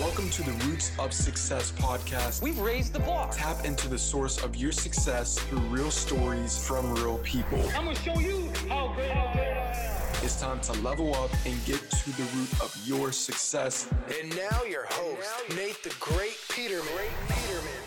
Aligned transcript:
Welcome 0.00 0.30
to 0.30 0.44
the 0.44 0.52
Roots 0.64 0.92
of 1.00 1.12
Success 1.12 1.72
podcast. 1.72 2.40
We've 2.40 2.60
raised 2.60 2.92
the 2.92 3.00
bar. 3.00 3.32
Tap 3.32 3.64
into 3.64 3.88
the 3.88 3.98
source 3.98 4.40
of 4.44 4.54
your 4.54 4.70
success 4.70 5.36
through 5.40 5.58
real 5.58 5.90
stories 5.90 6.56
from 6.56 6.94
real 6.94 7.18
people. 7.18 7.58
I'm 7.74 7.86
gonna 7.86 7.96
show 7.96 8.16
you 8.20 8.48
how 8.68 8.92
great 8.94 9.10
I 9.10 9.32
am. 9.32 10.24
It's 10.24 10.40
time 10.40 10.60
to 10.60 10.72
level 10.82 11.16
up 11.16 11.32
and 11.44 11.64
get 11.64 11.80
to 11.90 12.10
the 12.12 12.22
root 12.36 12.52
of 12.62 12.80
your 12.86 13.10
success. 13.10 13.90
And 14.20 14.30
now 14.36 14.62
your 14.62 14.86
host, 14.88 15.56
Nate 15.56 15.82
the 15.82 15.92
Great 15.98 16.38
Peterman. 16.48 16.86
Peterman. 17.26 17.82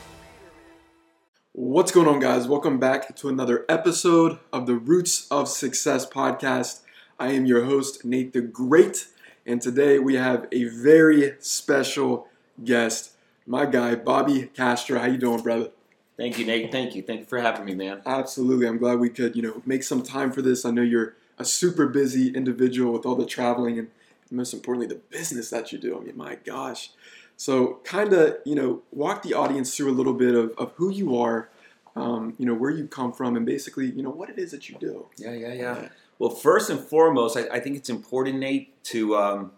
What's 1.54 1.94
going 1.94 2.10
on, 2.10 2.20
guys? 2.20 2.46
Welcome 2.46 2.78
back 2.78 3.16
to 3.16 3.30
another 3.30 3.66
episode 3.70 4.38
of 4.52 4.66
the 4.66 4.76
Roots 4.76 5.28
of 5.32 5.48
Success 5.48 6.06
podcast. 6.06 6.82
I 7.18 7.30
am 7.32 7.46
your 7.46 7.64
host, 7.64 8.04
Nate 8.04 8.34
the 8.34 8.42
Great, 8.42 9.08
and 9.46 9.62
today 9.62 10.00
we 10.00 10.16
have 10.16 10.48
a 10.52 10.66
very 10.66 11.34
special 11.40 12.28
guest, 12.64 13.14
my 13.46 13.66
guy, 13.66 13.96
Bobby 13.96 14.50
Castro. 14.54 15.00
How 15.00 15.08
you 15.08 15.18
doing, 15.18 15.42
brother? 15.42 15.70
Thank 16.18 16.38
you, 16.38 16.46
Nate. 16.46 16.72
Thank 16.72 16.96
you. 16.96 17.02
Thank 17.02 17.22
you 17.22 17.26
for 17.26 17.40
having 17.40 17.66
me, 17.66 17.74
man. 17.74 18.02
Absolutely. 18.06 18.68
I'm 18.68 18.78
glad 18.78 19.00
we 19.00 19.10
could, 19.10 19.36
you 19.36 19.42
know, 19.42 19.62
make 19.66 19.84
some 19.84 20.04
time 20.04 20.32
for 20.32 20.42
this. 20.42 20.66
I 20.66 20.72
know 20.72 20.84
you're 20.84 21.16
a 21.40 21.46
super 21.46 21.88
busy 21.88 22.30
individual 22.30 22.94
with 22.94 23.06
all 23.06 23.16
the 23.16 23.26
traveling 23.26 23.80
and 23.80 23.88
most 24.32 24.54
importantly, 24.54 24.88
the 24.88 25.02
business 25.10 25.50
that 25.50 25.72
you 25.72 25.78
do. 25.78 25.98
I 25.98 26.02
mean, 26.02 26.18
my 26.18 26.36
gosh. 26.36 26.92
So, 27.38 27.80
kind 27.84 28.14
of, 28.14 28.38
you 28.46 28.56
know, 28.56 28.82
walk 28.92 29.24
the 29.24 29.34
audience 29.34 29.76
through 29.76 29.92
a 29.92 29.94
little 29.94 30.14
bit 30.14 30.36
of, 30.36 30.54
of 30.58 30.74
who 30.76 30.90
you 30.90 31.18
are, 31.18 31.50
um, 31.96 32.36
you 32.38 32.46
know, 32.46 32.54
where 32.54 32.72
you 32.72 32.88
come 32.88 33.12
from, 33.12 33.36
and 33.36 33.46
basically, 33.46 33.88
you 33.88 34.04
know, 34.04 34.10
what 34.10 34.30
it 34.30 34.38
is 34.38 34.52
that 34.52 34.70
you 34.70 34.78
do. 34.80 35.08
Yeah, 35.18 35.34
yeah, 35.34 35.54
yeah. 35.54 35.90
Well, 36.22 36.30
first 36.30 36.70
and 36.70 36.80
foremost, 36.80 37.36
I, 37.36 37.48
I 37.52 37.60
think 37.60 37.78
it's 37.78 37.90
important, 37.90 38.38
Nate, 38.38 38.84
to 38.84 39.16
um, 39.18 39.54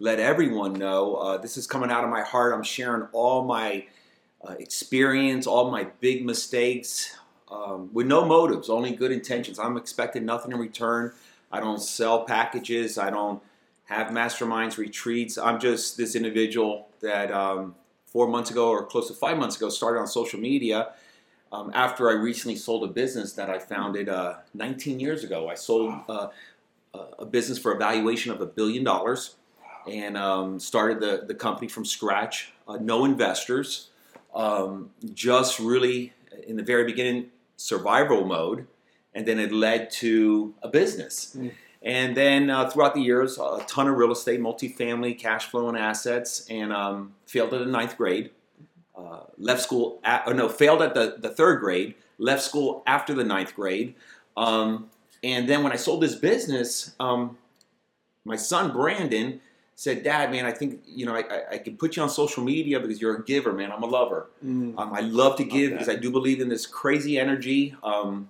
let 0.00 0.18
everyone 0.18 0.72
know 0.72 1.14
uh, 1.14 1.38
this 1.38 1.56
is 1.56 1.68
coming 1.68 1.88
out 1.88 2.02
of 2.02 2.10
my 2.10 2.22
heart. 2.22 2.52
I'm 2.52 2.64
sharing 2.64 3.02
all 3.12 3.44
my 3.44 3.86
uh, 4.44 4.56
experience, 4.58 5.46
all 5.46 5.70
my 5.70 5.84
big 6.00 6.26
mistakes, 6.26 7.16
um, 7.48 7.90
with 7.92 8.08
no 8.08 8.24
motives, 8.24 8.68
only 8.68 8.90
good 8.90 9.12
intentions. 9.12 9.60
I'm 9.60 9.76
expecting 9.76 10.24
nothing 10.24 10.50
in 10.50 10.58
return. 10.58 11.12
I 11.52 11.60
don't 11.60 11.80
sell 11.80 12.24
packages. 12.24 12.98
I 12.98 13.10
don't 13.10 13.40
have 13.84 14.08
masterminds, 14.08 14.78
retreats. 14.78 15.38
I'm 15.38 15.60
just 15.60 15.96
this 15.96 16.16
individual 16.16 16.88
that 17.02 17.30
um, 17.30 17.76
four 18.06 18.26
months 18.26 18.50
ago 18.50 18.68
or 18.68 18.84
close 18.84 19.06
to 19.06 19.14
five 19.14 19.38
months 19.38 19.56
ago 19.56 19.68
started 19.68 20.00
on 20.00 20.08
social 20.08 20.40
media. 20.40 20.88
Um, 21.52 21.70
after 21.74 22.08
I 22.08 22.12
recently 22.12 22.56
sold 22.56 22.84
a 22.84 22.92
business 22.92 23.32
that 23.32 23.50
I 23.50 23.58
founded 23.58 24.08
uh, 24.08 24.36
19 24.54 25.00
years 25.00 25.24
ago, 25.24 25.48
I 25.48 25.54
sold 25.54 25.94
uh, 26.08 26.28
a 27.18 27.24
business 27.24 27.58
for 27.58 27.72
a 27.72 27.78
valuation 27.78 28.32
of 28.32 28.40
a 28.40 28.46
billion 28.46 28.84
dollars 28.84 29.36
and 29.88 30.16
um, 30.16 30.60
started 30.60 31.00
the, 31.00 31.24
the 31.26 31.34
company 31.34 31.68
from 31.68 31.84
scratch. 31.84 32.52
Uh, 32.68 32.76
no 32.80 33.04
investors, 33.04 33.88
um, 34.34 34.90
just 35.14 35.58
really 35.58 36.12
in 36.46 36.56
the 36.56 36.62
very 36.62 36.84
beginning 36.84 37.30
survival 37.56 38.24
mode, 38.24 38.66
and 39.14 39.26
then 39.26 39.38
it 39.38 39.52
led 39.52 39.90
to 39.90 40.54
a 40.62 40.68
business. 40.68 41.36
Mm. 41.36 41.52
And 41.82 42.16
then 42.16 42.50
uh, 42.50 42.68
throughout 42.68 42.94
the 42.94 43.00
years, 43.00 43.38
a 43.38 43.64
ton 43.66 43.88
of 43.88 43.96
real 43.96 44.12
estate, 44.12 44.40
multifamily, 44.40 45.18
cash 45.18 45.46
flow, 45.46 45.68
and 45.68 45.78
assets, 45.78 46.46
and 46.50 46.72
um, 46.72 47.14
failed 47.26 47.54
at 47.54 47.60
the 47.60 47.66
ninth 47.66 47.96
grade. 47.96 48.30
Left 49.40 49.62
school, 49.62 49.98
at, 50.04 50.24
or 50.26 50.34
no, 50.34 50.48
failed 50.48 50.82
at 50.82 50.94
the, 50.94 51.16
the 51.18 51.30
third 51.30 51.60
grade. 51.60 51.94
Left 52.18 52.42
school 52.42 52.82
after 52.86 53.14
the 53.14 53.24
ninth 53.24 53.54
grade. 53.54 53.94
Um, 54.36 54.90
and 55.22 55.48
then 55.48 55.62
when 55.62 55.72
I 55.72 55.76
sold 55.76 56.02
this 56.02 56.14
business, 56.14 56.94
um, 57.00 57.38
my 58.24 58.36
son 58.36 58.72
Brandon 58.72 59.40
said, 59.74 60.02
"Dad, 60.02 60.30
man, 60.30 60.44
I 60.44 60.52
think 60.52 60.82
you 60.86 61.06
know 61.06 61.14
I, 61.14 61.20
I, 61.20 61.42
I 61.52 61.58
can 61.58 61.76
put 61.76 61.96
you 61.96 62.02
on 62.02 62.10
social 62.10 62.44
media 62.44 62.78
because 62.80 63.00
you're 63.00 63.16
a 63.16 63.24
giver, 63.24 63.52
man. 63.52 63.72
I'm 63.72 63.82
a 63.82 63.86
lover. 63.86 64.28
Mm. 64.44 64.78
Um, 64.78 64.92
I 64.92 65.00
love 65.00 65.36
to 65.36 65.44
give 65.44 65.72
because 65.72 65.88
I 65.88 65.96
do 65.96 66.10
believe 66.10 66.40
in 66.40 66.48
this 66.48 66.66
crazy 66.66 67.18
energy. 67.18 67.74
Um, 67.82 68.28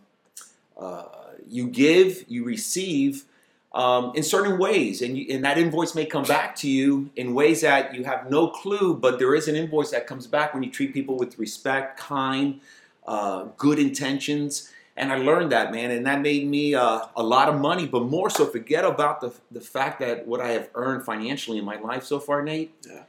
uh, 0.79 1.05
you 1.49 1.67
give, 1.67 2.25
you 2.29 2.45
receive 2.45 3.25
um, 3.73 4.13
in 4.17 4.23
certain 4.23 4.59
ways, 4.59 5.01
and, 5.01 5.17
you, 5.17 5.27
and 5.31 5.45
that 5.45 5.57
invoice 5.57 5.95
may 5.95 6.05
come 6.05 6.25
back 6.25 6.57
to 6.57 6.69
you 6.69 7.11
in 7.15 7.35
ways 7.35 7.61
that 7.61 7.95
you 7.95 8.03
have 8.05 8.29
no 8.29 8.49
clue. 8.49 8.95
But 8.95 9.19
there 9.19 9.35
is 9.35 9.47
an 9.47 9.55
invoice 9.55 9.91
that 9.91 10.07
comes 10.07 10.27
back 10.27 10.55
when 10.55 10.63
you 10.63 10.71
treat 10.71 10.93
people 10.93 11.17
with 11.17 11.39
respect, 11.39 11.99
kind, 11.99 12.61
uh, 13.07 13.45
good 13.57 13.79
intentions." 13.79 14.71
And 14.97 15.13
I 15.13 15.19
learned 15.19 15.53
that, 15.53 15.73
man, 15.73 15.93
and 15.93 16.05
that 16.07 16.21
made 16.21 16.47
me 16.49 16.75
uh, 16.75 17.03
a 17.17 17.23
lot 17.23 17.49
of 17.49 17.61
money. 17.61 17.87
But 17.87 18.05
more 18.05 18.29
so, 18.29 18.45
forget 18.45 18.85
about 18.85 19.21
the 19.21 19.33
the 19.53 19.61
fact 19.61 20.01
that 20.01 20.27
what 20.27 20.41
I 20.41 20.49
have 20.49 20.69
earned 20.75 21.05
financially 21.05 21.59
in 21.59 21.65
my 21.65 21.77
life 21.77 22.03
so 22.03 22.19
far, 22.19 22.43
Nate. 22.43 22.75
Yeah. 22.87 23.05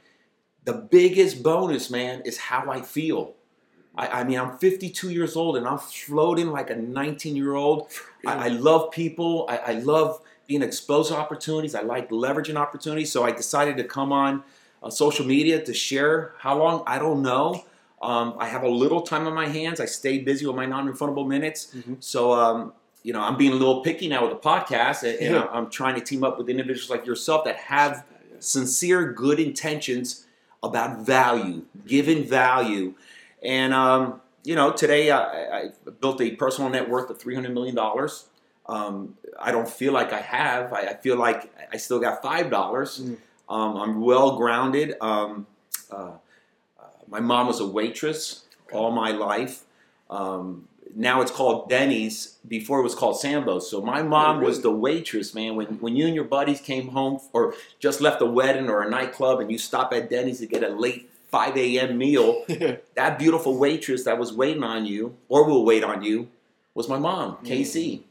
The 0.64 0.74
biggest 0.74 1.42
bonus, 1.42 1.90
man, 1.90 2.22
is 2.24 2.38
how 2.38 2.70
I 2.70 2.82
feel. 2.82 3.34
I, 3.96 4.20
I 4.20 4.24
mean, 4.24 4.38
I'm 4.38 4.58
52 4.58 5.10
years 5.10 5.36
old 5.36 5.56
and 5.56 5.66
I'm 5.66 5.78
floating 5.78 6.50
like 6.50 6.70
a 6.70 6.76
19 6.76 7.36
year 7.36 7.54
old. 7.54 7.88
I, 8.24 8.46
I 8.46 8.48
love 8.48 8.90
people. 8.92 9.46
I, 9.48 9.56
I 9.56 9.72
love 9.72 10.20
being 10.46 10.62
exposed 10.62 11.10
to 11.10 11.16
opportunities. 11.16 11.74
I 11.74 11.82
like 11.82 12.10
leveraging 12.10 12.56
opportunities. 12.56 13.12
So 13.12 13.24
I 13.24 13.30
decided 13.32 13.76
to 13.78 13.84
come 13.84 14.12
on 14.12 14.42
uh, 14.82 14.90
social 14.90 15.24
media 15.26 15.62
to 15.64 15.72
share. 15.74 16.34
How 16.38 16.58
long? 16.58 16.82
I 16.86 16.98
don't 16.98 17.22
know. 17.22 17.64
Um, 18.00 18.34
I 18.38 18.48
have 18.48 18.64
a 18.64 18.68
little 18.68 19.02
time 19.02 19.26
on 19.28 19.34
my 19.34 19.46
hands. 19.46 19.78
I 19.80 19.84
stay 19.86 20.18
busy 20.18 20.44
with 20.46 20.56
my 20.56 20.66
non-refundable 20.66 21.26
minutes. 21.26 21.72
Mhm. 21.74 21.96
So, 22.02 22.32
um, 22.32 22.72
you 23.04 23.12
know, 23.12 23.20
I'm 23.20 23.36
being 23.36 23.52
a 23.52 23.56
little 23.56 23.80
picky 23.82 24.08
now 24.08 24.26
with 24.26 24.30
the 24.32 24.48
podcast, 24.48 25.02
and, 25.04 25.18
and 25.20 25.34
Yeah. 25.36 25.48
I'm 25.52 25.70
trying 25.70 25.94
to 25.94 26.00
team 26.00 26.24
up 26.24 26.36
with 26.38 26.48
individuals 26.48 26.90
like 26.90 27.06
yourself 27.06 27.44
that 27.44 27.56
have 27.56 28.04
sincere, 28.40 29.12
good 29.12 29.38
intentions 29.38 30.26
about 30.64 31.00
value, 31.00 31.62
giving 31.86 32.24
value. 32.24 32.94
And, 33.42 33.72
um, 33.72 34.20
you 34.44 34.54
know, 34.56 34.72
today 34.72 35.10
I, 35.12 35.58
I 35.58 35.70
built 36.00 36.20
a 36.20 36.32
personal 36.32 36.70
net 36.70 36.88
worth 36.88 37.08
of 37.10 37.18
$300 37.18 37.52
million. 37.52 37.76
Um, 38.66 39.16
I 39.40 39.50
don't 39.50 39.68
feel 39.68 39.92
like 39.92 40.12
I 40.12 40.20
have. 40.20 40.72
I, 40.72 40.80
I 40.82 40.94
feel 40.94 41.16
like 41.16 41.52
I 41.72 41.76
still 41.76 41.98
got 41.98 42.22
$5. 42.22 42.50
Mm. 42.50 43.16
Um, 43.48 43.76
I'm 43.76 44.00
well 44.00 44.36
grounded. 44.36 44.94
Um, 45.00 45.46
uh, 45.90 46.12
uh, 46.80 46.84
my 47.08 47.20
mom 47.20 47.48
was 47.48 47.60
a 47.60 47.66
waitress 47.66 48.44
all 48.72 48.90
my 48.90 49.10
life. 49.10 49.64
Um, 50.10 50.68
now 50.94 51.22
it's 51.22 51.30
called 51.30 51.68
Denny's. 51.68 52.38
Before 52.46 52.80
it 52.80 52.82
was 52.82 52.94
called 52.94 53.18
Sambo's. 53.18 53.70
So 53.70 53.80
my 53.80 54.02
mom 54.02 54.38
really? 54.38 54.48
was 54.48 54.62
the 54.62 54.70
waitress, 54.70 55.34
man. 55.34 55.56
When 55.56 55.66
when 55.80 55.96
you 55.96 56.06
and 56.06 56.14
your 56.14 56.24
buddies 56.24 56.60
came 56.60 56.88
home 56.88 57.20
or 57.32 57.54
just 57.78 58.00
left 58.00 58.20
a 58.20 58.26
wedding 58.26 58.68
or 58.68 58.82
a 58.82 58.90
nightclub 58.90 59.40
and 59.40 59.50
you 59.50 59.58
stop 59.58 59.92
at 59.92 60.10
Denny's 60.10 60.40
to 60.40 60.46
get 60.46 60.62
a 60.62 60.68
late 60.68 61.10
5 61.30 61.56
a.m. 61.56 61.96
meal, 61.96 62.44
that 62.94 63.18
beautiful 63.18 63.56
waitress 63.56 64.04
that 64.04 64.18
was 64.18 64.32
waiting 64.32 64.62
on 64.62 64.84
you 64.84 65.16
or 65.28 65.44
will 65.44 65.64
wait 65.64 65.82
on 65.82 66.02
you 66.02 66.28
was 66.74 66.88
my 66.88 66.98
mom, 66.98 67.38
Casey. 67.44 68.04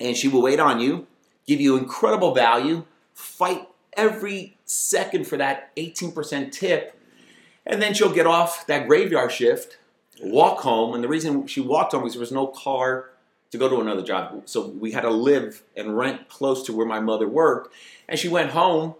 And 0.00 0.16
she 0.16 0.26
will 0.26 0.42
wait 0.42 0.58
on 0.58 0.80
you, 0.80 1.06
give 1.46 1.60
you 1.60 1.76
incredible 1.76 2.34
value, 2.34 2.84
fight 3.14 3.68
every 3.92 4.56
second 4.64 5.26
for 5.26 5.36
that 5.36 5.74
18% 5.76 6.50
tip, 6.50 6.96
and 7.66 7.80
then 7.80 7.94
she'll 7.94 8.12
get 8.12 8.26
off 8.26 8.66
that 8.66 8.88
graveyard 8.88 9.30
shift, 9.30 9.78
walk 10.22 10.60
home. 10.60 10.94
And 10.94 11.04
the 11.04 11.08
reason 11.08 11.46
she 11.46 11.60
walked 11.60 11.92
home 11.92 12.02
was 12.02 12.14
there 12.14 12.20
was 12.20 12.32
no 12.32 12.46
car 12.46 13.10
to 13.50 13.58
go 13.58 13.68
to 13.68 13.80
another 13.80 14.02
job. 14.02 14.42
So 14.46 14.68
we 14.68 14.92
had 14.92 15.02
to 15.02 15.10
live 15.10 15.62
and 15.76 15.96
rent 15.96 16.28
close 16.28 16.64
to 16.64 16.72
where 16.72 16.86
my 16.86 17.00
mother 17.00 17.28
worked. 17.28 17.72
And 18.08 18.18
she 18.18 18.28
went 18.28 18.50
home, 18.50 18.94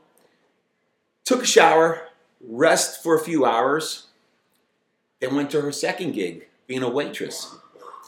took 1.25 1.43
a 1.43 1.47
shower, 1.47 2.09
rest 2.41 3.03
for 3.03 3.15
a 3.15 3.21
few 3.21 3.45
hours, 3.45 4.07
then 5.21 5.35
went 5.35 5.51
to 5.51 5.61
her 5.61 5.73
second 5.73 6.13
gig, 6.13 6.49
being 6.67 6.83
a 6.83 6.89
waitress. 6.89 7.55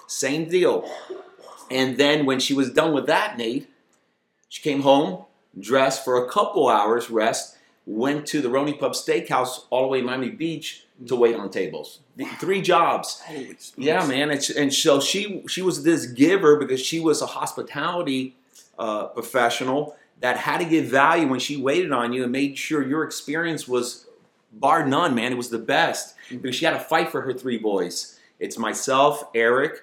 Same 0.07 0.49
deal. 0.49 0.89
And 1.71 1.97
then 1.97 2.27
when 2.27 2.41
she 2.41 2.55
was 2.55 2.71
done 2.71 2.93
with 2.93 3.07
that, 3.07 3.37
Nate, 3.39 3.69
she 4.49 4.63
came 4.63 4.83
home, 4.83 5.25
dressed 5.59 6.05
for 6.05 6.23
a 6.25 6.29
couple 6.29 6.69
hours, 6.69 7.11
rest, 7.11 7.57
went 7.87 8.27
to 8.27 8.41
the 8.41 8.49
Roni 8.49 8.79
Pub 8.79 8.93
Steakhouse 8.93 9.65
all 9.71 9.83
the 9.83 9.89
way 9.89 9.99
in 10.01 10.05
Miami 10.05 10.31
Beach 10.31 10.85
to 11.07 11.17
wait 11.17 11.35
on 11.35 11.51
tables. 11.51 12.01
The- 12.17 12.27
Three 12.39 12.63
jobs. 12.63 13.23
Yeah, 13.77 14.07
man. 14.07 14.31
And, 14.31 14.51
and 14.57 14.73
so 14.73 15.01
she 15.01 15.43
she 15.49 15.63
was 15.63 15.83
this 15.83 16.07
giver 16.07 16.57
because 16.57 16.81
she 16.81 17.01
was 17.01 17.23
a 17.23 17.27
hospitality 17.27 18.37
uh, 18.79 19.07
professional 19.07 19.97
that 20.21 20.37
had 20.37 20.59
to 20.59 20.65
give 20.65 20.85
value 20.85 21.27
when 21.27 21.41
she 21.41 21.57
waited 21.57 21.91
on 21.91 22.13
you 22.13 22.23
and 22.23 22.31
made 22.31 22.57
sure 22.57 22.87
your 22.87 23.03
experience 23.03 23.67
was 23.67 24.07
bar 24.53 24.87
none, 24.87 25.15
man. 25.15 25.33
It 25.33 25.37
was 25.37 25.49
the 25.51 25.59
best 25.59 26.15
because 26.31 26.55
she 26.55 26.65
had 26.65 26.75
to 26.75 26.81
fight 26.81 27.11
for 27.11 27.23
her 27.23 27.33
three 27.33 27.59
boys. 27.59 28.19
It's 28.39 28.59
myself, 28.59 29.25
Eric, 29.35 29.83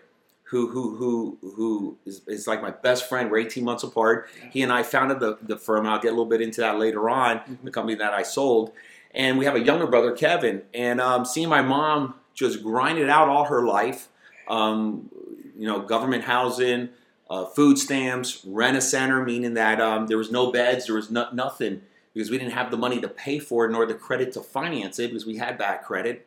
who 0.49 0.67
who 0.67 0.95
who 0.95 1.37
who 1.55 1.97
is, 2.05 2.21
is 2.27 2.47
like 2.47 2.61
my 2.61 2.71
best 2.71 3.07
friend. 3.07 3.29
We're 3.29 3.39
18 3.39 3.63
months 3.63 3.83
apart. 3.83 4.29
He 4.51 4.63
and 4.63 4.71
I 4.71 4.81
founded 4.83 5.19
the, 5.19 5.37
the 5.41 5.57
firm. 5.57 5.85
I'll 5.85 5.99
get 5.99 6.07
a 6.07 6.11
little 6.11 6.25
bit 6.25 6.41
into 6.41 6.61
that 6.61 6.79
later 6.79 7.09
on. 7.09 7.59
The 7.63 7.71
company 7.71 7.95
that 7.97 8.13
I 8.13 8.23
sold, 8.23 8.71
and 9.13 9.37
we 9.37 9.45
have 9.45 9.55
a 9.55 9.59
younger 9.59 9.85
brother, 9.85 10.11
Kevin. 10.11 10.63
And 10.73 10.99
um, 10.99 11.23
seeing 11.23 11.49
my 11.49 11.61
mom 11.61 12.15
just 12.33 12.63
grind 12.63 12.97
it 12.97 13.09
out 13.09 13.29
all 13.29 13.45
her 13.45 13.65
life, 13.65 14.07
um, 14.47 15.09
you 15.55 15.67
know, 15.67 15.81
government 15.81 16.23
housing, 16.23 16.89
uh, 17.29 17.45
food 17.45 17.77
stamps, 17.77 18.43
rent 18.45 18.75
a 18.75 18.81
center, 18.81 19.23
meaning 19.23 19.53
that 19.53 19.79
um, 19.79 20.07
there 20.07 20.17
was 20.17 20.31
no 20.31 20.51
beds, 20.51 20.87
there 20.87 20.95
was 20.95 21.11
no, 21.11 21.27
nothing. 21.31 21.81
because 22.13 22.31
we 22.31 22.39
didn't 22.39 22.53
have 22.53 22.71
the 22.71 22.77
money 22.77 22.99
to 23.01 23.07
pay 23.07 23.37
for 23.37 23.65
it 23.65 23.71
nor 23.71 23.85
the 23.85 23.93
credit 23.93 24.31
to 24.33 24.41
finance 24.41 24.97
it 24.97 25.09
because 25.09 25.25
we 25.25 25.37
had 25.37 25.57
bad 25.59 25.83
credit. 25.83 26.25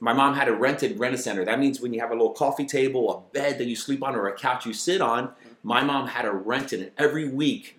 My 0.00 0.12
mom 0.12 0.34
had 0.34 0.48
a 0.48 0.52
rented 0.52 0.98
rent 0.98 1.14
a 1.14 1.18
center. 1.18 1.44
That 1.44 1.58
means 1.58 1.80
when 1.80 1.92
you 1.92 2.00
have 2.00 2.10
a 2.10 2.14
little 2.14 2.32
coffee 2.32 2.66
table, 2.66 3.10
a 3.10 3.34
bed 3.34 3.58
that 3.58 3.66
you 3.66 3.74
sleep 3.74 4.02
on, 4.02 4.14
or 4.14 4.28
a 4.28 4.36
couch 4.36 4.64
you 4.64 4.72
sit 4.72 5.00
on, 5.00 5.32
my 5.62 5.82
mom 5.82 6.06
had 6.06 6.24
a 6.24 6.30
rented. 6.30 6.80
And 6.80 6.90
every 6.96 7.28
week 7.28 7.78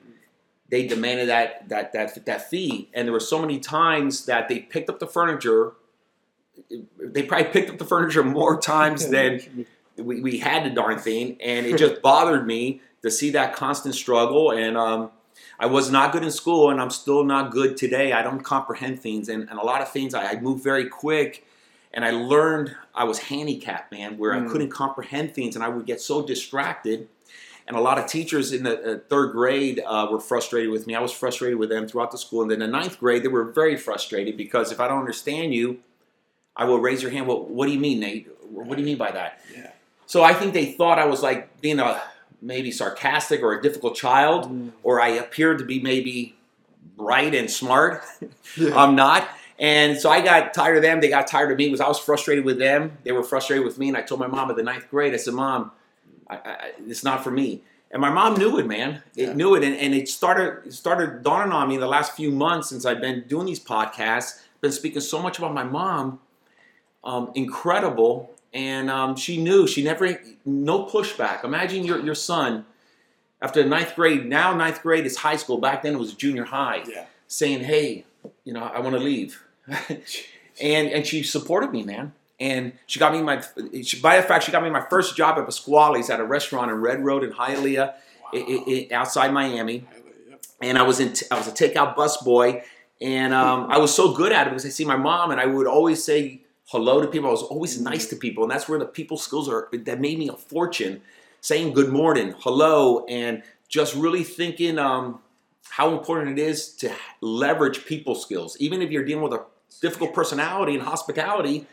they 0.70 0.86
demanded 0.86 1.30
that 1.30 1.70
that 1.70 1.94
that 1.94 2.26
that 2.26 2.50
fee. 2.50 2.90
And 2.94 3.08
there 3.08 3.14
were 3.14 3.20
so 3.20 3.40
many 3.40 3.60
times 3.60 4.26
that 4.26 4.48
they 4.48 4.60
picked 4.60 4.90
up 4.90 5.00
the 5.00 5.08
furniture. 5.08 5.74
They 7.00 7.24
probably 7.24 7.52
picked 7.52 7.70
up 7.70 7.78
the 7.78 7.86
furniture 7.86 8.24
more 8.24 8.60
times 8.60 9.08
than 9.10 9.66
we, 9.98 10.22
we 10.22 10.38
had 10.40 10.66
the 10.66 10.70
darn 10.70 11.00
thing, 11.00 11.38
and 11.42 11.66
it 11.66 11.78
just 11.78 12.02
bothered 12.02 12.46
me 12.46 12.82
to 13.02 13.10
see 13.10 13.32
that 13.32 13.56
constant 13.56 13.96
struggle. 13.96 14.52
And 14.52 14.78
um, 14.78 15.12
I 15.60 15.66
was 15.66 15.90
not 15.92 16.12
good 16.12 16.24
in 16.24 16.32
school, 16.32 16.70
and 16.70 16.80
I'm 16.80 16.90
still 16.90 17.24
not 17.24 17.52
good 17.52 17.78
today. 17.78 18.14
I 18.14 18.22
don't 18.22 18.42
comprehend 18.42 19.02
things, 19.02 19.30
and, 19.30 19.50
and 19.50 19.60
a 19.60 19.64
lot 19.64 19.82
of 19.82 19.92
things 19.92 20.14
I, 20.14 20.32
I 20.32 20.40
move 20.40 20.64
very 20.64 20.88
quick. 20.88 21.46
And 21.94 22.06
I 22.06 22.12
learned 22.12 22.76
I 22.94 23.04
was 23.06 23.18
handicapped, 23.20 23.92
man, 23.92 24.18
where 24.18 24.34
I 24.34 24.40
Mm. 24.40 24.52
couldn't 24.52 24.70
comprehend 24.70 25.34
things, 25.34 25.56
and 25.56 25.64
I 25.64 25.70
would 25.70 25.86
get 25.86 26.00
so 26.02 26.22
distracted. 26.22 27.08
And 27.68 27.76
a 27.78 27.82
lot 27.82 27.98
of 28.00 28.08
teachers 28.08 28.52
in 28.52 28.64
the 28.64 28.94
uh, 28.96 29.00
third 29.10 29.32
grade 29.32 29.82
uh, 29.86 30.08
were 30.12 30.20
frustrated 30.20 30.72
with 30.72 30.88
me. 30.88 30.96
I 30.96 31.00
was 31.02 31.12
frustrated 31.12 31.60
with 31.60 31.70
them 31.70 31.88
throughout 31.88 32.12
the 32.12 32.18
school. 32.18 32.42
And 32.42 32.50
then 32.52 32.62
in 32.62 32.72
the 32.72 32.78
ninth 32.78 33.00
grade, 33.00 33.24
they 33.24 33.28
were 33.28 33.44
very 33.44 33.76
frustrated 33.78 34.38
because 34.38 34.72
if 34.72 34.80
I 34.80 34.88
don't 34.88 35.00
understand 35.00 35.54
you, 35.54 35.80
I 36.56 36.66
will 36.66 36.80
raise 36.80 37.02
your 37.04 37.12
hand. 37.12 37.28
Well, 37.28 37.44
what 37.46 37.68
do 37.68 37.72
you 37.72 37.80
mean, 37.80 38.00
Nate? 38.00 38.28
What 38.50 38.76
do 38.76 38.82
you 38.82 38.86
mean 38.86 38.98
by 38.98 39.12
that? 39.12 39.40
Yeah. 39.56 39.70
So 40.08 40.24
I 40.24 40.34
think 40.34 40.54
they 40.54 40.72
thought 40.72 40.98
I 40.98 41.06
was 41.06 41.22
like 41.22 41.62
being 41.62 41.80
a 41.80 42.02
maybe 42.42 42.72
sarcastic 42.72 43.42
or 43.44 43.54
a 43.54 43.62
difficult 43.62 43.96
child, 43.96 44.46
Mm. 44.52 44.72
or 44.82 45.00
I 45.00 45.10
appeared 45.10 45.60
to 45.60 45.66
be 45.66 45.80
maybe 45.80 46.36
bright 46.98 47.36
and 47.36 47.50
smart. 47.52 48.04
Yeah. 48.58 48.76
I'm 48.84 48.96
not. 48.96 49.28
And 49.60 49.98
so 49.98 50.10
I 50.10 50.22
got 50.22 50.54
tired 50.54 50.78
of 50.78 50.84
them. 50.84 51.02
They 51.02 51.10
got 51.10 51.28
tired 51.28 51.52
of 51.52 51.58
me 51.58 51.66
because 51.66 51.82
I 51.82 51.88
was 51.88 52.00
frustrated 52.00 52.46
with 52.46 52.60
them. 52.60 52.98
They 53.04 53.12
were 53.12 53.24
frustrated 53.24 53.66
with 53.66 53.78
me. 53.78 53.90
And 53.90 53.98
I 53.98 54.02
told 54.02 54.20
my 54.22 54.28
mom 54.28 54.50
at 54.50 54.56
the 54.56 54.64
ninth 54.64 54.90
grade, 54.90 55.14
I 55.14 55.18
said, 55.18 55.34
Mom, 55.34 55.72
I, 56.30 56.36
I, 56.38 56.72
it's 56.88 57.04
not 57.04 57.24
for 57.24 57.32
me. 57.32 57.62
And 57.92 58.02
my 58.02 58.10
mom 58.10 58.36
knew 58.36 58.58
it, 58.60 58.68
man. 58.68 59.04
It 59.16 59.30
Yeah. 59.30 59.34
knew 59.34 59.56
it. 59.56 59.64
And, 59.64 59.76
and 59.76 59.94
it 59.94 60.08
started 60.08 60.66
it 60.68 60.74
started 60.74 61.24
dawning 61.24 61.52
on 61.52 61.68
me 61.68 61.76
in 61.76 61.82
the 61.82 61.88
last 61.88 62.14
few 62.16 62.32
months 62.32 62.70
since 62.70 62.86
I've 62.86 63.02
been 63.02 63.26
doing 63.28 63.48
these 63.48 63.60
podcasts, 63.60 64.40
been 64.62 64.72
speaking 64.72 65.02
so 65.02 65.20
much 65.22 65.40
about 65.40 65.54
my 65.54 65.64
mom. 65.64 66.20
Um, 67.04 67.32
incredible. 67.36 68.32
And 68.54 68.90
um, 68.90 69.16
she 69.16 69.38
knew. 69.42 69.68
She 69.68 69.84
never, 69.84 70.22
no 70.46 70.86
pushback. 70.86 71.44
Imagine 71.44 71.84
your, 71.84 72.00
your 72.00 72.16
son 72.16 72.66
after 73.42 73.64
ninth 73.66 73.96
grade, 73.96 74.26
now 74.26 74.54
ninth 74.54 74.82
grade 74.82 75.06
is 75.06 75.18
high 75.18 75.36
school. 75.38 75.58
Back 75.60 75.84
then 75.84 75.94
it 75.96 76.00
was 76.00 76.14
junior 76.14 76.46
high 76.46 76.84
Yeah. 76.88 77.06
saying, 77.28 77.62
"Hey, 77.64 78.06
you 78.44 78.52
know, 78.54 78.64
I 78.64 78.80
want 78.80 78.96
to 78.96 79.00
leave," 79.02 79.42
and 80.62 80.88
and 80.90 81.06
she 81.06 81.24
supported 81.24 81.72
me, 81.72 81.84
man. 81.84 82.14
And 82.40 82.74
she 82.86 83.00
got 83.00 83.12
me 83.12 83.22
my. 83.22 83.44
She, 83.84 84.00
by 84.00 84.18
the 84.18 84.24
fact, 84.24 84.46
she 84.46 84.52
got 84.52 84.64
me 84.64 84.70
my 84.70 84.86
first 84.90 85.16
job 85.18 85.38
at 85.38 85.46
Pasquale's 85.46 86.10
at 86.10 86.20
a 86.20 86.24
restaurant 86.24 86.72
in 86.72 86.78
Red 86.78 87.04
Road 87.04 87.24
in 87.24 87.32
Hialeah, 87.34 87.94
i- 88.34 88.38
i- 88.38 88.64
i- 88.92 88.96
outside 88.96 89.34
Miami. 89.34 89.86
And 90.62 90.78
I 90.78 90.84
was 90.84 91.00
in. 91.00 91.14
I 91.32 91.38
was 91.38 91.48
a 91.48 91.52
takeout 91.52 91.96
bus 91.96 92.18
boy, 92.18 92.64
and 93.02 93.34
um, 93.34 93.68
I 93.70 93.78
was 93.78 93.94
so 93.94 94.14
good 94.14 94.32
at 94.32 94.48
it 94.48 94.52
because 94.52 94.66
I 94.66 94.70
see 94.70 94.86
my 94.86 94.96
mom, 94.96 95.32
and 95.32 95.40
I 95.40 95.46
would 95.46 95.68
always 95.68 96.02
say 96.04 96.42
hello 96.68 97.02
to 97.02 97.08
people. 97.08 97.28
I 97.28 97.32
was 97.32 97.44
always 97.44 97.80
nice 97.82 98.08
to 98.08 98.16
people, 98.16 98.44
and 98.44 98.52
that's 98.52 98.70
where 98.70 98.80
the 98.80 98.86
people 98.86 99.18
skills 99.18 99.50
are. 99.50 99.68
That 99.74 100.00
made 100.00 100.18
me 100.18 100.30
a 100.30 100.34
fortune. 100.34 101.02
Saying 101.42 101.72
good 101.74 101.90
morning, 101.90 102.36
hello, 102.40 103.06
and 103.08 103.44
just 103.70 103.96
really 103.96 104.24
thinking 104.26 104.78
um, 104.78 105.20
how 105.70 105.92
important 105.98 106.38
it 106.38 106.42
is 106.42 106.74
to 106.78 106.92
leverage 107.22 107.86
people 107.86 108.16
skills. 108.16 108.58
Even 108.60 108.82
if 108.82 108.92
you're 108.92 109.06
dealing 109.06 109.24
with 109.24 109.34
a 109.34 109.46
difficult 109.82 110.14
personality 110.14 110.76
and 110.76 110.84
hospitality, 110.84 111.66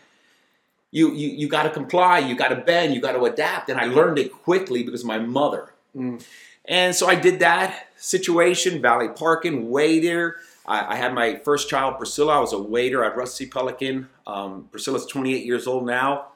you 0.90 1.12
you, 1.12 1.28
you 1.28 1.48
got 1.48 1.64
to 1.64 1.70
comply, 1.70 2.18
you 2.18 2.36
got 2.36 2.48
to 2.48 2.56
bend, 2.56 2.94
you 2.94 3.00
got 3.00 3.12
to 3.12 3.24
adapt. 3.24 3.68
And 3.68 3.78
I 3.78 3.86
learned 3.86 4.18
it 4.18 4.32
quickly 4.32 4.82
because 4.82 5.02
of 5.02 5.06
my 5.06 5.18
mother. 5.18 5.72
Mm. 5.96 6.24
And 6.66 6.94
so 6.94 7.06
I 7.06 7.14
did 7.14 7.40
that 7.40 7.88
situation, 7.96 8.82
Valley 8.82 9.08
Parking, 9.08 9.70
waiter. 9.70 10.36
I, 10.66 10.94
I 10.94 10.96
had 10.96 11.14
my 11.14 11.36
first 11.36 11.68
child, 11.68 11.96
Priscilla. 11.96 12.36
I 12.36 12.40
was 12.40 12.52
a 12.52 12.60
waiter 12.60 13.04
at 13.04 13.16
Rusty 13.16 13.46
Pelican. 13.46 14.08
Um, 14.26 14.68
Priscilla's 14.72 15.06
28 15.06 15.44
years 15.44 15.66
old 15.66 15.86
now, 15.86 16.28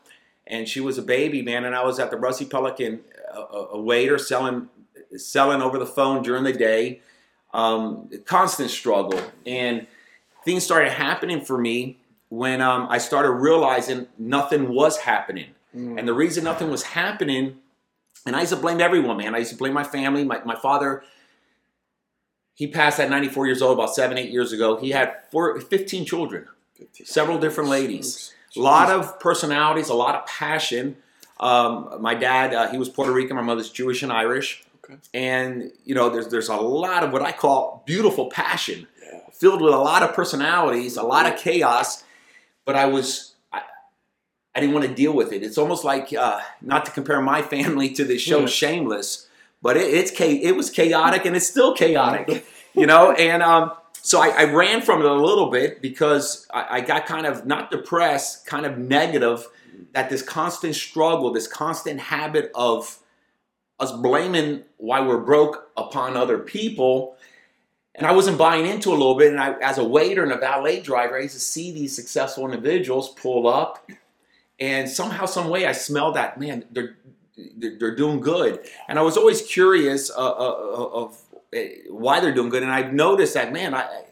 and 0.46 0.68
she 0.68 0.80
was 0.80 0.98
a 0.98 1.02
baby, 1.02 1.42
man. 1.42 1.64
And 1.64 1.74
I 1.74 1.84
was 1.84 1.98
at 1.98 2.10
the 2.10 2.16
Rusty 2.16 2.44
Pelican, 2.44 3.00
a, 3.32 3.38
a, 3.38 3.68
a 3.72 3.80
waiter 3.80 4.18
selling 4.18 4.68
selling 5.16 5.60
over 5.60 5.76
the 5.76 5.86
phone 5.86 6.22
during 6.22 6.44
the 6.44 6.52
day. 6.52 7.00
Um, 7.52 8.08
constant 8.26 8.70
struggle, 8.70 9.20
and 9.44 9.88
things 10.44 10.64
started 10.64 10.92
happening 10.92 11.40
for 11.40 11.58
me 11.58 11.98
when 12.28 12.60
um, 12.60 12.86
I 12.88 12.98
started 12.98 13.32
realizing 13.32 14.06
nothing 14.18 14.72
was 14.72 14.98
happening. 14.98 15.50
Mm. 15.76 15.98
And 15.98 16.08
the 16.08 16.14
reason 16.14 16.44
nothing 16.44 16.70
was 16.70 16.82
happening, 16.82 17.58
and 18.26 18.36
I 18.36 18.40
used 18.40 18.52
to 18.52 18.58
blame 18.58 18.80
everyone, 18.80 19.18
man. 19.18 19.34
I 19.34 19.38
used 19.38 19.50
to 19.50 19.56
blame 19.56 19.72
my 19.72 19.84
family. 19.84 20.24
My, 20.24 20.42
my 20.44 20.56
father, 20.56 21.02
he 22.54 22.66
passed 22.66 23.00
at 23.00 23.10
94 23.10 23.46
years 23.46 23.62
old 23.62 23.78
about 23.78 23.94
seven, 23.94 24.18
eight 24.18 24.30
years 24.30 24.52
ago. 24.52 24.76
He 24.76 24.90
had 24.90 25.14
four, 25.30 25.60
15 25.60 26.04
children, 26.04 26.46
15. 26.76 27.06
several 27.06 27.38
different 27.38 27.70
ladies, 27.70 28.32
a 28.56 28.60
lot 28.60 28.90
of 28.90 29.18
personalities, 29.20 29.88
a 29.88 29.94
lot 29.94 30.14
of 30.14 30.26
passion. 30.26 30.96
Um, 31.38 31.96
my 32.00 32.14
dad, 32.14 32.52
uh, 32.52 32.70
he 32.70 32.78
was 32.78 32.88
Puerto 32.88 33.12
Rican. 33.12 33.36
My 33.36 33.42
mother's 33.42 33.70
Jewish 33.70 34.02
and 34.02 34.12
Irish. 34.12 34.62
Okay. 34.84 34.96
And, 35.14 35.72
you 35.84 35.94
know, 35.94 36.10
there's, 36.10 36.28
there's 36.28 36.48
a 36.48 36.56
lot 36.56 37.02
of 37.02 37.12
what 37.12 37.22
I 37.22 37.32
call 37.32 37.82
beautiful 37.86 38.28
passion. 38.28 38.86
Filled 39.40 39.62
with 39.62 39.72
a 39.72 39.78
lot 39.78 40.02
of 40.02 40.14
personalities, 40.14 40.98
a 40.98 41.02
lot 41.02 41.26
of 41.26 41.38
chaos, 41.40 42.04
but 42.66 42.76
I 42.76 42.84
was 42.84 43.34
I, 43.50 43.62
I 44.54 44.60
didn't 44.60 44.74
want 44.74 44.86
to 44.86 44.94
deal 44.94 45.14
with 45.14 45.32
it. 45.32 45.42
It's 45.42 45.58
almost 45.58 45.82
like 45.82 46.12
uh, 46.12 46.40
not 46.60 46.84
to 46.84 46.92
compare 46.92 47.20
my 47.22 47.42
family 47.54 47.90
to 47.94 48.04
the 48.04 48.18
show 48.18 48.40
Yeah. 48.40 48.46
Shameless, 48.46 49.28
but 49.62 49.76
it, 49.76 49.92
it's 49.92 50.12
it 50.20 50.54
was 50.54 50.70
chaotic 50.70 51.24
and 51.24 51.34
it's 51.34 51.46
still 51.46 51.74
chaotic, 51.74 52.46
you 52.74 52.86
know. 52.86 53.12
And 53.12 53.42
um, 53.42 53.72
so 54.02 54.20
I, 54.20 54.28
I 54.28 54.44
ran 54.44 54.82
from 54.82 55.00
it 55.00 55.06
a 55.06 55.14
little 55.14 55.50
bit 55.50 55.80
because 55.80 56.46
I, 56.52 56.76
I 56.76 56.80
got 56.82 57.06
kind 57.06 57.26
of 57.26 57.46
not 57.46 57.70
depressed, 57.70 58.46
kind 58.46 58.66
of 58.66 58.78
negative. 58.78 59.46
That 59.92 60.10
this 60.10 60.22
constant 60.22 60.74
struggle, 60.74 61.32
this 61.32 61.46
constant 61.46 62.00
habit 62.00 62.52
of 62.54 62.98
us 63.80 63.90
blaming 63.92 64.62
why 64.76 65.00
we're 65.00 65.18
broke 65.18 65.70
upon 65.76 66.16
other 66.16 66.38
people 66.38 67.16
and 67.94 68.06
I 68.06 68.12
wasn't 68.12 68.38
buying 68.38 68.66
into 68.66 68.90
a 68.90 68.92
little 68.92 69.16
bit. 69.16 69.32
And 69.32 69.40
I, 69.40 69.52
as 69.60 69.78
a 69.78 69.84
waiter 69.84 70.22
and 70.22 70.32
a 70.32 70.38
valet 70.38 70.80
driver, 70.80 71.18
I 71.18 71.22
used 71.22 71.34
to 71.34 71.40
see 71.40 71.72
these 71.72 71.94
successful 71.94 72.44
individuals 72.44 73.10
pull 73.10 73.48
up, 73.48 73.90
and 74.58 74.88
somehow, 74.88 75.26
some 75.26 75.48
way, 75.48 75.66
I 75.66 75.72
smelled 75.72 76.16
that 76.16 76.38
man. 76.38 76.64
They're 76.70 76.96
they're, 77.56 77.94
doing 77.94 78.20
good, 78.20 78.60
and 78.86 78.98
I 78.98 79.02
was 79.02 79.16
always 79.16 79.40
curious 79.42 80.10
uh, 80.10 80.14
uh, 80.14 80.88
of 80.92 81.22
uh, 81.56 81.58
why 81.88 82.20
they're 82.20 82.34
doing 82.34 82.50
good. 82.50 82.62
And 82.62 82.70
I've 82.70 82.92
noticed 82.92 83.34
that 83.34 83.52
man, 83.52 83.72
I, 83.74 83.82
I- 83.82 84.04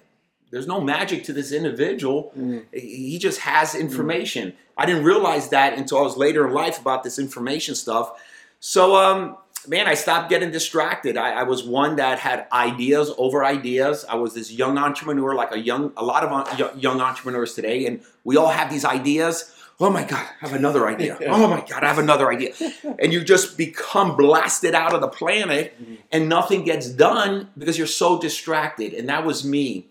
there's 0.51 0.67
no 0.67 0.81
magic 0.81 1.25
to 1.25 1.35
this 1.35 1.53
individual. 1.53 2.33
Mm. 2.35 2.65
He 2.73 3.19
just 3.19 3.41
has 3.41 3.75
information. 3.75 4.55
I 4.79 4.87
didn't 4.87 5.05
realize 5.05 5.51
that 5.51 5.77
until 5.77 5.99
I 5.99 6.01
was 6.01 6.17
later 6.17 6.47
in 6.49 6.55
life 6.55 6.81
about 6.81 7.05
this 7.05 7.19
information 7.19 7.75
stuff. 7.75 8.13
So, 8.59 8.97
um, 8.97 9.37
man, 9.69 9.87
I 9.87 9.95
stopped 9.95 10.31
getting 10.31 10.51
distracted. 10.51 11.17
I, 11.17 11.31
I 11.31 11.43
was 11.43 11.63
one 11.63 11.97
that 11.97 12.19
had 12.19 12.47
ideas 12.53 13.13
over 13.19 13.45
ideas. 13.45 14.05
I 14.09 14.17
was 14.17 14.35
this 14.35 14.51
young 14.51 14.79
entrepreneur, 14.79 15.35
like 15.35 15.53
a 15.53 15.59
young, 15.59 15.93
a 15.97 16.05
lot 16.05 16.25
of 16.25 16.33
uh, 16.33 16.73
young 16.77 17.01
entrepreneurs 17.01 17.55
today, 17.55 17.87
and 17.87 18.03
we 18.25 18.37
all 18.37 18.49
have 18.49 18.71
these 18.71 18.85
ideas. 18.85 19.55
Oh 19.81 19.91
my 19.91 20.03
God, 20.03 20.27
I 20.43 20.49
have 20.49 20.55
another 20.55 20.89
idea. 20.89 21.19
Oh 21.29 21.47
my 21.49 21.61
God, 21.61 21.85
I 21.85 21.89
have 21.89 21.99
another 21.99 22.31
idea. 22.31 22.53
And 22.99 23.13
you 23.13 23.23
just 23.23 23.57
become 23.57 24.17
blasted 24.17 24.75
out 24.75 24.95
of 24.95 25.01
the 25.01 25.09
planet, 25.09 25.77
and 26.11 26.29
nothing 26.29 26.65
gets 26.65 26.89
done 26.89 27.51
because 27.57 27.79
you're 27.79 27.87
so 27.87 28.19
distracted. 28.19 28.93
And 28.93 29.09
that 29.09 29.25
was 29.25 29.45
me. 29.45 29.87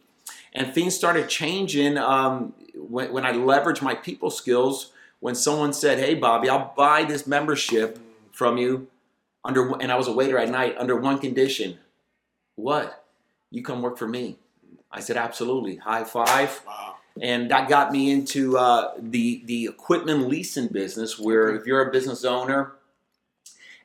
And 0.53 0.73
things 0.73 0.95
started 0.95 1.29
changing 1.29 1.97
um, 1.97 2.53
when, 2.75 3.13
when 3.13 3.25
I 3.25 3.33
leveraged 3.33 3.81
my 3.81 3.95
people 3.95 4.29
skills. 4.29 4.91
When 5.19 5.33
someone 5.33 5.73
said, 5.73 5.97
"Hey, 5.97 6.13
Bobby, 6.13 6.47
I'll 6.47 6.73
buy 6.77 7.03
this 7.03 7.25
membership 7.25 7.97
from 8.31 8.57
you 8.57 8.87
under," 9.47 9.71
and 9.81 9.91
I 9.91 9.95
was 9.95 10.07
a 10.07 10.13
waiter 10.13 10.37
at 10.37 10.49
night 10.49 10.75
under 10.77 10.95
one 10.95 11.17
condition. 11.19 11.79
What? 12.55 13.05
You 13.49 13.63
come 13.63 13.81
work 13.81 13.97
for 13.97 14.07
me. 14.07 14.37
I 14.91 14.99
said, 14.99 15.17
"Absolutely." 15.17 15.77
High 15.77 16.03
five 16.03 16.61
Wow. 16.67 16.95
and 17.21 17.49
that 17.51 17.67
got 17.69 17.91
me 17.91 18.11
into 18.11 18.57
uh, 18.57 18.93
the 18.99 19.41
the 19.45 19.65
equipment 19.65 20.27
leasing 20.27 20.67
business. 20.67 21.17
Where 21.17 21.55
if 21.55 21.65
you're 21.65 21.81
a 21.87 21.91
business 21.91 22.23
owner, 22.25 22.73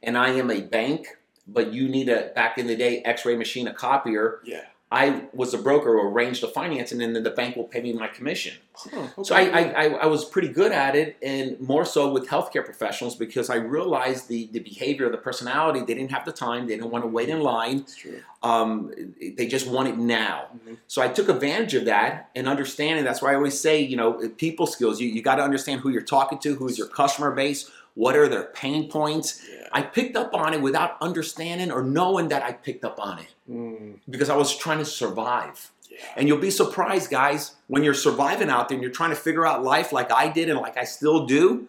and 0.03 0.19
I 0.19 0.31
am 0.31 0.51
a 0.51 0.61
bank, 0.63 1.07
but 1.47 1.73
you 1.73 1.89
need 1.89 2.09
a 2.09 2.33
back 2.35 2.59
in 2.59 2.67
the 2.67 2.77
day 2.77 3.01
X-ray 3.05 3.37
machine, 3.37 3.67
a 3.69 3.75
copier, 3.75 4.41
Yeah. 4.45 4.65
I 4.93 5.23
was 5.33 5.55
a 5.55 5.59
broker 5.59 5.93
who 5.93 6.03
arranged 6.07 6.43
the 6.43 6.49
financing, 6.49 7.01
and 7.03 7.17
then 7.17 7.23
the 7.23 7.31
bank 7.31 7.57
will 7.57 7.65
pay 7.65 7.81
me 7.81 7.93
my 7.95 8.09
commission. 8.09 8.55
Huh, 8.75 9.09
So 9.23 9.35
I. 9.35 9.43
I, 9.43 9.61
I, 9.61 9.85
I 10.05 10.07
was 10.07 10.25
pretty 10.25 10.49
good 10.49 10.71
at 10.73 10.95
it, 10.95 11.17
and 11.23 11.59
more 11.61 11.85
so 11.85 12.13
with 12.13 12.29
healthcare 12.29 12.65
professionals 12.65 13.15
because 13.17 13.49
I 13.51 13.57
realized 13.57 14.29
the, 14.29 14.49
the 14.53 14.59
behavior, 14.61 15.09
the 15.11 15.17
personality. 15.19 15.81
They 15.81 15.95
didn't 15.95 16.11
have 16.13 16.25
the 16.25 16.33
time. 16.33 16.67
They 16.67 16.77
didn't 16.77 16.91
want 16.91 17.05
to 17.05 17.09
wait 17.09 17.29
in 17.31 17.41
line. 17.41 17.87
Um, 18.43 18.93
they 19.39 19.47
just 19.47 19.67
want 19.67 19.89
it 19.89 19.97
now. 19.99 20.47
Mhm. 20.67 20.77
So 20.89 21.01
I 21.01 21.09
took 21.09 21.29
advantage 21.29 21.75
of 21.75 21.85
that 21.87 22.31
and 22.35 22.49
understanding. 22.49 23.05
That's 23.05 23.23
why 23.23 23.33
I 23.33 23.35
always 23.37 23.59
say, 23.59 23.81
you 23.81 23.97
know, 23.97 24.29
people 24.37 24.67
skills. 24.67 25.01
You, 25.01 25.09
you 25.09 25.23
got 25.23 25.37
to 25.37 25.43
understand 25.43 25.81
who 25.81 25.91
you're 25.91 26.03
talking 26.03 26.39
to, 26.41 26.55
who's 26.57 26.77
your 26.77 26.89
customer 26.89 27.31
base, 27.31 27.71
what 27.95 28.17
are 28.17 28.29
their 28.29 28.45
pain 28.45 28.89
points. 28.89 29.43
Yeah. 29.51 29.69
I 29.73 29.83
picked 29.83 30.17
up 30.17 30.33
on 30.35 30.55
it 30.55 30.63
without 30.63 30.97
understanding 31.01 31.71
or 31.71 31.83
knowing 31.83 32.29
that 32.29 32.43
I 32.43 32.53
picked 32.53 32.85
up 32.85 32.99
on 33.01 33.19
it 33.19 33.27
Mm, 33.51 33.99
because 34.09 34.31
I 34.31 34.37
was 34.37 34.57
trying 34.57 34.79
to 34.79 34.85
survive. 34.85 35.71
yeah. 35.91 35.99
And 36.17 36.27
you'll 36.29 36.39
be 36.39 36.51
surprised, 36.51 37.11
guys, 37.11 37.57
when 37.67 37.83
you're 37.85 37.93
surviving 37.95 38.49
out 38.49 38.69
there 38.69 38.77
and 38.77 38.83
you're 38.83 38.93
trying 38.93 39.11
to 39.11 39.17
figure 39.17 39.47
out 39.47 39.63
life 39.63 39.93
like 39.93 40.11
I 40.13 40.29
did 40.29 40.49
and 40.49 40.59
like 40.61 40.77
I 40.79 40.85
still 40.85 41.27
do, 41.27 41.69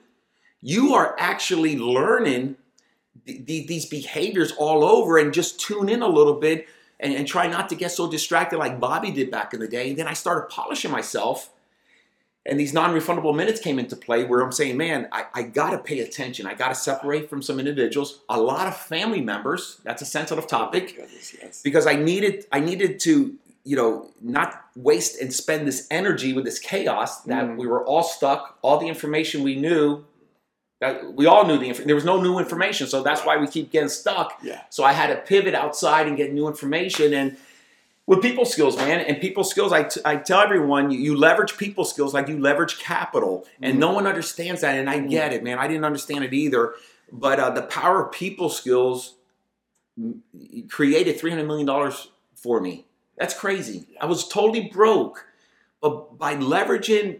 you 0.61 0.93
are 0.93 1.15
actually 1.19 1.77
learning 1.77 2.55
th- 3.25 3.45
th- 3.45 3.67
these 3.67 3.85
behaviors 3.85 4.53
all 4.53 4.83
over 4.85 5.17
and 5.17 5.33
just 5.33 5.59
tune 5.59 5.89
in 5.89 6.01
a 6.01 6.07
little 6.07 6.35
bit 6.35 6.67
and, 7.01 7.13
and 7.13 7.27
try 7.27 7.47
not 7.47 7.67
to 7.69 7.75
get 7.75 7.91
so 7.91 8.09
distracted 8.09 8.57
like 8.59 8.79
Bobby 8.79 9.11
did 9.11 9.29
back 9.29 9.53
in 9.53 9.59
the 9.59 9.67
day. 9.67 9.89
And 9.89 9.97
then 9.97 10.07
I 10.07 10.13
started 10.13 10.47
polishing 10.49 10.91
myself. 10.91 11.49
And 12.45 12.59
these 12.59 12.73
non 12.73 12.93
refundable 12.93 13.33
minutes 13.35 13.61
came 13.61 13.79
into 13.79 13.95
play 13.95 14.25
where 14.25 14.41
I'm 14.41 14.51
saying, 14.51 14.75
man, 14.75 15.07
I, 15.13 15.25
I 15.33 15.43
got 15.43 15.69
to 15.71 15.77
pay 15.77 15.99
attention. 16.01 16.45
I 16.45 16.53
got 16.53 16.67
to 16.69 16.75
separate 16.75 17.29
from 17.29 17.41
some 17.41 17.57
individuals, 17.57 18.19
a 18.27 18.39
lot 18.39 18.67
of 18.67 18.75
family 18.75 19.21
members. 19.21 19.79
That's 19.83 20.01
a 20.01 20.05
sensitive 20.05 20.45
topic 20.47 20.95
Goodness, 20.97 21.35
yes. 21.41 21.61
because 21.61 21.87
I 21.87 21.95
needed 21.95 22.45
I 22.51 22.59
needed 22.59 22.99
to 23.01 23.33
you 23.63 23.77
know 23.77 24.09
not 24.21 24.65
waste 24.75 25.21
and 25.21 25.33
spend 25.33 25.65
this 25.65 25.87
energy 25.89 26.33
with 26.33 26.43
this 26.43 26.59
chaos 26.59 27.21
that 27.21 27.45
Mm. 27.45 27.55
we 27.57 27.65
were 27.65 27.85
all 27.85 28.03
stuck. 28.03 28.57
All 28.61 28.77
the 28.77 28.87
information 28.87 29.41
we 29.41 29.55
knew 29.55 30.03
that 30.81 31.13
we 31.13 31.25
all 31.27 31.45
knew 31.47 31.57
the 31.57 31.69
inf- 31.69 31.85
there 31.85 31.95
was 31.95 32.03
no 32.03 32.21
new 32.21 32.39
information, 32.39 32.87
so 32.87 33.01
that's 33.01 33.21
why 33.21 33.37
we 33.37 33.47
keep 33.47 33.71
getting 33.71 33.87
stuck. 33.87 34.37
Yeah. 34.43 34.63
So 34.69 34.83
I 34.83 34.91
had 34.91 35.07
to 35.07 35.15
pivot 35.15 35.55
outside 35.55 36.07
and 36.07 36.17
get 36.17 36.33
new 36.33 36.47
information 36.49 37.13
and. 37.13 37.37
With 38.05 38.21
people 38.21 38.43
skills, 38.43 38.75
man, 38.75 38.99
and 38.99 39.21
people 39.21 39.45
skills, 39.45 39.71
I, 39.71 39.83
t- 39.83 40.01
I 40.03 40.17
tell 40.17 40.41
everyone 40.41 40.91
you, 40.91 40.99
you 40.99 41.15
leverage 41.17 41.55
people 41.57 41.85
skills 41.85 42.13
like 42.13 42.27
you 42.27 42.37
leverage 42.37 42.77
capital, 42.79 43.45
and 43.61 43.75
Mm. 43.75 43.79
no 43.79 43.91
one 43.93 44.05
understands 44.07 44.59
that, 44.61 44.77
and 44.77 44.89
I 44.89 44.99
get 44.99 45.31
it, 45.31 45.41
man. 45.41 45.57
I 45.57 45.67
didn't 45.69 45.85
understand 45.85 46.25
it 46.25 46.33
either, 46.33 46.73
but 47.11 47.39
uh, 47.39 47.51
the 47.51 47.61
power 47.61 48.03
of 48.05 48.11
people 48.11 48.49
skills 48.49 49.15
created 50.69 51.17
three 51.19 51.29
hundred 51.29 51.47
million 51.47 51.65
dollars 51.65 52.09
for 52.35 52.59
me. 52.59 52.85
That's 53.17 53.33
crazy. 53.33 53.87
I 54.01 54.05
was 54.05 54.27
totally 54.27 54.69
broke, 54.69 55.25
but 55.81 56.17
by 56.17 56.35
leveraging, 56.35 57.19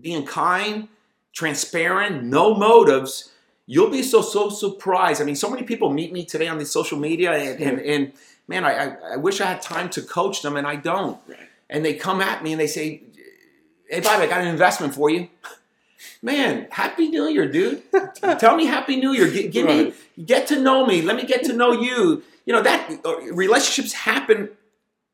being 0.00 0.24
kind, 0.26 0.88
transparent, 1.32 2.22
no 2.22 2.54
motives, 2.54 3.32
you'll 3.66 3.90
be 3.90 4.02
so 4.02 4.22
so 4.22 4.50
surprised. 4.50 5.20
I 5.20 5.24
mean, 5.24 5.36
so 5.36 5.50
many 5.50 5.62
people 5.64 5.90
meet 5.90 6.12
me 6.12 6.24
today 6.24 6.48
on 6.48 6.58
the 6.58 6.66
social 6.66 6.98
media, 6.98 7.32
and 7.32 7.60
and, 7.60 7.80
and 7.80 8.12
man, 8.48 8.64
I, 8.64 8.72
I 8.72 8.96
I 9.12 9.16
wish 9.16 9.40
I 9.40 9.46
had 9.46 9.62
time 9.62 9.90
to 9.90 10.02
coach 10.02 10.42
them, 10.42 10.56
and 10.56 10.66
I 10.66 10.76
don't. 10.76 11.18
Right. 11.28 11.38
And 11.70 11.84
they 11.84 11.94
come 11.94 12.20
at 12.20 12.42
me 12.42 12.52
and 12.52 12.60
they 12.60 12.66
say, 12.66 13.02
"Hey, 13.88 14.00
Bobby, 14.00 14.24
I 14.24 14.26
got 14.26 14.40
an 14.40 14.48
investment 14.48 14.94
for 14.94 15.10
you." 15.10 15.28
Man, 16.20 16.68
happy 16.70 17.08
New 17.08 17.28
Year, 17.28 17.48
dude. 17.50 17.82
Tell 18.38 18.56
me 18.56 18.66
Happy 18.66 18.96
New 18.96 19.12
Year. 19.12 19.28
Gi- 19.28 19.48
give 19.48 19.66
me 19.66 19.92
get 20.24 20.46
to 20.48 20.60
know 20.60 20.86
me. 20.86 21.02
Let 21.02 21.16
me 21.16 21.24
get 21.24 21.44
to 21.44 21.52
know 21.52 21.72
you. 21.72 22.22
You 22.46 22.52
know 22.52 22.62
that 22.62 23.00
uh, 23.04 23.20
relationships 23.32 23.92
happen 23.92 24.50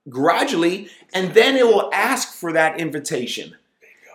gradually, 0.09 0.89
and 1.15 1.33
then 1.35 1.57
it 1.57 1.67
will 1.67 1.91
ask 1.93 2.35
for 2.35 2.53
that 2.53 2.79
invitation. 2.79 3.57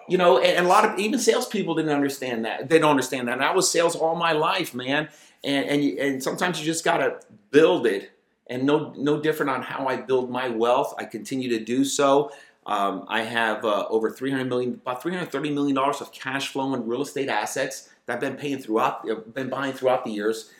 You 0.07 0.17
know, 0.17 0.37
and, 0.37 0.57
and 0.57 0.65
a 0.65 0.69
lot 0.69 0.85
of 0.85 0.99
even 0.99 1.19
salespeople 1.19 1.75
didn't 1.75 1.93
understand 1.93 2.45
that. 2.45 2.69
They 2.69 2.77
don't 2.77 2.91
understand 2.91 3.27
that. 3.27 3.33
And 3.33 3.43
I 3.43 3.53
was 3.53 3.69
sales 3.71 3.95
all 3.95 4.15
my 4.15 4.33
life, 4.33 4.73
man. 4.73 5.09
And 5.43 5.65
and 5.65 5.83
and 5.99 6.23
sometimes 6.23 6.59
you 6.59 6.65
just 6.65 6.83
gotta 6.83 7.19
build 7.51 7.87
it. 7.87 8.11
And 8.47 8.63
no 8.65 8.93
no 8.97 9.21
different 9.21 9.49
on 9.49 9.61
how 9.61 9.87
I 9.87 9.97
build 9.97 10.29
my 10.29 10.49
wealth. 10.49 10.93
I 10.97 11.05
continue 11.05 11.49
to 11.57 11.63
do 11.63 11.85
so. 11.85 12.31
Um, 12.65 13.05
I 13.07 13.23
have 13.23 13.65
uh, 13.65 13.87
over 13.89 14.09
300 14.09 14.45
million, 14.45 14.73
about 14.73 15.01
330 15.01 15.51
million 15.51 15.75
dollars 15.75 16.01
of 16.01 16.11
cash 16.11 16.49
flow 16.49 16.73
in 16.73 16.87
real 16.87 17.01
estate 17.01 17.29
assets 17.29 17.89
that 18.05 18.13
I've 18.13 18.19
been 18.19 18.35
paying 18.35 18.59
throughout, 18.59 19.09
uh, 19.09 19.15
been 19.15 19.49
buying 19.49 19.73
throughout 19.73 20.05
the 20.05 20.11
years. 20.11 20.51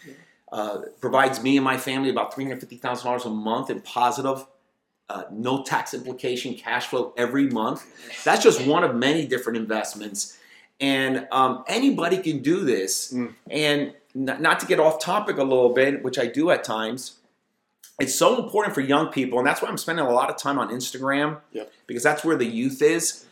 Uh, 0.51 0.81
provides 1.01 1.41
me 1.41 1.57
and 1.57 1.63
my 1.63 1.77
family 1.77 2.09
about 2.09 2.33
350 2.33 2.77
thousand 2.77 3.05
dollars 3.05 3.25
a 3.25 3.29
month 3.29 3.69
in 3.69 3.81
positive, 3.81 4.45
uh, 5.09 5.23
no 5.31 5.63
tax 5.63 5.93
implication 5.93 6.53
cash 6.55 6.87
flow 6.87 7.13
every 7.17 7.47
month. 7.47 7.85
That's 8.23 8.43
just 8.43 8.65
one 8.67 8.83
of 8.83 8.95
many 8.95 9.25
different 9.25 9.57
investments, 9.57 10.37
and 10.79 11.27
um, 11.31 11.63
anybody 11.67 12.17
can 12.17 12.39
do 12.39 12.65
this. 12.65 13.13
Mm. 13.13 13.33
And 13.49 13.93
not 14.13 14.59
to 14.59 14.67
get 14.67 14.79
off 14.79 14.99
topic 14.99 15.37
a 15.37 15.43
little 15.43 15.73
bit, 15.73 16.03
which 16.03 16.19
I 16.19 16.27
do 16.27 16.51
at 16.51 16.63
times. 16.63 17.17
It's 17.99 18.15
so 18.15 18.43
important 18.43 18.73
for 18.73 18.81
young 18.81 19.07
people, 19.09 19.37
and 19.37 19.47
that's 19.47 19.61
why 19.61 19.69
I'm 19.69 19.77
spending 19.77 20.05
a 20.05 20.11
lot 20.11 20.29
of 20.29 20.37
time 20.37 20.57
on 20.57 20.69
Instagram 20.69 21.41
Yep. 21.51 21.71
because 21.87 22.03
that's 22.03 22.23
where 22.23 22.35
the 22.35 22.45
youth 22.45 22.81
is. 22.81 23.25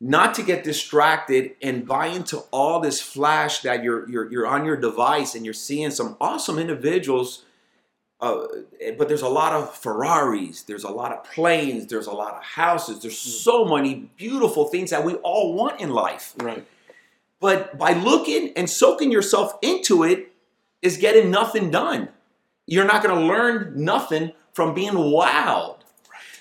Not 0.00 0.34
to 0.34 0.42
get 0.42 0.64
distracted 0.64 1.52
and 1.62 1.86
buy 1.86 2.06
into 2.08 2.38
all 2.50 2.80
this 2.80 3.00
flash 3.00 3.60
that 3.60 3.84
you're 3.84 4.08
you're, 4.10 4.30
you're 4.30 4.46
on 4.46 4.64
your 4.64 4.76
device 4.76 5.34
and 5.34 5.44
you're 5.44 5.54
seeing 5.54 5.90
some 5.92 6.16
awesome 6.20 6.58
individuals. 6.58 7.44
Uh, 8.20 8.46
but 8.98 9.08
there's 9.08 9.22
a 9.22 9.28
lot 9.28 9.52
of 9.52 9.74
Ferraris, 9.74 10.62
there's 10.62 10.84
a 10.84 10.90
lot 10.90 11.10
of 11.10 11.24
planes, 11.24 11.86
there's 11.86 12.06
a 12.06 12.12
lot 12.12 12.34
of 12.34 12.42
houses, 12.44 13.02
there's 13.02 13.18
so 13.18 13.64
many 13.64 14.10
beautiful 14.16 14.66
things 14.66 14.90
that 14.90 15.04
we 15.04 15.14
all 15.14 15.54
want 15.54 15.80
in 15.80 15.90
life. 15.90 16.32
Right. 16.40 16.64
But 17.40 17.76
by 17.76 17.92
looking 17.94 18.52
and 18.56 18.70
soaking 18.70 19.10
yourself 19.10 19.58
into 19.62 20.04
it 20.04 20.32
is 20.82 20.96
getting 20.98 21.32
nothing 21.32 21.70
done. 21.72 22.10
You're 22.66 22.84
not 22.84 23.02
going 23.02 23.18
to 23.18 23.26
learn 23.26 23.72
nothing 23.76 24.32
from 24.52 24.74
being 24.74 24.94
wowed. 24.94 25.78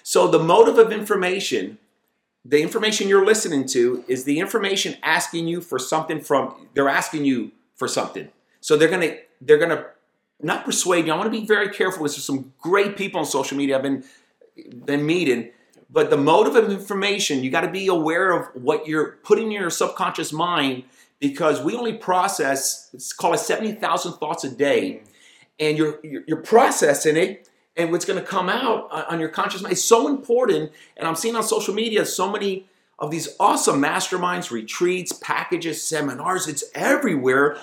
So 0.04 0.28
the 0.28 0.40
motive 0.40 0.78
of 0.78 0.92
information, 0.92 1.78
the 2.44 2.62
information 2.62 3.08
you're 3.08 3.26
listening 3.26 3.66
to 3.68 4.04
is 4.08 4.24
the 4.24 4.40
information 4.40 4.98
asking 5.04 5.48
you 5.48 5.62
for 5.62 5.80
something 5.80 6.22
from 6.22 6.68
they're 6.74 6.90
asking 6.90 7.26
you 7.26 7.52
for 7.76 7.88
something. 7.88 8.30
So 8.60 8.78
they're 8.78 8.90
going 8.90 9.02
to 9.02 9.18
they're 9.42 9.58
going 9.58 9.70
to 9.70 9.86
not 10.42 10.66
persuade 10.66 11.06
you. 11.06 11.14
I 11.14 11.18
want 11.18 11.32
to 11.32 11.40
be 11.40 11.46
very 11.46 11.70
careful. 11.70 12.04
There's 12.04 12.24
some 12.24 12.54
great 12.60 12.98
people 12.98 13.20
on 13.20 13.26
social 13.26 13.58
media 13.58 13.78
I've 13.78 13.84
been 13.84 14.04
been 14.86 15.06
meeting, 15.06 15.52
but 15.90 16.10
the 16.10 16.18
motive 16.18 16.56
of 16.56 16.72
information, 16.72 17.44
you 17.44 17.52
got 17.52 17.62
to 17.62 17.72
be 17.72 17.88
aware 17.88 18.32
of 18.32 18.48
what 18.62 18.88
you're 18.88 19.20
putting 19.24 19.46
in 19.46 19.52
your 19.52 19.70
subconscious 19.70 20.34
mind 20.34 20.84
because 21.20 21.62
we 21.62 21.76
only 21.76 21.94
process 21.94 22.90
it's 22.94 23.14
called 23.14 23.36
it 23.36 23.40
70,000 23.40 24.14
thoughts 24.14 24.44
a 24.44 24.50
day 24.50 25.04
and 25.62 25.78
you're, 25.78 26.00
you're 26.04 26.42
processing 26.42 27.16
it 27.16 27.48
and 27.78 27.92
what's 27.92 28.04
going 28.04 28.20
to 28.20 28.26
come 28.26 28.50
out 28.50 28.92
on 28.92 29.04
on 29.04 29.20
your 29.20 29.30
conscious 29.30 29.62
mind 29.62 29.74
is 29.74 29.84
so 29.84 30.08
important. 30.08 30.72
And 30.98 31.08
i'm 31.08 31.16
seeing 31.16 31.36
on 31.36 31.44
social 31.44 31.74
media 31.74 32.06
so 32.06 32.30
many 32.30 32.68
of 33.00 33.12
these 33.12 33.30
awesome 33.40 33.82
masterminds 33.82 34.52
retreats 34.52 35.14
packages 35.14 35.82
seminars 35.82 36.48
it's 36.48 36.64
everywhere. 36.76 37.58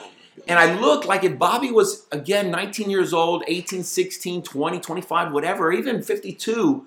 And 0.46 0.58
i 0.58 0.78
look 0.78 1.04
like 1.04 1.24
if 1.24 1.38
bobby 1.38 1.70
was 1.70 2.06
again 2.12 2.50
19 2.50 2.88
years 2.88 3.12
old 3.12 3.44
18 3.46 3.82
16 3.82 4.42
20 4.42 4.80
25 4.80 5.32
whatever 5.32 5.72
even 5.72 6.02
52 6.02 6.86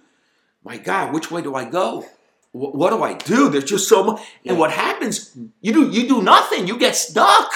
my 0.64 0.78
god 0.78 1.14
which 1.14 1.30
way 1.30 1.42
do 1.42 1.54
i 1.56 1.66
go? 1.66 2.08
What 2.54 2.90
do 2.90 3.02
i 3.04 3.14
do? 3.14 3.50
There's 3.50 3.66
just 3.66 3.88
so 3.88 4.04
much 4.04 4.22
and 4.46 4.58
what 4.58 4.72
happens 4.72 5.38
you 5.62 5.74
do 5.74 5.90
you 5.90 6.08
do 6.08 6.22
nothing 6.22 6.68
you 6.68 6.78
get 6.80 6.96
stuck 6.96 7.52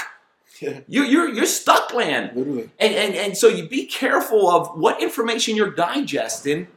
Yeah. 0.62 0.80
you, 0.88 1.04
you're 1.04 1.30
you're 1.30 1.46
stuck 1.46 1.94
land 1.94 2.32
Literally. 2.36 2.70
and, 2.80 2.94
and, 2.94 3.16
and 3.16 3.38
so 3.38 3.48
you 3.48 3.68
be 3.68 3.86
careful 3.86 4.50
of 4.50 4.78
what 4.80 5.02
information 5.02 5.56
you're 5.56 5.72
digesting. 5.72 6.68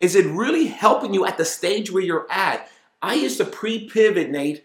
Is 0.00 0.14
it 0.14 0.26
really 0.26 0.66
helping 0.66 1.14
you 1.14 1.24
at 1.26 1.38
the 1.38 1.44
stage 1.44 1.90
where 1.90 2.02
you're 2.02 2.26
at? 2.30 2.68
I 3.02 3.14
used 3.14 3.38
to 3.38 3.44
pre-pivot, 3.44 4.30
Nate. 4.30 4.64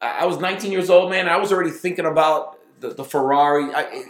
I 0.00 0.20
I 0.20 0.24
was 0.26 0.38
19 0.38 0.72
years 0.72 0.90
old, 0.90 1.10
man. 1.10 1.28
I 1.28 1.36
was 1.36 1.52
already 1.52 1.70
thinking 1.70 2.06
about 2.06 2.58
the, 2.80 2.88
the 2.90 3.04
Ferrari. 3.04 3.72
I, 3.74 4.04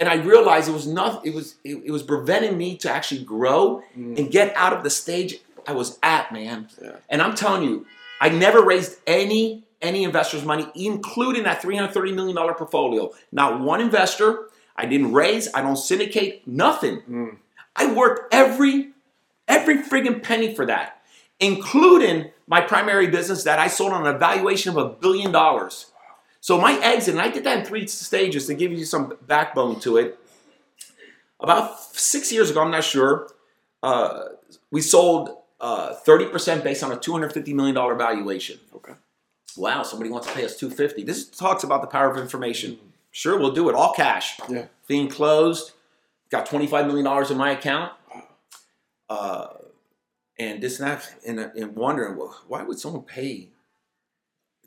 and 0.00 0.08
I 0.08 0.16
realized 0.16 0.68
it 0.68 0.72
was 0.72 0.86
not, 0.86 1.24
it 1.26 1.32
was 1.34 1.56
it, 1.64 1.82
it 1.84 1.90
was 1.90 2.02
preventing 2.02 2.56
me 2.58 2.76
to 2.78 2.90
actually 2.90 3.24
grow 3.24 3.82
Mm. 3.96 4.18
and 4.18 4.30
get 4.30 4.54
out 4.56 4.72
of 4.72 4.82
the 4.82 4.90
stage 4.90 5.38
I 5.66 5.72
was 5.72 5.98
at, 6.02 6.32
man. 6.32 6.68
Yeah. 6.82 6.96
And 7.08 7.22
I'm 7.22 7.34
telling 7.36 7.62
you, 7.62 7.86
I 8.20 8.28
never 8.30 8.62
raised 8.62 8.96
any 9.06 9.64
any 9.82 10.04
investors' 10.04 10.44
money, 10.44 10.66
including 10.74 11.42
that 11.42 11.60
330 11.60 12.12
million 12.12 12.36
dollar 12.36 12.54
portfolio. 12.54 13.10
Not 13.30 13.60
one 13.60 13.80
investor. 13.80 14.48
I 14.76 14.86
didn't 14.86 15.12
raise. 15.12 15.52
I 15.54 15.60
don't 15.60 15.76
syndicate. 15.76 16.46
Nothing. 16.46 17.02
Mm. 17.02 17.36
I 17.76 17.92
worked 17.92 18.32
every 18.32 18.90
every 19.48 19.82
friggin' 19.82 20.22
penny 20.22 20.54
for 20.54 20.64
that, 20.66 21.02
including 21.40 22.30
my 22.46 22.60
primary 22.60 23.08
business 23.08 23.44
that 23.44 23.58
I 23.58 23.66
sold 23.66 23.92
on 23.92 24.06
a 24.06 24.16
valuation 24.16 24.70
of 24.70 24.76
a 24.76 24.88
billion 24.88 25.32
dollars. 25.32 25.86
So 26.40 26.58
my 26.58 26.78
exit, 26.82 27.14
and 27.14 27.22
I 27.22 27.28
did 27.28 27.44
that 27.44 27.58
in 27.60 27.64
three 27.64 27.86
stages 27.86 28.46
to 28.46 28.54
give 28.54 28.72
you 28.72 28.84
some 28.84 29.16
backbone 29.26 29.78
to 29.80 29.96
it. 29.96 30.18
About 31.38 31.80
six 31.80 32.32
years 32.32 32.50
ago, 32.50 32.62
I'm 32.62 32.70
not 32.70 32.84
sure, 32.84 33.28
uh, 33.82 34.24
we 34.70 34.80
sold 34.80 35.36
uh, 35.60 35.94
30% 36.04 36.64
based 36.64 36.82
on 36.82 36.90
a 36.90 36.96
$250 36.96 37.54
million 37.54 37.74
valuation. 37.74 38.58
Okay. 38.74 38.92
Wow, 39.56 39.82
somebody 39.82 40.10
wants 40.10 40.26
to 40.28 40.32
pay 40.32 40.44
us 40.44 40.56
250. 40.56 41.04
This 41.04 41.28
talks 41.28 41.62
about 41.62 41.82
the 41.82 41.88
power 41.88 42.10
of 42.10 42.16
information. 42.16 42.78
Sure, 43.10 43.38
we'll 43.38 43.52
do 43.52 43.68
it. 43.68 43.74
All 43.74 43.92
cash. 43.92 44.40
Yeah. 44.48 44.66
Being 44.86 45.08
closed. 45.08 45.72
Got 46.30 46.48
$25 46.48 46.86
million 46.86 47.30
in 47.30 47.36
my 47.36 47.50
account. 47.50 47.92
Uh, 49.10 49.48
and 50.38 50.62
this 50.62 50.80
and 50.80 50.88
that. 50.88 51.14
And, 51.26 51.38
and 51.38 51.76
wondering, 51.76 52.16
well, 52.16 52.40
why 52.48 52.62
would 52.62 52.78
someone 52.78 53.02
pay 53.02 53.50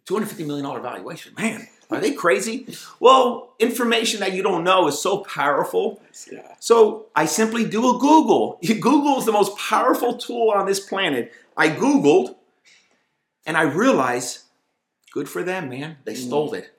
$250 0.08 0.46
million 0.46 0.82
valuation? 0.82 1.34
Man, 1.36 1.68
are 1.90 2.00
they 2.00 2.12
crazy? 2.12 2.68
Well, 3.00 3.54
information 3.60 4.20
that 4.20 4.34
you 4.34 4.44
don't 4.44 4.64
know 4.64 4.88
is 4.88 5.00
so 5.00 5.20
powerful. 5.20 6.02
Yeah. 6.32 6.54
So 6.60 7.08
I 7.16 7.26
simply 7.26 7.66
do 7.66 7.96
a 7.96 8.00
Google. 8.00 8.60
Google 8.68 9.18
is 9.18 9.26
the 9.26 9.32
most 9.32 9.58
powerful 9.58 10.18
tool 10.18 10.52
on 10.56 10.66
this 10.66 10.80
planet. 10.80 11.34
I 11.58 11.70
Googled 11.70 12.36
and 13.46 13.58
I 13.58 13.64
realized, 13.64 14.40
good 15.16 15.30
for 15.30 15.44
them, 15.44 15.70
man. 15.70 15.96
They 16.04 16.14
stole 16.14 16.54
it. 16.54 16.74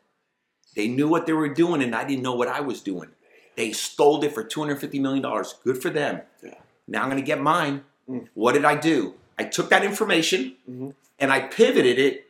They 0.76 0.88
knew 0.88 1.08
what 1.08 1.24
they 1.24 1.32
were 1.32 1.48
doing 1.48 1.82
and 1.82 1.94
I 1.94 2.04
didn't 2.04 2.22
know 2.22 2.34
what 2.34 2.48
I 2.48 2.60
was 2.60 2.82
doing. 2.82 3.08
They 3.56 3.72
stole 3.72 4.22
it 4.22 4.34
for 4.34 4.44
$250 4.44 5.00
million. 5.00 5.22
Good 5.64 5.80
for 5.80 5.88
them. 5.88 6.20
Yeah. 6.44 6.54
Now 6.86 7.02
I'm 7.02 7.08
going 7.08 7.20
to 7.22 7.26
get 7.26 7.40
mine. 7.40 7.84
Mm. 8.06 8.28
What 8.34 8.52
did 8.52 8.66
I 8.66 8.76
do? 8.76 9.14
I 9.38 9.44
took 9.44 9.70
that 9.70 9.82
information 9.82 10.56
Mhm. 10.70 10.94
and 11.18 11.32
I 11.32 11.40
pivoted 11.40 11.98
it. 11.98 12.26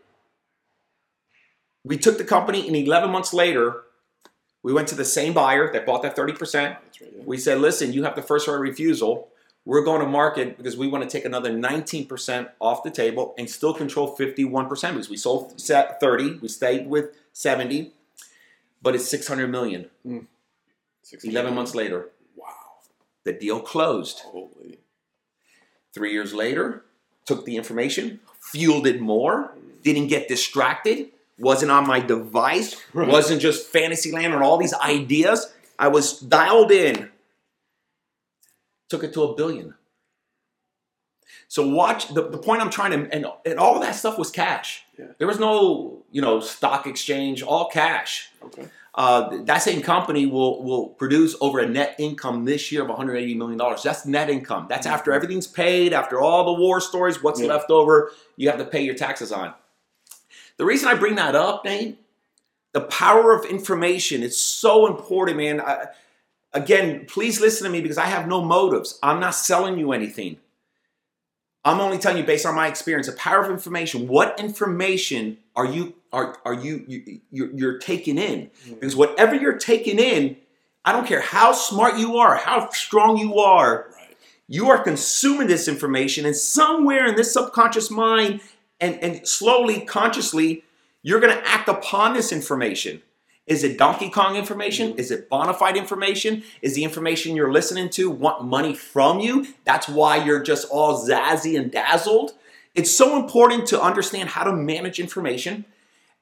We 1.84 1.98
took 1.98 2.18
the 2.18 2.24
company, 2.24 2.66
and 2.66 2.76
11 2.76 3.10
months 3.10 3.32
later, 3.32 3.82
we 4.62 4.72
went 4.72 4.88
to 4.88 4.94
the 4.96 5.04
same 5.04 5.32
buyer 5.32 5.72
that 5.72 5.86
bought 5.86 6.02
that 6.02 6.16
30%. 6.16 6.78
That's 6.84 7.00
right. 7.00 7.12
Yeah. 7.16 7.22
We 7.24 7.38
said, 7.38 7.58
listen, 7.60 7.92
you 7.92 8.04
have 8.04 8.14
the 8.16 8.22
first 8.22 8.46
right 8.48 8.54
refusal. 8.58 9.28
We're 9.66 9.82
going 9.82 10.00
to 10.00 10.06
market 10.06 10.56
because 10.56 10.76
we 10.76 10.86
want 10.86 11.02
to 11.04 11.10
take 11.10 11.24
another 11.26 11.50
19% 11.52 12.48
off 12.60 12.84
the 12.84 12.90
table 12.90 13.34
and 13.36 13.50
still 13.50 13.74
control 13.74 14.16
51% 14.16 14.70
because 14.70 15.10
we 15.10 15.16
sold 15.16 15.60
30, 15.60 16.38
we 16.38 16.46
stayed 16.48 16.86
with 16.86 17.10
70, 17.32 17.92
but 18.80 18.94
it's 18.94 19.08
600 19.08 19.48
million. 19.48 19.90
11 21.24 21.52
months 21.54 21.74
later, 21.74 22.10
Wow. 22.36 22.46
the 23.24 23.32
deal 23.32 23.60
closed. 23.60 24.20
Holy. 24.20 24.78
Three 25.92 26.12
years 26.12 26.32
later, 26.32 26.84
took 27.24 27.44
the 27.44 27.56
information, 27.56 28.20
fueled 28.40 28.86
it 28.86 29.00
more, 29.00 29.52
didn't 29.82 30.06
get 30.06 30.28
distracted, 30.28 31.08
wasn't 31.40 31.72
on 31.72 31.88
my 31.88 31.98
device, 31.98 32.76
Right. 32.92 33.08
wasn't 33.08 33.40
just 33.42 33.66
fantasy 33.66 34.12
land 34.12 34.32
and 34.32 34.44
all 34.44 34.58
these 34.58 34.74
ideas. 34.74 35.52
I 35.76 35.88
was 35.88 36.20
dialed 36.20 36.70
in. 36.70 37.10
Took 38.88 39.04
it 39.04 39.12
to 39.14 39.22
a 39.22 39.34
billion. 39.34 39.74
So 41.48 41.66
watch 41.68 42.08
the, 42.08 42.28
the 42.28 42.38
point 42.38 42.60
I'm 42.62 42.70
trying 42.70 42.90
to 42.92 43.14
and, 43.14 43.26
and 43.44 43.58
all 43.58 43.78
that 43.80 43.94
stuff 43.94 44.18
was 44.18 44.30
cash. 44.30 44.82
Yeah. 44.98 45.06
There 45.18 45.26
was 45.26 45.38
no, 45.38 46.04
you 46.10 46.20
know, 46.20 46.40
stock 46.40 46.86
exchange, 46.86 47.42
all 47.42 47.68
cash. 47.68 48.30
Okay. 48.42 48.68
Uh, 48.94 49.42
that 49.44 49.58
same 49.58 49.82
company 49.82 50.24
will 50.26 50.62
will 50.64 50.88
produce 50.88 51.36
over 51.40 51.58
a 51.60 51.68
net 51.68 51.94
income 51.98 52.44
this 52.46 52.72
year 52.72 52.82
of 52.82 52.88
180 52.88 53.34
million 53.34 53.58
dollars. 53.58 53.82
That's 53.82 54.06
net 54.06 54.30
income. 54.30 54.66
That's 54.68 54.86
after 54.86 55.12
everything's 55.12 55.46
paid, 55.46 55.92
after 55.92 56.20
all 56.20 56.44
the 56.46 56.54
war 56.60 56.80
stories. 56.80 57.22
What's 57.22 57.40
Yeah. 57.40 57.48
left 57.48 57.70
over, 57.70 58.12
you 58.36 58.48
have 58.48 58.58
to 58.58 58.64
pay 58.64 58.80
your 58.80 58.94
taxes 58.94 59.32
on. 59.32 59.52
The 60.56 60.64
reason 60.64 60.88
I 60.88 60.94
bring 60.94 61.16
that 61.16 61.36
up, 61.36 61.64
Nate, 61.66 61.98
the 62.72 62.80
power 62.80 63.32
of 63.32 63.44
information. 63.44 64.22
It's 64.22 64.38
so 64.38 64.86
important, 64.86 65.36
man. 65.36 65.60
I, 65.60 65.88
again, 66.56 67.06
please 67.06 67.40
listen 67.40 67.64
to 67.66 67.70
me 67.70 67.80
because 67.80 67.98
I 67.98 68.06
have 68.06 68.26
no 68.26 68.42
motives. 68.42 68.98
I'm 69.02 69.20
not 69.20 69.34
selling 69.34 69.78
you 69.78 69.92
anything. 69.92 70.38
I'm 71.64 71.80
only 71.80 71.98
telling 71.98 72.18
you 72.18 72.24
based 72.24 72.46
on 72.46 72.54
my 72.54 72.68
experience. 72.68 73.08
The 73.08 73.12
power 73.14 73.44
of 73.44 73.50
information. 73.50 74.08
What 74.08 74.38
information 74.40 75.38
are 75.54 75.66
you 75.66 75.94
are 76.12 76.38
are 76.44 76.54
you, 76.54 76.84
you 76.86 77.20
you're, 77.30 77.50
you're 77.52 77.78
taking 77.78 78.18
in? 78.18 78.46
Mm-hmm. 78.46 78.74
Because 78.74 78.96
whatever 78.96 79.34
you're 79.34 79.58
taking 79.58 79.98
in, 79.98 80.36
I 80.84 80.92
don't 80.92 81.06
care 81.06 81.20
how 81.20 81.52
smart 81.52 81.98
you 81.98 82.18
are, 82.18 82.36
how 82.36 82.70
strong 82.70 83.18
you 83.18 83.38
are, 83.40 83.90
Right. 83.96 84.16
you 84.48 84.70
are 84.70 84.82
consuming 84.82 85.48
this 85.48 85.66
information, 85.66 86.24
and 86.24 86.36
somewhere 86.36 87.06
in 87.06 87.16
this 87.16 87.32
subconscious 87.32 87.90
mind, 87.90 88.40
and, 88.80 89.02
and 89.02 89.26
slowly, 89.26 89.80
consciously, 89.80 90.62
you're 91.02 91.20
going 91.20 91.36
to 91.36 91.48
act 91.48 91.68
upon 91.68 92.14
this 92.14 92.30
information. 92.30 93.02
Is 93.46 93.62
it 93.62 93.78
Donkey 93.78 94.10
Kong 94.10 94.34
information? 94.36 94.90
Mm-hmm. 94.90 94.98
Is 94.98 95.10
it 95.10 95.28
bona 95.28 95.54
fide 95.54 95.76
information? 95.76 96.42
Is 96.62 96.74
the 96.74 96.82
information 96.84 97.36
you're 97.36 97.52
listening 97.52 97.88
to 97.90 98.10
want 98.10 98.44
money 98.44 98.74
from 98.74 99.20
you? 99.20 99.46
That's 99.64 99.88
why 99.88 100.16
you're 100.16 100.42
just 100.42 100.68
all 100.70 101.00
zazzy 101.06 101.58
and 101.58 101.70
dazzled. 101.70 102.32
It's 102.74 102.90
so 102.90 103.16
important 103.16 103.66
to 103.68 103.80
understand 103.80 104.30
how 104.30 104.44
to 104.44 104.52
manage 104.52 104.98
information. 104.98 105.64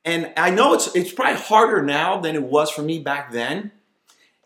And 0.05 0.33
I 0.37 0.51
know 0.51 0.75
it's 0.75 0.95
it's 0.95 1.13
probably 1.13 1.41
harder 1.41 1.83
now 1.83 2.21
than 2.21 2.35
it 2.35 2.43
was 2.43 2.71
for 2.71 2.83
me 2.83 2.99
back 2.99 3.33
then, 3.33 3.73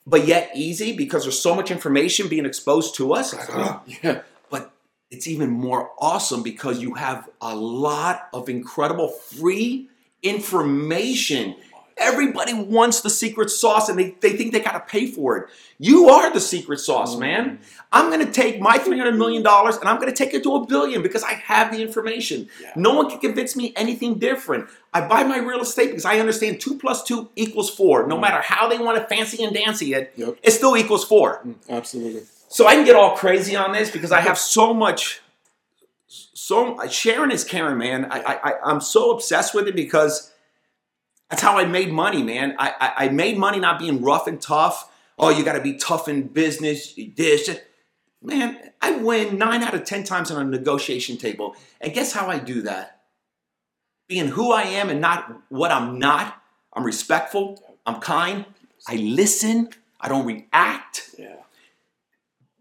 but 0.07 0.25
yet 0.27 0.53
easy 0.55 0.97
because 0.97 1.25
there's 1.25 1.41
so 1.41 1.55
much 1.57 1.73
information 1.73 2.29
being 2.29 2.47
exposed 2.47 2.95
to 2.97 3.13
us. 3.13 3.35
Like, 3.35 3.49
oh, 3.53 3.83
Yeah. 4.05 4.23
but 4.51 4.71
it's 5.11 5.27
even 5.27 5.51
more 5.51 5.91
awesome 5.99 6.45
because 6.45 6.81
you 6.81 6.95
have 6.95 7.29
a 7.41 7.57
lot 7.57 8.29
of 8.33 8.49
incredible 8.49 9.09
free 9.09 9.89
information. 10.23 11.57
Everybody 11.99 12.55
wants 12.55 13.01
the 13.01 13.11
secret 13.11 13.51
sauce 13.51 13.89
and 13.89 13.99
they, 13.99 14.11
they 14.21 14.37
think 14.37 14.53
they 14.53 14.61
gotta 14.61 14.81
pay 14.81 15.07
for 15.07 15.37
it. 15.37 15.49
You 15.79 16.09
are 16.09 16.33
the 16.33 16.41
secret 16.41 16.81
sauce, 16.81 17.13
mm-hmm. 17.13 17.21
man. 17.21 17.59
I'm 17.93 18.11
gonna 18.11 18.31
take 18.31 18.61
my 18.61 18.79
$300 18.79 19.17
million 19.17 19.47
and 19.47 19.89
I'm 19.89 19.99
gonna 19.99 20.13
take 20.13 20.35
it 20.35 20.43
to 20.45 20.57
a 20.57 20.67
billion 20.67 21.03
because 21.03 21.23
I 21.23 21.33
have 21.33 21.73
the 21.73 21.83
information. 21.83 22.49
Yeah. 22.61 22.73
No 22.77 22.95
one 22.95 23.11
can 23.11 23.19
convince 23.19 23.57
me 23.57 23.73
anything 23.77 24.19
different. 24.19 24.69
I 24.93 25.07
buy 25.07 25.23
my 25.25 25.39
real 25.39 25.61
estate 25.61 25.89
because 25.89 26.05
I 26.05 26.19
understand 26.19 26.61
two 26.61 26.79
plus 26.79 27.03
two 27.03 27.31
equals 27.37 27.71
four. 27.71 28.07
No 28.07 28.17
mm. 28.17 28.23
matter 28.23 28.41
how 28.41 28.69
they 28.69 28.79
want 28.79 28.99
to 28.99 29.05
fancy 29.05 29.43
and 29.45 29.55
dancy 29.55 29.95
it, 29.95 30.13
Yep. 30.17 30.39
it 30.43 30.51
still 30.53 30.77
equals 30.77 31.05
four. 31.05 31.41
Mm, 31.47 31.55
absolutely. 31.69 32.23
So 32.49 32.67
I 32.67 32.75
can 32.75 32.85
get 32.85 32.97
all 32.97 33.17
crazy 33.17 33.57
on 33.57 33.73
this 33.73 33.91
because 33.91 34.13
I 34.13 34.21
have 34.21 34.39
so 34.39 34.73
much. 34.73 35.21
So 36.07 36.79
Sharon 36.89 37.31
is 37.31 37.45
Karen, 37.45 37.79
man. 37.79 38.07
I 38.11 38.41
I- 38.43 38.71
I'm 38.71 38.81
so 38.81 39.11
obsessed 39.11 39.55
with 39.55 39.69
it 39.69 39.77
because 39.77 40.33
that's 41.31 41.43
how 41.43 41.59
I 41.59 41.65
made 41.67 41.93
money, 41.93 42.23
man. 42.23 42.55
I 42.59 42.75
I, 42.81 43.05
I 43.05 43.09
made 43.11 43.39
money 43.39 43.59
not 43.61 43.79
being 43.79 44.03
rough 44.03 44.27
and 44.27 44.41
tough. 44.41 44.91
Oh, 45.19 45.31
you 45.31 45.45
got 45.45 45.55
to 45.55 45.61
be 45.61 45.75
tough 45.75 46.09
in 46.09 46.29
business. 46.29 46.95
This, 47.17 47.51
man. 48.23 48.59
I 48.81 48.93
win 48.93 49.37
nine 49.39 49.63
out 49.63 49.75
of 49.75 49.85
ten 49.85 50.05
times 50.05 50.31
on 50.31 50.41
a 50.47 50.49
negotiation 50.49 51.17
table, 51.17 51.57
and 51.81 51.93
guess 51.93 52.13
how 52.13 52.29
I 52.29 52.39
do 52.39 52.63
that? 52.63 53.01
Being 54.09 54.29
who 54.29 54.53
I 54.53 54.63
am 54.63 54.89
and 54.89 55.01
not 55.01 55.43
what 55.51 55.71
I'm 55.71 55.99
not. 55.99 56.41
I'm 56.73 56.85
respectful. 56.85 57.63
I'm 57.85 58.01
kind. 58.01 58.47
I 58.87 58.95
listen. 58.97 59.71
I 60.01 60.09
don't 60.09 60.25
react 60.25 61.11
Yeah. 61.19 61.35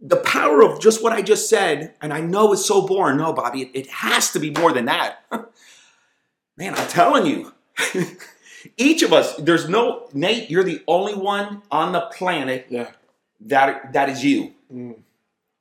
the 0.02 0.18
power 0.18 0.64
of 0.64 0.82
just 0.82 1.04
what 1.04 1.14
I 1.14 1.22
just 1.22 1.48
said, 1.50 1.94
and 2.02 2.12
I 2.12 2.20
know 2.22 2.52
it's 2.54 2.66
so 2.66 2.82
boring. 2.88 3.18
No, 3.18 3.32
Bobby, 3.32 3.62
it, 3.62 3.72
it 3.76 3.88
has 3.88 4.32
to 4.32 4.40
be 4.40 4.50
more 4.52 4.74
than 4.74 4.86
that. 4.86 5.24
Man, 6.58 6.74
I'm 6.74 6.88
telling 6.88 7.26
you. 7.28 7.54
Each 8.78 9.02
of 9.04 9.14
us, 9.14 9.36
there's 9.38 9.70
no 9.70 10.08
Nate, 10.14 10.50
you're 10.50 10.64
the 10.64 10.82
only 10.88 11.14
one 11.16 11.62
on 11.72 11.92
the 11.92 12.02
planet 12.02 12.68
Yeah. 12.70 12.92
that 13.42 13.94
that 13.94 14.10
is 14.10 14.24
you. 14.24 14.54
Mm. 14.74 14.96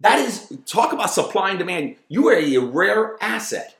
That 0.00 0.18
is 0.20 0.52
talk 0.66 0.92
about 0.92 1.10
supply 1.10 1.50
and 1.50 1.58
demand. 1.58 1.96
You 2.08 2.28
are 2.28 2.34
a 2.34 2.58
rare 2.58 3.16
asset. 3.20 3.76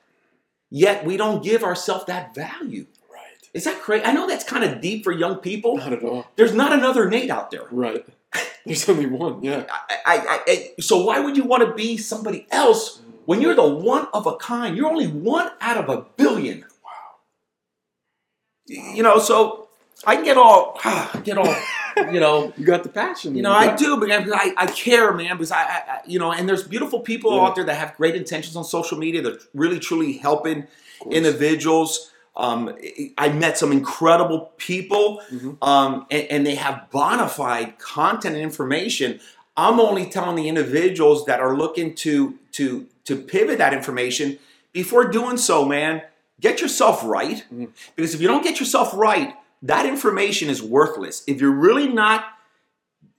Yet 0.70 1.04
we 1.04 1.16
don't 1.16 1.42
give 1.44 1.62
ourselves 1.62 2.06
that 2.06 2.34
value. 2.34 2.86
Right. 3.12 3.48
Is 3.54 3.64
that 3.64 3.80
crazy? 3.80 4.04
I 4.04 4.12
know 4.12 4.26
that's 4.26 4.44
kind 4.44 4.64
of 4.64 4.80
deep 4.80 5.04
for 5.04 5.12
young 5.12 5.36
people. 5.36 5.76
Not 5.76 5.92
at 5.92 6.02
all. 6.02 6.26
There's 6.36 6.54
not 6.54 6.72
another 6.72 7.08
Nate 7.08 7.30
out 7.30 7.50
there. 7.50 7.66
Right. 7.70 8.04
There's 8.66 8.88
only 8.88 9.06
one. 9.06 9.42
Yeah. 9.42 9.64
I, 9.70 9.98
I, 10.04 10.40
I, 10.46 10.70
so 10.80 11.04
why 11.04 11.20
would 11.20 11.36
you 11.36 11.44
want 11.44 11.62
to 11.66 11.72
be 11.74 11.96
somebody 11.96 12.46
else 12.50 13.00
when 13.24 13.40
you're 13.40 13.54
the 13.54 13.66
one 13.66 14.08
of 14.12 14.26
a 14.26 14.36
kind? 14.36 14.76
You're 14.76 14.90
only 14.90 15.06
one 15.06 15.50
out 15.60 15.76
of 15.76 15.88
a 15.88 16.02
billion. 16.16 16.64
You 18.66 19.02
know, 19.02 19.18
so 19.18 19.68
I 20.06 20.16
can 20.16 20.24
get 20.24 20.36
all, 20.36 20.80
get 21.24 21.38
all, 21.38 21.54
you 22.12 22.20
know, 22.20 22.52
You 22.58 22.64
got 22.66 22.82
the 22.82 22.88
passion. 22.88 23.34
you 23.36 23.42
know, 23.42 23.52
I 23.52 23.66
got- 23.68 23.78
do 23.78 23.96
because 23.98 24.30
I, 24.32 24.52
I 24.56 24.66
care, 24.66 25.12
man. 25.14 25.36
Because 25.36 25.52
I, 25.52 25.62
I, 25.62 25.82
I- 25.88 26.00
you 26.06 26.18
know, 26.18 26.32
and 26.32 26.48
there's 26.48 26.64
beautiful 26.64 27.00
people 27.00 27.34
Yeah. 27.36 27.42
out 27.42 27.54
there 27.54 27.64
that 27.64 27.74
have 27.76 27.96
great 27.96 28.14
intentions 28.16 28.56
on 28.56 28.64
social 28.64 28.98
media. 28.98 29.22
That 29.22 29.42
really, 29.54 29.78
truly 29.78 30.14
helping 30.14 30.66
individuals. 31.10 32.12
Um, 32.36 32.74
I 33.16 33.30
met 33.30 33.56
some 33.56 33.72
incredible 33.72 34.52
people, 34.58 35.22
Mhm. 35.32 35.56
um, 35.66 36.06
and, 36.10 36.26
and 36.30 36.46
they 36.46 36.54
have 36.56 36.90
bona 36.90 37.28
fide 37.28 37.78
content 37.78 38.34
and 38.34 38.44
information. 38.44 39.20
I'm 39.56 39.80
only 39.80 40.04
telling 40.10 40.36
the 40.36 40.46
individuals 40.48 41.24
that 41.26 41.40
are 41.40 41.56
looking 41.56 41.94
to 41.96 42.38
to 42.52 42.86
to 43.04 43.16
pivot 43.16 43.56
that 43.58 43.72
information. 43.72 44.38
Before 44.72 45.04
doing 45.08 45.38
so, 45.38 45.64
man, 45.64 46.02
get 46.40 46.60
yourself 46.60 47.02
right. 47.04 47.44
Mhm. 47.52 47.68
Because 47.94 48.14
if 48.14 48.20
you 48.20 48.28
don't 48.28 48.42
get 48.44 48.60
yourself 48.60 48.92
right, 48.94 49.34
that 49.62 49.86
information 49.86 50.48
is 50.48 50.62
worthless. 50.62 51.22
If 51.26 51.40
you're 51.40 51.50
really 51.50 51.88
not, 51.88 52.24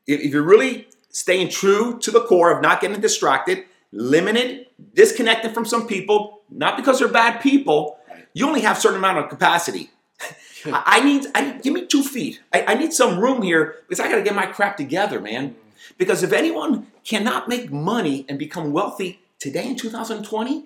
if 0.06 0.32
you're 0.32 0.44
really 0.44 0.88
staying 1.10 1.50
true 1.50 1.98
to 2.00 2.12
the 2.12 2.22
core 2.22 2.52
of 2.52 2.62
not 2.62 2.80
getting 2.80 3.02
distracted, 3.02 3.66
limited 3.92 4.68
disconnected 4.94 5.54
from 5.54 5.66
some 5.66 5.88
people, 5.88 6.42
not 6.50 6.78
because 6.78 7.00
they're 7.00 7.08
bad 7.08 7.42
people. 7.42 7.98
You 8.34 8.48
only 8.48 8.62
have 8.62 8.78
a 8.78 8.80
certain 8.80 8.98
amount 8.98 9.18
of 9.20 9.30
capacity. 9.30 9.90
I 10.66 10.84
I 10.86 11.04
need, 11.04 11.26
I 11.34 11.42
need, 11.42 11.62
give 11.64 11.74
me 11.74 11.86
two 11.86 12.04
feet. 12.04 12.42
I, 12.54 12.64
I 12.68 12.74
need 12.76 12.94
some 12.94 13.20
room 13.20 13.42
here 13.42 13.76
because 13.88 14.00
I 14.00 14.10
got 14.10 14.18
to 14.18 14.22
get 14.24 14.36
my 14.36 14.46
crap 14.46 14.78
together, 14.78 15.20
man. 15.20 15.56
Because 15.98 16.24
if 16.24 16.34
anyone 16.34 16.88
cannot 17.04 17.48
make 17.48 17.72
money 17.72 18.26
and 18.28 18.38
become 18.38 18.72
wealthy 18.72 19.20
today 19.40 19.68
in 19.68 19.76
2020, 19.76 20.66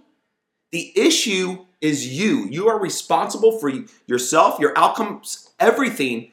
the 0.72 0.92
issue 0.96 1.66
is 1.82 2.08
you. 2.08 2.48
You 2.50 2.70
are 2.70 2.80
responsible 2.80 3.60
for 3.60 3.72
yourself, 4.06 4.60
your 4.60 4.78
outcomes, 4.78 5.50
everything. 5.60 6.32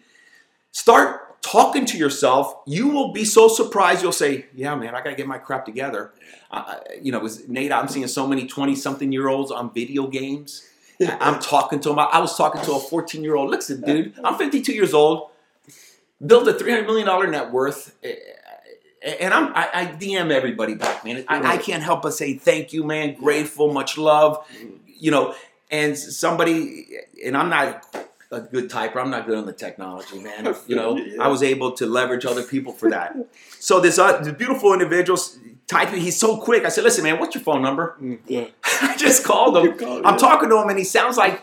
Start 0.72 1.40
talking 1.42 1.86
to 1.86 1.96
yourself. 1.98 2.54
You 2.66 2.88
will 2.88 3.12
be 3.12 3.24
so 3.24 3.48
surprised. 3.48 4.02
You'll 4.02 4.12
say, 4.12 4.46
"Yeah, 4.54 4.74
man, 4.74 4.94
I 4.94 5.02
got 5.02 5.10
to 5.10 5.16
get 5.16 5.26
my 5.26 5.38
crap 5.38 5.64
together." 5.64 6.12
Uh, 6.50 6.76
you 7.00 7.10
know, 7.12 7.18
was 7.18 7.48
Nate. 7.48 7.72
I'm 7.72 7.88
seeing 7.88 8.06
so 8.06 8.26
many 8.26 8.46
20 8.46 8.74
something 8.74 9.10
year 9.10 9.28
olds 9.28 9.50
on 9.50 9.72
video 9.72 10.06
games. 10.06 10.68
I'm 11.20 11.40
talking 11.40 11.80
to 11.80 11.88
them. 11.90 11.98
I 11.98 12.20
was 12.20 12.36
talking 12.36 12.62
to 12.62 12.72
a 12.72 12.80
14 12.80 13.22
year 13.22 13.36
old. 13.36 13.50
Listen, 13.50 13.80
dude, 13.80 14.14
I'm 14.22 14.36
52 14.36 14.72
years 14.72 14.94
old. 14.94 15.30
Built 16.24 16.48
a 16.48 16.52
300 16.52 16.84
million 16.84 17.06
dollar 17.06 17.28
net 17.28 17.52
worth, 17.52 17.94
eh, 18.02 18.16
and 19.20 19.32
I'm 19.32 19.52
I, 19.54 19.70
I 19.72 19.86
DM 19.86 20.32
everybody 20.32 20.74
back, 20.74 21.04
man. 21.04 21.24
I, 21.28 21.54
I 21.54 21.56
can't 21.58 21.82
help 21.82 22.02
but 22.02 22.12
say 22.14 22.34
thank 22.34 22.72
you, 22.72 22.82
man. 22.82 23.14
Grateful, 23.14 23.72
much 23.72 23.96
love. 23.96 24.44
You 24.98 25.10
know, 25.10 25.34
and 25.70 25.96
somebody, 25.96 26.86
and 27.24 27.36
I'm 27.36 27.48
not 27.48 27.84
a 28.30 28.40
good 28.40 28.68
typer. 28.70 28.96
I'm 28.96 29.10
not 29.10 29.26
good 29.26 29.36
on 29.38 29.46
the 29.46 29.52
technology, 29.52 30.18
man. 30.18 30.54
You 30.66 30.76
know, 30.76 30.96
Yeah. 30.96 31.22
I 31.22 31.28
was 31.28 31.42
able 31.42 31.72
to 31.72 31.86
leverage 31.86 32.26
other 32.26 32.42
people 32.42 32.72
for 32.72 32.90
that. 32.90 33.16
So 33.58 33.80
this, 33.80 33.98
uh, 33.98 34.18
this 34.18 34.34
beautiful 34.34 34.72
individual 34.72 35.18
typing, 35.66 36.00
he's 36.00 36.18
so 36.18 36.36
quick. 36.38 36.64
I 36.64 36.68
said, 36.68 36.84
"Listen, 36.84 37.04
man, 37.04 37.18
what's 37.18 37.34
your 37.34 37.44
phone 37.44 37.62
number?" 37.62 37.96
Yeah. 38.26 38.46
I 38.82 38.96
just 38.96 39.24
called 39.24 39.56
him. 39.56 39.78
Called, 39.78 40.04
I'm 40.04 40.14
yeah. 40.14 40.18
talking 40.18 40.48
to 40.50 40.56
him, 40.60 40.68
and 40.68 40.78
he 40.78 40.84
sounds 40.84 41.16
like 41.16 41.42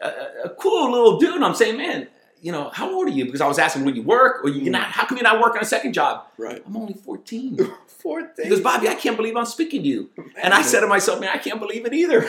a, 0.00 0.08
a 0.44 0.48
cool 0.50 0.90
little 0.92 1.18
dude. 1.18 1.42
I'm 1.42 1.54
saying, 1.54 1.76
man, 1.78 2.08
you 2.42 2.52
know, 2.52 2.70
how 2.72 2.92
old 2.94 3.08
are 3.08 3.10
you? 3.10 3.24
Because 3.24 3.40
I 3.40 3.46
was 3.48 3.58
asking, 3.58 3.84
will 3.84 3.96
you 3.96 4.02
work, 4.02 4.44
or 4.44 4.50
you 4.50 4.68
Mm. 4.68 4.72
not? 4.72 4.84
How 4.88 5.06
come 5.06 5.16
you're 5.18 5.24
not 5.24 5.40
working 5.40 5.62
a 5.62 5.64
second 5.64 5.94
job? 5.94 6.26
Right. 6.36 6.62
I'm 6.66 6.76
only 6.76 6.94
14. 6.94 7.58
Four 7.86 8.30
He 8.40 8.48
goes, 8.50 8.60
Bobby, 8.60 8.88
I 8.88 8.94
can't 8.94 9.16
believe 9.16 9.34
I'm 9.36 9.46
speaking 9.46 9.82
to 9.82 9.88
you. 9.88 10.10
And 10.40 10.52
I 10.52 10.62
said 10.62 10.80
to 10.80 10.86
myself, 10.86 11.18
man, 11.18 11.30
I 11.32 11.38
can't 11.38 11.58
believe 11.58 11.86
it 11.86 11.92
either. 11.94 12.28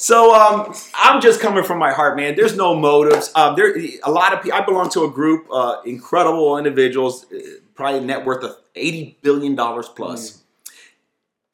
So 0.00 0.34
um, 0.34 0.74
I'm 0.94 1.20
just 1.20 1.40
coming 1.40 1.62
from 1.62 1.78
my 1.78 1.92
heart, 1.92 2.16
man. 2.16 2.34
There's 2.34 2.56
no 2.56 2.74
motives. 2.74 3.30
Um, 3.34 3.54
there, 3.54 3.76
a 4.02 4.10
lot 4.10 4.32
of 4.32 4.42
people. 4.42 4.58
I 4.58 4.64
belong 4.64 4.88
to 4.92 5.04
a 5.04 5.10
group, 5.10 5.46
uh, 5.52 5.82
incredible 5.84 6.56
individuals, 6.56 7.26
uh, 7.30 7.36
probably 7.74 8.00
net 8.00 8.24
worth 8.24 8.42
of 8.42 8.56
80 8.74 9.18
billion 9.20 9.54
dollars 9.54 9.90
plus. 9.90 10.42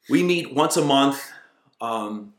We 0.09 0.23
meet 0.23 0.55
once 0.55 0.77
a 0.77 0.85
month. 0.85 1.29
Um, 1.81 2.35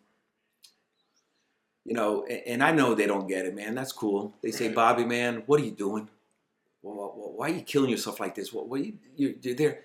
you 1.84 1.94
know, 1.94 2.24
and 2.24 2.64
I 2.64 2.72
know 2.72 2.96
they 2.96 3.06
don't 3.06 3.28
get 3.28 3.46
it, 3.46 3.54
man. 3.54 3.76
That's 3.76 3.92
cool. 3.92 4.34
They 4.42 4.52
say, 4.52 4.70
Bobby, 4.74 5.04
man, 5.04 5.44
what 5.46 5.60
are 5.60 5.66
you 5.66 5.72
doing? 5.72 6.08
Well, 6.82 6.96
wh- 6.96 7.16
wh- 7.16 7.38
why 7.38 7.50
are 7.50 7.54
you 7.54 7.64
killing 7.64 7.90
yourself 7.90 8.22
like 8.22 8.34
this? 8.34 8.54
What, 8.54 8.70
what 8.70 8.80
you, 8.86 8.94
you're, 9.18 9.34
you're 9.42 9.56
there? 9.56 9.80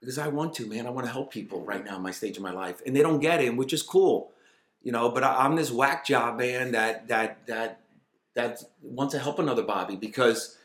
Because 0.00 0.18
I 0.18 0.28
want 0.28 0.52
to, 0.56 0.66
man. 0.66 0.86
I 0.86 0.90
want 0.90 1.06
to 1.06 1.12
help 1.12 1.32
people 1.32 1.62
right 1.64 1.82
now 1.82 1.96
in 1.96 2.02
my 2.02 2.10
stage 2.10 2.36
of 2.36 2.42
my 2.42 2.52
life, 2.52 2.82
and 2.84 2.94
they 2.94 3.00
don't 3.00 3.20
get 3.20 3.40
it, 3.40 3.56
which 3.56 3.72
is 3.72 3.82
cool, 3.82 4.32
you 4.84 4.92
know. 4.92 5.08
But 5.10 5.24
I, 5.24 5.44
I'm 5.44 5.56
this 5.56 5.72
whack 5.72 6.06
job 6.06 6.38
man 6.38 6.70
that 6.72 7.08
that 7.08 7.44
that 7.48 7.80
that 8.34 8.62
wants 8.82 9.14
to 9.14 9.18
help 9.20 9.38
another 9.40 9.62
Bobby 9.62 9.96
because 9.96 10.56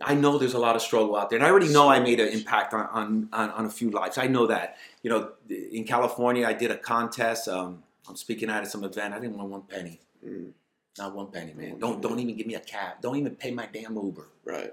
I 0.00 0.14
know 0.14 0.38
there's 0.38 0.54
a 0.54 0.58
lot 0.58 0.76
of 0.76 0.82
struggle 0.82 1.16
out 1.16 1.30
there, 1.30 1.38
and 1.38 1.46
I 1.46 1.50
already 1.50 1.72
know 1.72 1.88
I 1.88 1.98
made 2.00 2.20
an 2.20 2.28
impact 2.28 2.72
on 2.74 2.86
on, 2.92 3.28
on, 3.32 3.50
on 3.50 3.64
a 3.66 3.70
few 3.70 3.90
lives. 3.90 4.18
I 4.18 4.26
know 4.26 4.46
that, 4.48 4.76
you 5.02 5.10
know, 5.10 5.32
in 5.48 5.84
California, 5.84 6.46
I 6.46 6.52
did 6.52 6.70
a 6.70 6.76
contest. 6.76 7.48
Um, 7.48 7.82
I'm 8.08 8.16
speaking 8.16 8.50
out 8.50 8.62
at 8.62 8.70
some 8.70 8.84
event. 8.84 9.14
I 9.14 9.18
didn't 9.20 9.36
want 9.38 9.50
one 9.50 9.62
penny, 9.62 10.00
Mm, 10.26 10.52
not 10.98 11.14
one 11.14 11.28
penny, 11.30 11.54
man. 11.54 11.78
Don't 11.78 12.02
don't 12.02 12.18
even 12.18 12.36
give 12.36 12.46
me 12.46 12.54
a 12.54 12.60
cab. 12.60 13.00
Don't 13.00 13.16
even 13.16 13.34
pay 13.36 13.50
my 13.50 13.66
damn 13.72 13.96
Uber. 13.96 14.26
right. 14.44 14.72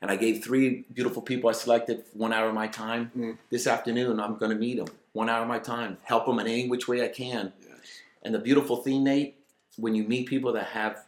And 0.00 0.10
I 0.10 0.16
gave 0.16 0.44
three 0.44 0.84
beautiful 0.92 1.22
people 1.22 1.50
I 1.50 1.52
selected 1.52 2.04
one 2.12 2.32
hour 2.32 2.48
of 2.48 2.54
my 2.54 2.68
time. 2.68 3.10
Mm. 3.16 3.38
This 3.50 3.66
afternoon, 3.66 4.20
I'm 4.20 4.36
going 4.36 4.52
to 4.52 4.56
meet 4.56 4.76
them. 4.76 4.94
One 5.12 5.28
hour 5.28 5.42
of 5.42 5.48
my 5.48 5.58
time. 5.58 5.98
Help 6.04 6.26
them 6.26 6.38
in 6.38 6.46
any 6.46 6.68
which 6.68 6.86
way 6.86 7.04
I 7.04 7.08
can. 7.08 7.52
Yes. 7.60 7.78
And 8.22 8.34
the 8.34 8.38
beautiful 8.38 8.76
thing, 8.76 9.02
Nate, 9.02 9.36
when 9.76 9.94
you 9.94 10.04
meet 10.04 10.28
people 10.28 10.52
that 10.52 10.66
have, 10.66 11.04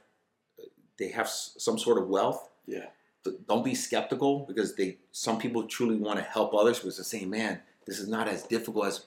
they 0.98 1.08
have 1.08 1.28
some 1.28 1.78
sort 1.78 1.98
of 1.98 2.08
wealth. 2.08 2.48
Yeah. 2.66 2.86
Don't 3.46 3.64
be 3.64 3.74
skeptical 3.74 4.46
because 4.48 4.76
they. 4.76 4.96
Some 5.12 5.38
people 5.38 5.64
truly 5.64 5.96
want 5.96 6.18
to 6.18 6.24
help 6.24 6.54
others 6.54 6.78
because 6.78 6.96
they're 6.96 7.04
saying, 7.04 7.28
"Man, 7.28 7.60
this 7.84 7.98
is 7.98 8.08
not 8.08 8.28
as 8.28 8.44
difficult 8.44 8.86
as 8.86 9.04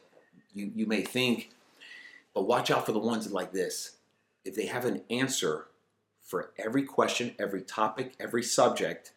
you 0.53 0.71
you 0.75 0.85
may 0.85 1.01
think." 1.01 1.49
But 2.35 2.43
watch 2.43 2.69
out 2.69 2.85
for 2.85 2.91
the 2.91 2.99
ones 2.99 3.31
like 3.31 3.51
this. 3.51 3.97
If 4.45 4.53
they 4.55 4.67
have 4.67 4.85
an 4.85 5.01
answer 5.09 5.65
for 6.21 6.51
every 6.59 6.83
question, 6.83 7.33
every 7.39 7.61
topic, 7.61 8.13
every 8.19 8.43
subject, 8.43 9.13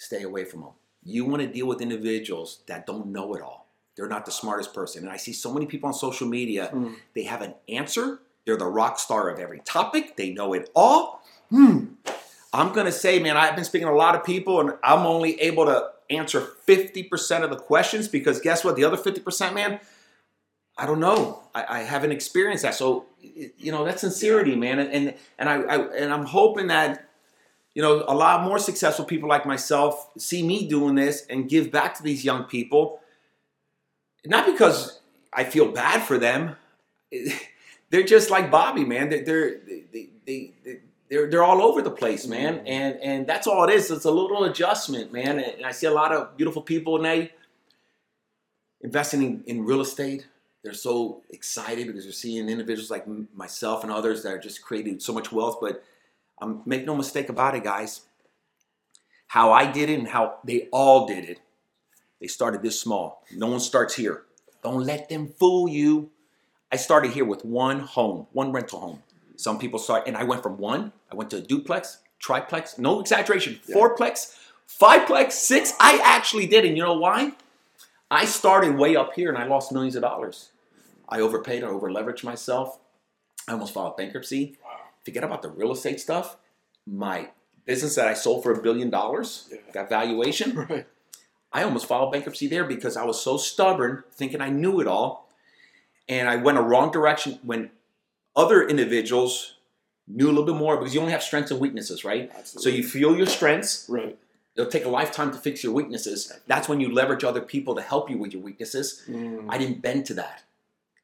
stay 0.00 0.22
away 0.22 0.44
from 0.44 0.62
them. 0.62 0.70
You 1.04 1.26
want 1.26 1.42
to 1.42 1.46
deal 1.48 1.66
with 1.66 1.80
individuals 1.82 2.60
that 2.66 2.86
don't 2.86 3.08
know 3.08 3.34
it 3.34 3.42
all. 3.42 3.68
They're 3.96 4.08
not 4.08 4.24
the 4.24 4.32
smartest 4.32 4.72
person. 4.72 5.02
And 5.04 5.12
I 5.12 5.18
see 5.18 5.32
so 5.34 5.52
many 5.52 5.66
people 5.66 5.88
on 5.88 5.94
social 5.94 6.26
media, 6.26 6.70
Mm. 6.72 6.94
they 7.14 7.24
have 7.24 7.42
an 7.42 7.54
answer. 7.68 8.20
They're 8.46 8.56
the 8.56 8.66
rock 8.66 8.98
star 8.98 9.28
of 9.28 9.38
every 9.38 9.60
topic. 9.60 10.16
They 10.16 10.30
know 10.30 10.54
it 10.54 10.70
all. 10.74 11.22
Hmm. 11.50 11.84
I'm 12.52 12.72
going 12.72 12.86
to 12.86 12.92
say, 12.92 13.18
man, 13.18 13.36
I've 13.36 13.54
been 13.54 13.64
speaking 13.64 13.86
to 13.86 13.92
a 13.92 13.94
lot 13.94 14.14
of 14.14 14.24
people 14.24 14.60
and 14.60 14.72
I'm 14.82 15.06
only 15.06 15.38
able 15.40 15.66
to 15.66 15.90
answer 16.08 16.40
50% 16.66 17.44
of 17.44 17.50
the 17.50 17.56
questions 17.56 18.08
because 18.08 18.40
guess 18.40 18.64
what? 18.64 18.76
The 18.76 18.84
other 18.84 18.96
50%, 18.96 19.52
man, 19.54 19.80
I 20.78 20.86
don't 20.86 20.98
know. 21.00 21.42
I, 21.54 21.64
I 21.68 21.78
haven't 21.82 22.12
experienced 22.12 22.62
that. 22.62 22.74
So, 22.74 23.04
you 23.20 23.70
know, 23.70 23.84
that's 23.84 24.00
sincerity, 24.00 24.56
man. 24.56 24.78
And, 24.78 24.90
and, 24.92 25.14
and, 25.38 25.48
I, 25.48 25.54
I, 25.60 25.76
and 25.94 26.12
I'm 26.12 26.24
hoping 26.24 26.68
that 26.68 27.09
you 27.74 27.82
know, 27.82 28.04
a 28.06 28.14
lot 28.14 28.44
more 28.44 28.58
successful 28.58 29.04
people 29.04 29.28
like 29.28 29.46
myself 29.46 30.10
see 30.18 30.42
me 30.42 30.66
doing 30.66 30.94
this 30.94 31.26
and 31.30 31.48
give 31.48 31.70
back 31.70 31.94
to 31.96 32.02
these 32.02 32.24
young 32.24 32.44
people. 32.44 33.00
Not 34.24 34.46
because 34.46 35.00
I 35.32 35.44
feel 35.44 35.70
bad 35.70 36.02
for 36.02 36.18
them. 36.18 36.56
They're 37.90 38.02
just 38.02 38.30
like 38.30 38.50
Bobby, 38.50 38.84
man. 38.84 39.08
They're 39.08 39.24
they're 39.24 39.58
they, 39.66 39.84
they, 39.92 40.52
they, 40.64 40.80
they're, 41.08 41.28
they're 41.28 41.42
all 41.42 41.60
over 41.60 41.82
the 41.82 41.90
place, 41.90 42.26
man. 42.26 42.58
Mm-hmm. 42.58 42.66
And 42.66 43.00
and 43.02 43.26
that's 43.26 43.48
all 43.48 43.64
it 43.64 43.74
is. 43.74 43.90
It's 43.90 44.04
a 44.04 44.10
little 44.10 44.44
adjustment, 44.44 45.12
man. 45.12 45.40
And 45.40 45.66
I 45.66 45.72
see 45.72 45.86
a 45.86 45.92
lot 45.92 46.12
of 46.12 46.36
beautiful 46.36 46.62
people 46.62 46.96
and 46.96 47.04
they 47.04 47.32
investing 48.80 49.22
in, 49.22 49.42
in 49.46 49.64
real 49.64 49.80
estate. 49.80 50.28
They're 50.62 50.72
so 50.72 51.22
excited 51.30 51.86
because 51.86 52.04
they're 52.04 52.12
seeing 52.12 52.48
individuals 52.48 52.90
like 52.90 53.06
myself 53.34 53.82
and 53.82 53.92
others 53.92 54.22
that 54.22 54.32
are 54.32 54.38
just 54.38 54.62
creating 54.62 55.00
so 55.00 55.12
much 55.12 55.32
wealth, 55.32 55.58
but 55.60 55.82
um, 56.40 56.62
make 56.66 56.84
no 56.86 56.94
mistake 56.96 57.28
about 57.28 57.54
it, 57.54 57.64
guys. 57.64 58.02
How 59.28 59.52
I 59.52 59.70
did 59.70 59.88
it 59.90 59.98
and 59.98 60.08
how 60.08 60.38
they 60.44 60.68
all 60.72 61.06
did 61.06 61.24
it. 61.24 61.40
They 62.20 62.26
started 62.26 62.62
this 62.62 62.80
small. 62.80 63.24
No 63.34 63.46
one 63.46 63.60
starts 63.60 63.94
here. 63.94 64.24
Don't 64.62 64.84
let 64.84 65.08
them 65.08 65.28
fool 65.28 65.68
you. 65.68 66.10
I 66.72 66.76
started 66.76 67.12
here 67.12 67.24
with 67.24 67.44
one 67.44 67.80
home, 67.80 68.26
one 68.32 68.52
rental 68.52 68.80
home. 68.80 69.02
Some 69.36 69.58
people 69.58 69.78
start, 69.78 70.06
and 70.06 70.16
I 70.16 70.24
went 70.24 70.42
from 70.42 70.58
one, 70.58 70.92
I 71.10 71.14
went 71.14 71.30
to 71.30 71.38
a 71.38 71.40
duplex, 71.40 71.98
triplex, 72.18 72.76
no 72.78 73.00
exaggeration, 73.00 73.58
Yeah. 73.66 73.74
fourplex, 73.74 74.36
fiveplex, 74.68 75.32
six. 75.32 75.72
I 75.80 75.98
actually 76.04 76.46
did, 76.46 76.64
and 76.66 76.76
you 76.76 76.82
know 76.84 76.98
why? 76.98 77.32
I 78.10 78.26
started 78.26 78.76
way 78.76 78.96
up 78.96 79.14
here 79.14 79.28
and 79.30 79.38
I 79.38 79.46
lost 79.46 79.72
millions 79.72 79.96
of 79.96 80.02
dollars. 80.02 80.50
I 81.08 81.20
overpaid, 81.20 81.64
I 81.64 81.68
over 81.68 81.88
leveraged 81.90 82.22
myself. 82.22 82.78
I 83.48 83.52
almost 83.52 83.72
filed 83.72 83.96
bankruptcy. 83.96 84.58
Forget 85.04 85.24
about 85.24 85.42
the 85.42 85.48
real 85.48 85.72
estate 85.72 86.00
stuff. 86.00 86.36
My 86.86 87.30
business 87.64 87.94
that 87.94 88.08
I 88.08 88.14
sold 88.14 88.42
for 88.42 88.52
a 88.52 88.62
billion 88.62 88.90
dollars, 88.90 89.48
Yeah. 89.50 89.58
that 89.74 89.88
valuation, 89.88 90.54
Right. 90.70 90.86
I 91.52 91.62
almost 91.64 91.86
filed 91.86 92.12
bankruptcy 92.12 92.46
there 92.46 92.64
because 92.64 92.96
I 92.96 93.04
was 93.04 93.20
so 93.20 93.36
stubborn, 93.36 94.04
thinking 94.12 94.40
I 94.40 94.50
knew 94.50 94.80
it 94.80 94.86
all. 94.86 95.28
And 96.08 96.28
I 96.28 96.36
went 96.36 96.58
a 96.58 96.62
wrong 96.62 96.90
direction 96.92 97.38
when 97.42 97.70
other 98.36 98.66
individuals 98.66 99.54
knew 100.06 100.26
a 100.26 100.30
little 100.32 100.44
bit 100.44 100.54
more 100.56 100.76
because 100.76 100.94
you 100.94 101.00
only 101.00 101.12
have 101.12 101.22
strengths 101.22 101.50
and 101.50 101.60
weaknesses, 101.60 102.04
right? 102.04 102.30
So 102.46 102.68
you 102.68 102.82
feel 102.84 103.16
your 103.16 103.26
strengths, 103.26 103.86
Right. 103.88 104.16
it'll 104.56 104.70
take 104.70 104.84
a 104.84 104.88
lifetime 104.88 105.32
to 105.32 105.38
fix 105.38 105.62
your 105.64 105.72
weaknesses. 105.72 106.32
That's 106.46 106.68
when 106.68 106.80
you 106.80 106.92
leverage 106.92 107.24
other 107.24 107.40
people 107.40 107.74
to 107.76 107.82
help 107.82 108.08
you 108.10 108.18
with 108.18 108.32
your 108.32 108.42
weaknesses. 108.42 109.02
Mm. 109.08 109.46
I 109.48 109.58
didn't 109.58 109.82
bend 109.82 110.06
to 110.06 110.14
that. 110.14 110.42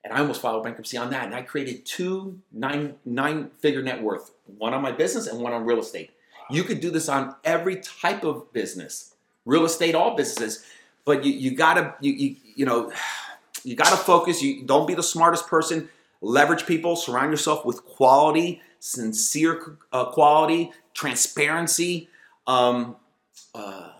And 0.07 0.15
I 0.17 0.21
almost 0.21 0.41
filed 0.41 0.63
bankruptcy 0.63 0.97
on 0.97 1.11
that. 1.11 1.25
And 1.25 1.35
I 1.35 1.43
created 1.43 1.85
two 1.85 2.39
nine 2.53 2.95
nine 3.05 3.51
figure 3.59 3.83
net 3.83 4.01
worth, 4.01 4.31
one 4.57 4.73
on 4.73 4.81
my 4.81 4.93
business 4.93 5.27
and 5.27 5.41
one 5.41 5.53
on 5.53 5.65
real 5.65 5.81
estate. 5.81 6.11
You 6.49 6.63
could 6.63 6.79
do 6.79 6.91
this 6.91 7.09
on 7.09 7.35
every 7.43 7.81
type 7.81 8.23
of 8.23 8.53
business, 8.53 9.17
real 9.45 9.65
estate, 9.65 9.97
all 9.97 10.15
businesses. 10.15 10.65
But 11.05 11.25
you, 11.25 11.33
you 11.33 11.57
gotta 11.57 11.97
you, 12.01 12.13
you 12.13 12.37
you 12.55 12.67
know 12.67 12.93
you 13.65 13.75
gotta 13.75 13.97
focus. 13.97 14.41
You 14.41 14.63
don't 14.63 14.87
be 14.87 14.95
the 14.95 15.03
smartest 15.03 15.49
person. 15.49 15.89
Leverage 16.21 16.67
people. 16.67 16.95
Surround 16.95 17.33
yourself 17.33 17.65
with 17.65 17.85
quality, 17.85 18.63
sincere 18.79 19.77
uh, 19.93 20.05
quality, 20.05 20.71
transparency. 20.95 22.09
Um, 22.47 22.95
uh, 23.57 23.91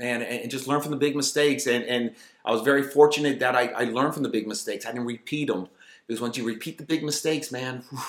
and, 0.00 0.22
and 0.22 0.50
just 0.50 0.66
learn 0.66 0.80
from 0.80 0.90
the 0.90 0.96
big 0.96 1.14
mistakes. 1.14 1.66
And 1.66 1.84
and 1.84 2.14
I 2.44 2.52
was 2.52 2.62
very 2.62 2.82
fortunate 2.82 3.38
that 3.40 3.54
I, 3.54 3.68
I 3.68 3.84
learned 3.84 4.14
from 4.14 4.22
the 4.22 4.28
big 4.28 4.46
mistakes. 4.46 4.86
I 4.86 4.92
didn't 4.92 5.06
repeat 5.06 5.48
them 5.48 5.68
because 6.06 6.20
once 6.20 6.36
you 6.36 6.44
repeat 6.44 6.78
the 6.78 6.84
big 6.84 7.04
mistakes, 7.04 7.52
man, 7.52 7.84
whew, 7.90 8.00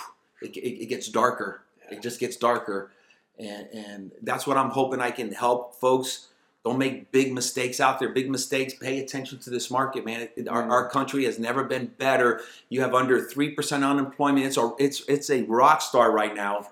it, 0.41 0.57
it, 0.57 0.83
it 0.83 0.85
gets 0.87 1.07
darker. 1.09 1.63
It 1.89 2.01
just 2.01 2.19
gets 2.19 2.37
darker, 2.37 2.91
and 3.37 3.67
and 3.73 4.11
that's 4.21 4.47
what 4.47 4.57
I'm 4.57 4.69
hoping 4.69 5.01
I 5.01 5.11
can 5.11 5.33
help 5.33 5.75
folks. 5.75 6.27
Don't 6.63 6.77
make 6.77 7.11
big 7.11 7.33
mistakes 7.33 7.79
out 7.79 7.99
there. 7.99 8.09
Big 8.09 8.29
mistakes. 8.29 8.75
Pay 8.75 8.99
attention 8.99 9.39
to 9.39 9.49
this 9.49 9.71
market, 9.71 10.05
man. 10.05 10.29
It- 10.35 10.47
our, 10.47 10.63
our 10.69 10.83
mm-hmm. 10.83 10.93
country 10.93 11.25
has 11.25 11.39
never 11.39 11.63
been 11.63 11.87
better. 11.97 12.41
You 12.69 12.81
have 12.81 12.93
under 12.93 13.19
three 13.19 13.51
percent 13.51 13.83
unemployment. 13.83 14.45
It's 14.45 14.57
a 14.57 14.71
it's 14.79 15.03
it's 15.07 15.29
a 15.29 15.43
rock 15.43 15.81
star 15.81 16.11
right 16.11 16.35
now 16.35 16.67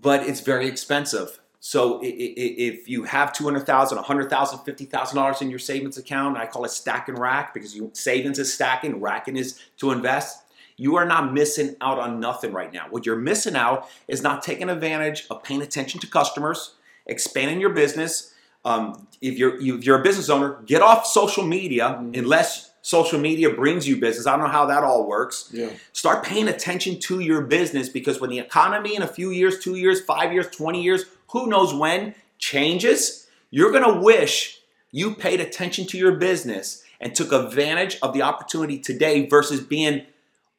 but 0.00 0.22
it's 0.22 0.40
very 0.40 0.66
expensive. 0.66 1.40
So 1.60 2.00
if 2.02 2.88
you 2.88 3.02
have 3.02 3.32
two 3.32 3.44
hundred 3.44 3.66
thousand, 3.66 3.98
a 3.98 4.02
hundred 4.02 4.30
thousand, 4.30 4.60
fifty 4.60 4.84
thousand 4.84 5.16
dollars 5.16 5.42
in 5.42 5.50
your 5.50 5.58
savings 5.58 5.98
account, 5.98 6.36
I 6.36 6.46
call 6.46 6.64
it 6.64 6.70
stack 6.70 7.08
and 7.08 7.18
rack 7.18 7.52
because 7.52 7.74
you 7.74 7.90
savings 7.94 8.38
is 8.38 8.52
stacking, 8.52 9.00
racking 9.00 9.36
is 9.36 9.60
to 9.78 9.90
invest. 9.90 10.44
You 10.76 10.94
are 10.94 11.04
not 11.04 11.32
missing 11.32 11.74
out 11.80 11.98
on 11.98 12.20
nothing 12.20 12.52
right 12.52 12.72
now. 12.72 12.86
What 12.88 13.04
you're 13.04 13.16
missing 13.16 13.56
out 13.56 13.88
is 14.06 14.22
not 14.22 14.44
taking 14.44 14.70
advantage 14.70 15.26
of 15.28 15.42
paying 15.42 15.60
attention 15.60 16.00
to 16.00 16.06
customers, 16.06 16.74
expanding 17.06 17.60
your 17.60 17.70
business. 17.70 18.32
Um, 18.64 19.08
if 19.20 19.36
you're 19.36 19.56
if 19.60 19.84
you're 19.84 19.98
a 19.98 20.02
business 20.02 20.30
owner, 20.30 20.62
get 20.64 20.80
off 20.80 21.06
social 21.06 21.44
media 21.44 21.98
unless 22.14 22.70
social 22.82 23.18
media 23.18 23.50
brings 23.50 23.86
you 23.88 23.96
business. 23.96 24.26
I 24.26 24.32
don't 24.32 24.40
know 24.46 24.52
how 24.52 24.66
that 24.66 24.84
all 24.84 25.06
works 25.06 25.50
Yeah. 25.52 25.68
start 25.92 26.24
paying 26.24 26.48
attention 26.48 26.98
to 27.00 27.20
your 27.20 27.42
business 27.42 27.88
because 27.88 28.20
when 28.20 28.30
the 28.30 28.38
economy 28.38 28.94
in 28.94 29.02
a 29.02 29.06
few 29.08 29.30
years, 29.30 29.58
two 29.58 29.74
years, 29.74 30.00
five 30.00 30.32
years, 30.32 30.48
20 30.50 30.82
years, 30.82 31.04
who 31.32 31.46
knows 31.48 31.74
when, 31.74 32.14
changes, 32.38 33.26
you're 33.50 33.72
gonna 33.72 34.00
wish 34.00 34.60
you 34.90 35.14
paid 35.14 35.40
attention 35.40 35.86
to 35.86 35.98
your 35.98 36.12
business 36.12 36.82
and 37.00 37.14
took 37.14 37.32
advantage 37.32 37.98
of 38.02 38.12
the 38.14 38.22
opportunity 38.22 38.78
today 38.78 39.26
versus 39.26 39.60
being 39.60 40.06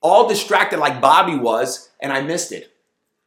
all 0.02 0.28
distracted 0.28 0.80
like 0.80 1.02
Bobby 1.02 1.36
was 1.36 1.90
and 2.00 2.14
I 2.14 2.22
missed 2.22 2.52
it. 2.52 2.72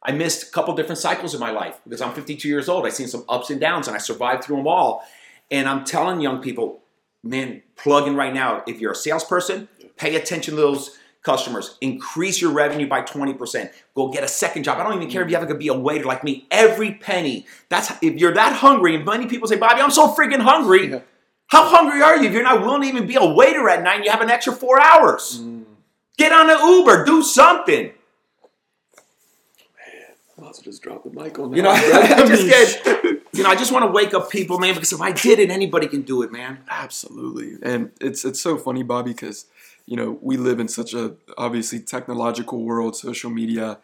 I 0.03 0.13
missed 0.13 0.49
a 0.49 0.51
couple 0.51 0.75
different 0.75 0.99
cycles 0.99 1.35
in 1.35 1.41
my 1.41 1.51
life 1.51 1.81
because 1.85 2.01
I'm 2.01 2.13
52 2.13 2.49
years 2.49 2.69
old. 2.69 2.87
I've 2.87 2.93
seen 2.95 3.09
some 3.09 3.25
ups 3.29 3.51
and 3.51 3.61
downs 3.61 3.89
and 3.89 3.95
I 3.97 3.99
survived 3.99 4.45
through 4.45 4.57
them 4.57 4.67
all. 4.67 5.05
And 5.51 5.69
I'm 5.69 5.85
telling 5.85 6.21
young 6.21 6.41
people, 6.41 6.81
man, 7.23 7.63
plug 7.77 8.07
in 8.07 8.17
right 8.17 8.33
now. 8.33 8.63
If 8.67 8.81
you're 8.81 8.93
a 8.93 8.97
salesperson, 8.97 9.69
pay 9.97 10.17
attention 10.17 10.55
to 10.55 10.61
those 10.61 10.99
customers. 11.23 11.77
Increase 11.81 12.41
your 12.41 12.53
revenue 12.53 12.89
by 12.89 13.03
20%. 13.03 13.71
Go 13.95 14.09
get 14.09 14.25
a 14.25 14.29
second 14.29 14.65
job. 14.65 14.79
I 14.79 14.83
don't 14.83 14.95
even 14.95 15.11
care 15.11 15.23
if 15.23 15.31
you 15.31 15.37
have 15.37 15.49
to 15.49 15.55
be 15.55 15.69
a 15.69 15.75
waiter 15.75 16.05
like 16.05 16.25
me. 16.25 16.47
Every 16.51 16.95
penny. 16.95 17.47
That's 17.69 17.93
if 18.03 18.17
you're 18.17 18.35
that 18.35 18.55
hungry, 18.55 18.97
and 18.97 19.05
many 19.05 19.27
people 19.27 19.49
say, 19.49 19.57
Bobby, 19.57 19.81
I'm 19.81 19.91
so 19.91 20.15
freaking 20.15 20.41
hungry. 20.41 20.91
Yeah. 20.91 21.01
How 21.47 21.69
hungry 21.69 22.03
are 22.03 22.17
you 22.17 22.29
if 22.29 22.33
you're 22.33 22.43
not 22.43 22.63
willing 22.63 22.83
to 22.83 22.89
even 22.89 23.07
be 23.07 23.17
a 23.17 23.27
waiter 23.27 23.69
at 23.69 23.83
night 23.83 23.97
and 23.97 24.05
you 24.05 24.11
have 24.11 24.23
an 24.23 24.31
extra 24.31 24.53
four 24.55 24.81
hours? 24.81 25.41
Mm. 25.41 25.65
Get 26.17 26.33
on 26.33 26.49
an 26.49 26.59
Uber, 26.59 27.05
do 27.05 27.23
something. 27.23 27.85
Man, 27.85 27.95
I'll 30.39 30.47
also 30.47 30.63
just 30.63 30.83
drop 30.83 31.05
the 31.05 31.11
mic 31.11 31.39
on 31.39 31.51
that. 31.51 31.57
You 31.57 31.63
know. 31.63 31.71
I 31.73 32.27
just 32.27 32.49
get, 32.85 33.22
you 33.43 33.49
know, 33.49 33.53
I 33.53 33.57
just 33.57 33.73
want 33.73 33.85
to 33.85 33.91
wake 33.91 34.15
up 34.15 34.31
people, 34.31 34.61
man, 34.61 34.75
because 34.75 34.93
if 34.93 35.01
I 35.01 35.11
did 35.11 35.41
it, 35.41 35.51
anybody 35.51 35.89
can 35.89 36.03
do 36.03 36.23
it, 36.23 36.31
man. 36.31 36.59
Absolutely, 36.69 37.57
and 37.61 37.91
it's 38.01 38.25
it's 38.25 38.41
so 38.41 38.57
funny, 38.57 38.85
Bobby, 38.85 39.11
because 39.11 39.47
you 39.85 39.97
know 39.97 40.17
we 40.23 40.37
live 40.37 40.61
in 40.61 40.69
such 40.69 40.95
a 40.95 41.17
obviously 41.37 41.81
technological 41.81 42.63
world, 42.63 42.95
social 42.95 43.31
media, 43.31 43.79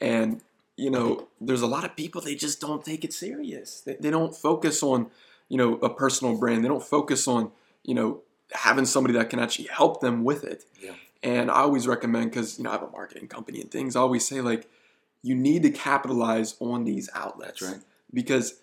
and 0.00 0.40
you 0.78 0.90
know 0.90 1.28
there's 1.42 1.60
a 1.60 1.66
lot 1.66 1.84
of 1.84 1.94
people 1.94 2.22
they 2.22 2.34
just 2.34 2.58
don't 2.58 2.86
take 2.86 3.04
it 3.04 3.12
serious. 3.12 3.82
They, 3.82 3.96
they 4.00 4.08
don't 4.08 4.34
focus 4.34 4.82
on 4.82 5.10
you 5.50 5.58
know 5.58 5.74
a 5.82 5.90
personal 5.90 6.38
brand. 6.38 6.64
They 6.64 6.68
don't 6.68 6.82
focus 6.82 7.28
on 7.28 7.50
you 7.84 7.94
know 7.94 8.22
having 8.52 8.86
somebody 8.86 9.12
that 9.18 9.28
can 9.28 9.40
actually 9.40 9.68
help 9.68 10.00
them 10.00 10.24
with 10.24 10.42
it. 10.42 10.64
Yeah. 10.82 10.94
And 11.22 11.50
I 11.50 11.56
always 11.56 11.86
recommend 11.86 12.30
because 12.30 12.56
you 12.56 12.64
know 12.64 12.70
I 12.70 12.74
have 12.74 12.82
a 12.82 12.90
marketing 12.90 13.28
company 13.28 13.60
and 13.60 13.70
things. 13.70 13.94
I 13.94 14.00
always 14.00 14.26
say 14.26 14.40
like 14.40 14.70
you 15.22 15.34
need 15.34 15.64
to 15.64 15.70
capitalize 15.70 16.56
on 16.60 16.84
these 16.84 17.10
outlets, 17.14 17.60
right. 17.60 17.80
Because 18.14 18.54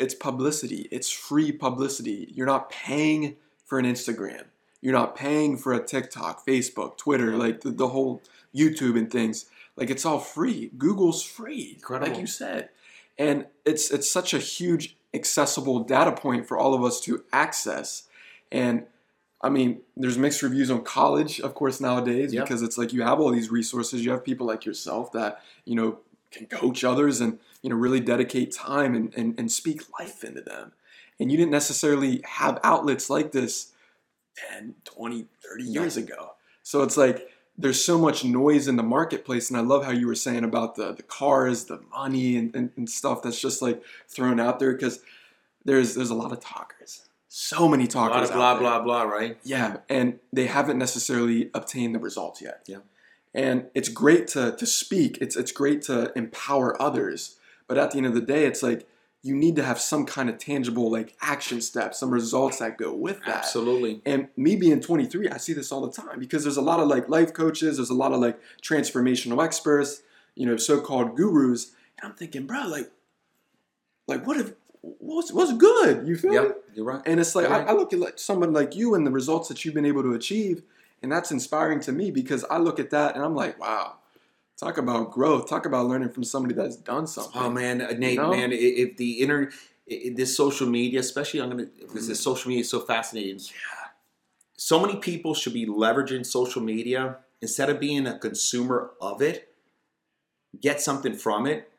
it's 0.00 0.14
publicity. 0.14 0.88
It's 0.90 1.10
free 1.10 1.52
publicity. 1.52 2.32
You're 2.34 2.46
not 2.46 2.70
paying 2.70 3.36
for 3.66 3.78
an 3.78 3.84
Instagram. 3.84 4.44
You're 4.80 4.94
not 4.94 5.14
paying 5.14 5.56
for 5.56 5.72
a 5.74 5.84
TikTok, 5.84 6.44
Facebook, 6.46 6.96
Twitter, 6.96 7.36
like 7.36 7.60
the, 7.60 7.70
the 7.70 7.88
whole 7.88 8.22
YouTube 8.54 8.98
and 8.98 9.10
things. 9.10 9.46
Like 9.76 9.90
it's 9.90 10.04
all 10.04 10.18
free. 10.18 10.70
Google's 10.78 11.22
free, 11.22 11.72
Incredible. 11.76 12.10
like 12.12 12.20
you 12.20 12.26
said, 12.26 12.70
and 13.18 13.46
it's 13.64 13.90
it's 13.90 14.10
such 14.10 14.34
a 14.34 14.38
huge 14.38 14.96
accessible 15.12 15.80
data 15.80 16.12
point 16.12 16.46
for 16.48 16.56
all 16.58 16.74
of 16.74 16.82
us 16.82 17.00
to 17.02 17.24
access. 17.32 18.08
And 18.50 18.84
I 19.42 19.48
mean, 19.48 19.80
there's 19.96 20.18
mixed 20.18 20.42
reviews 20.42 20.70
on 20.70 20.82
college, 20.82 21.40
of 21.40 21.54
course, 21.54 21.80
nowadays 21.80 22.32
Yep. 22.34 22.44
because 22.44 22.62
it's 22.62 22.76
like 22.78 22.92
you 22.92 23.02
have 23.02 23.20
all 23.20 23.30
these 23.30 23.50
resources. 23.50 24.04
You 24.04 24.10
have 24.12 24.24
people 24.24 24.46
like 24.46 24.64
yourself 24.66 25.12
that 25.12 25.40
you 25.64 25.74
know 25.76 25.98
can 26.30 26.46
coach 26.46 26.84
others 26.84 27.20
and 27.20 27.38
you 27.62 27.70
know 27.70 27.76
really 27.76 28.00
dedicate 28.00 28.52
time 28.52 28.94
and, 28.94 29.14
and, 29.14 29.38
and 29.38 29.50
speak 29.50 29.82
life 29.98 30.24
into 30.24 30.40
them. 30.40 30.72
And 31.18 31.30
you 31.30 31.36
didn't 31.36 31.52
necessarily 31.52 32.22
have 32.24 32.58
outlets 32.64 33.10
like 33.10 33.32
this 33.32 33.72
10, 34.52 34.76
20, 34.84 35.26
30 35.44 35.64
years 35.64 35.96
ago. 35.96 36.32
So 36.62 36.82
it's 36.82 36.96
like 36.96 37.28
there's 37.58 37.84
so 37.84 37.98
much 37.98 38.24
noise 38.24 38.68
in 38.68 38.76
the 38.76 38.82
marketplace. 38.82 39.50
And 39.50 39.58
I 39.58 39.60
love 39.60 39.84
how 39.84 39.90
you 39.90 40.06
were 40.06 40.14
saying 40.14 40.44
about 40.44 40.76
the, 40.76 40.92
the 40.92 41.02
cars, 41.02 41.64
the 41.64 41.80
money, 41.92 42.36
and, 42.36 42.54
and, 42.56 42.70
and 42.76 42.88
stuff 42.88 43.22
that's 43.22 43.40
just 43.40 43.60
like 43.60 43.82
thrown 44.08 44.40
out 44.40 44.58
there 44.58 44.72
because 44.72 45.00
there's 45.64 45.94
there's 45.94 46.10
a 46.10 46.14
lot 46.14 46.32
of 46.32 46.40
talkers. 46.40 47.06
So 47.28 47.68
many 47.68 47.86
talkers. 47.86 48.30
A 48.30 48.36
lot 48.36 48.56
of 48.56 48.60
blah, 48.62 48.74
there. 48.74 48.82
blah, 48.82 48.82
blah, 48.82 49.02
right? 49.02 49.38
Yeah, 49.44 49.78
and 49.88 50.18
they 50.32 50.46
haven't 50.46 50.78
necessarily 50.78 51.50
obtained 51.54 51.94
the 51.94 52.00
results 52.00 52.42
yet. 52.42 52.62
Yeah. 52.66 52.78
And 53.34 53.66
it's 53.74 53.88
great 53.88 54.26
to 54.28 54.56
to 54.56 54.66
speak. 54.66 55.18
It's 55.20 55.36
it's 55.36 55.52
great 55.52 55.82
to 55.82 56.12
empower 56.16 56.80
others. 56.80 57.36
But 57.66 57.78
at 57.78 57.92
the 57.92 57.98
end 57.98 58.06
of 58.06 58.14
the 58.14 58.20
day, 58.20 58.46
it's 58.46 58.62
like 58.62 58.88
you 59.22 59.36
need 59.36 59.54
to 59.56 59.62
have 59.62 59.78
some 59.78 60.06
kind 60.06 60.30
of 60.30 60.38
tangible 60.38 60.90
like 60.90 61.14
action 61.20 61.60
steps, 61.60 62.00
some 62.00 62.10
results 62.10 62.58
that 62.58 62.78
go 62.78 62.92
with 62.94 63.18
that. 63.26 63.36
Absolutely. 63.36 64.00
And 64.06 64.28
me 64.36 64.56
being 64.56 64.80
23, 64.80 65.28
I 65.28 65.36
see 65.36 65.52
this 65.52 65.70
all 65.70 65.86
the 65.86 65.92
time 65.92 66.18
because 66.18 66.42
there's 66.42 66.56
a 66.56 66.62
lot 66.62 66.80
of 66.80 66.88
like 66.88 67.08
life 67.08 67.34
coaches, 67.34 67.76
there's 67.76 67.90
a 67.90 67.94
lot 67.94 68.12
of 68.12 68.20
like 68.20 68.40
transformational 68.62 69.44
experts, 69.44 70.02
you 70.34 70.46
know, 70.46 70.56
so-called 70.56 71.16
gurus, 71.16 71.72
and 72.00 72.10
I'm 72.10 72.16
thinking, 72.16 72.46
bro, 72.46 72.66
like, 72.66 72.90
like 74.08 74.26
what 74.26 74.38
if 74.38 74.54
what's 74.80 75.32
what's 75.32 75.52
good? 75.52 76.08
You 76.08 76.16
feel 76.16 76.30
me? 76.30 76.36
Yep, 76.36 76.64
you're 76.74 76.84
right. 76.86 77.02
And 77.04 77.20
it's 77.20 77.34
like. 77.34 77.50
I, 77.50 77.64
I 77.64 77.72
look 77.72 77.92
at 77.92 77.98
like 77.98 78.18
someone 78.18 78.52
like 78.52 78.74
you 78.74 78.94
and 78.94 79.06
the 79.06 79.10
results 79.10 79.48
that 79.48 79.64
you've 79.64 79.74
been 79.74 79.86
able 79.86 80.02
to 80.02 80.14
achieve, 80.14 80.62
and 81.02 81.10
that's 81.10 81.30
inspiring 81.30 81.80
to 81.80 81.92
me 81.92 82.10
because 82.10 82.44
I 82.50 82.58
look 82.58 82.78
at 82.78 82.90
that 82.90 83.14
and 83.14 83.24
I'm 83.24 83.34
like, 83.34 83.58
wow, 83.58 83.94
talk 84.58 84.78
about 84.78 85.10
growth, 85.10 85.48
talk 85.48 85.66
about 85.66 85.86
learning 85.86 86.10
from 86.10 86.24
somebody 86.24 86.54
that's 86.54 86.76
done 86.76 87.06
something. 87.06 87.40
Oh 87.40 87.50
man, 87.50 87.80
uh, 87.80 87.92
Nate, 87.92 88.18
know? 88.18 88.30
man, 88.30 88.50
if 88.52 88.96
the 88.96 89.20
inner, 89.20 89.50
this 89.86 90.36
social 90.36 90.68
media, 90.68 91.00
especially 91.00 91.40
I'm 91.40 91.50
gonna, 91.50 91.66
because 91.80 92.06
this 92.06 92.20
social 92.20 92.48
media 92.48 92.62
is 92.62 92.70
so 92.70 92.80
fascinating. 92.80 93.38
Yeah. 93.38 93.88
So 94.56 94.78
many 94.78 94.96
people 94.96 95.34
should 95.34 95.54
be 95.54 95.66
leveraging 95.66 96.26
social 96.26 96.62
media 96.62 97.16
instead 97.40 97.70
of 97.70 97.80
being 97.80 98.06
a 98.06 98.18
consumer 98.18 98.90
of 99.00 99.22
it. 99.22 99.54
Get 100.60 100.80
something 100.80 101.14
from 101.14 101.46
it. 101.46 101.70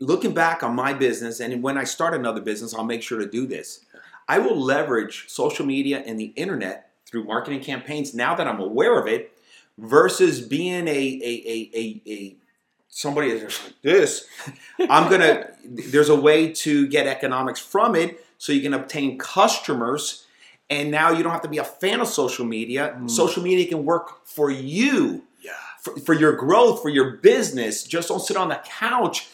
Looking 0.00 0.32
back 0.32 0.62
on 0.62 0.74
my 0.74 0.94
business, 0.94 1.40
and 1.40 1.62
when 1.62 1.76
I 1.76 1.84
start 1.84 2.14
another 2.14 2.40
business, 2.40 2.72
I'll 2.72 2.84
make 2.84 3.02
sure 3.02 3.18
to 3.18 3.26
do 3.26 3.46
this. 3.46 3.84
I 4.28 4.38
will 4.38 4.56
leverage 4.56 5.24
social 5.28 5.66
media 5.66 6.02
and 6.06 6.18
the 6.18 6.32
internet 6.36 6.89
through 7.10 7.24
marketing 7.24 7.60
campaigns 7.60 8.14
now 8.14 8.34
that 8.34 8.46
I'm 8.46 8.60
aware 8.60 8.98
of 8.98 9.06
it, 9.06 9.32
versus 9.78 10.40
being 10.40 10.86
a 10.86 10.90
a 10.90 11.42
a 11.46 11.70
a, 11.74 12.02
a 12.06 12.36
somebody 12.88 13.38
that's 13.38 13.62
like 13.64 13.82
this. 13.82 14.26
I'm 14.88 15.10
gonna. 15.10 15.50
There's 15.64 16.08
a 16.08 16.20
way 16.20 16.52
to 16.52 16.86
get 16.88 17.06
economics 17.06 17.60
from 17.60 17.94
it, 17.94 18.24
so 18.38 18.52
you 18.52 18.60
can 18.60 18.74
obtain 18.74 19.18
customers, 19.18 20.26
and 20.68 20.90
now 20.90 21.10
you 21.10 21.22
don't 21.22 21.32
have 21.32 21.42
to 21.42 21.48
be 21.48 21.58
a 21.58 21.64
fan 21.64 22.00
of 22.00 22.08
social 22.08 22.44
media. 22.44 22.96
Mm. 22.98 23.10
Social 23.10 23.42
media 23.42 23.66
can 23.66 23.84
work 23.84 24.26
for 24.26 24.50
you, 24.50 25.24
yeah. 25.40 25.52
for, 25.80 25.98
for 26.00 26.14
your 26.14 26.32
growth, 26.32 26.82
for 26.82 26.88
your 26.90 27.16
business. 27.16 27.84
Just 27.84 28.08
don't 28.08 28.20
sit 28.20 28.36
on 28.36 28.48
the 28.48 28.60
couch. 28.64 29.28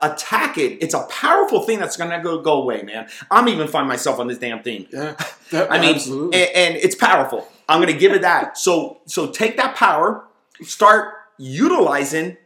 Attack 0.00 0.58
it. 0.58 0.78
It's 0.82 0.94
a 0.94 1.04
powerful 1.08 1.62
thing 1.62 1.78
that's 1.78 1.96
gonna 1.96 2.22
go 2.22 2.40
go 2.40 2.62
away, 2.62 2.82
man. 2.82 3.08
I'm 3.30 3.48
even 3.48 3.68
find 3.68 3.88
myself 3.88 4.18
on 4.20 4.28
this 4.28 4.38
damn 4.38 4.62
thing. 4.62 4.86
Yeah. 4.92 5.16
I 5.52 5.80
mean, 5.80 5.96
and, 5.96 6.34
and 6.34 6.76
it's 6.76 6.94
powerful. 6.94 7.48
I'm 7.68 7.84
to 7.86 7.92
give 7.92 8.12
it 8.12 8.22
that. 8.22 8.58
So, 8.58 8.98
so 9.06 9.30
take 9.30 9.56
that 9.56 9.74
power, 9.76 10.24
start 10.62 11.14
utilizing 11.38 12.36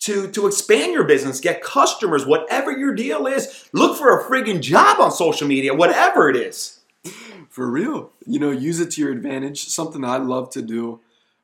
to 0.00 0.30
to 0.32 0.46
expand 0.46 0.92
your 0.92 1.04
business, 1.04 1.40
get 1.40 1.62
customers, 1.62 2.26
whatever 2.26 2.70
your 2.70 2.94
deal 2.94 3.26
is. 3.26 3.68
Look 3.72 3.96
for 3.96 4.18
a 4.18 4.24
friggin' 4.24 4.60
job 4.60 5.00
on 5.00 5.12
social 5.12 5.46
media, 5.46 5.74
whatever 5.74 6.28
it 6.28 6.36
is. 6.36 6.80
For 7.52 7.70
real. 7.70 8.10
You 8.26 8.40
know, 8.40 8.50
use 8.50 8.80
it 8.80 8.90
to 8.92 9.02
your 9.02 9.12
advantage. 9.12 9.64
Something 9.64 10.04
I 10.04 10.16
love 10.16 10.48
to 10.50 10.62
do, 10.62 11.00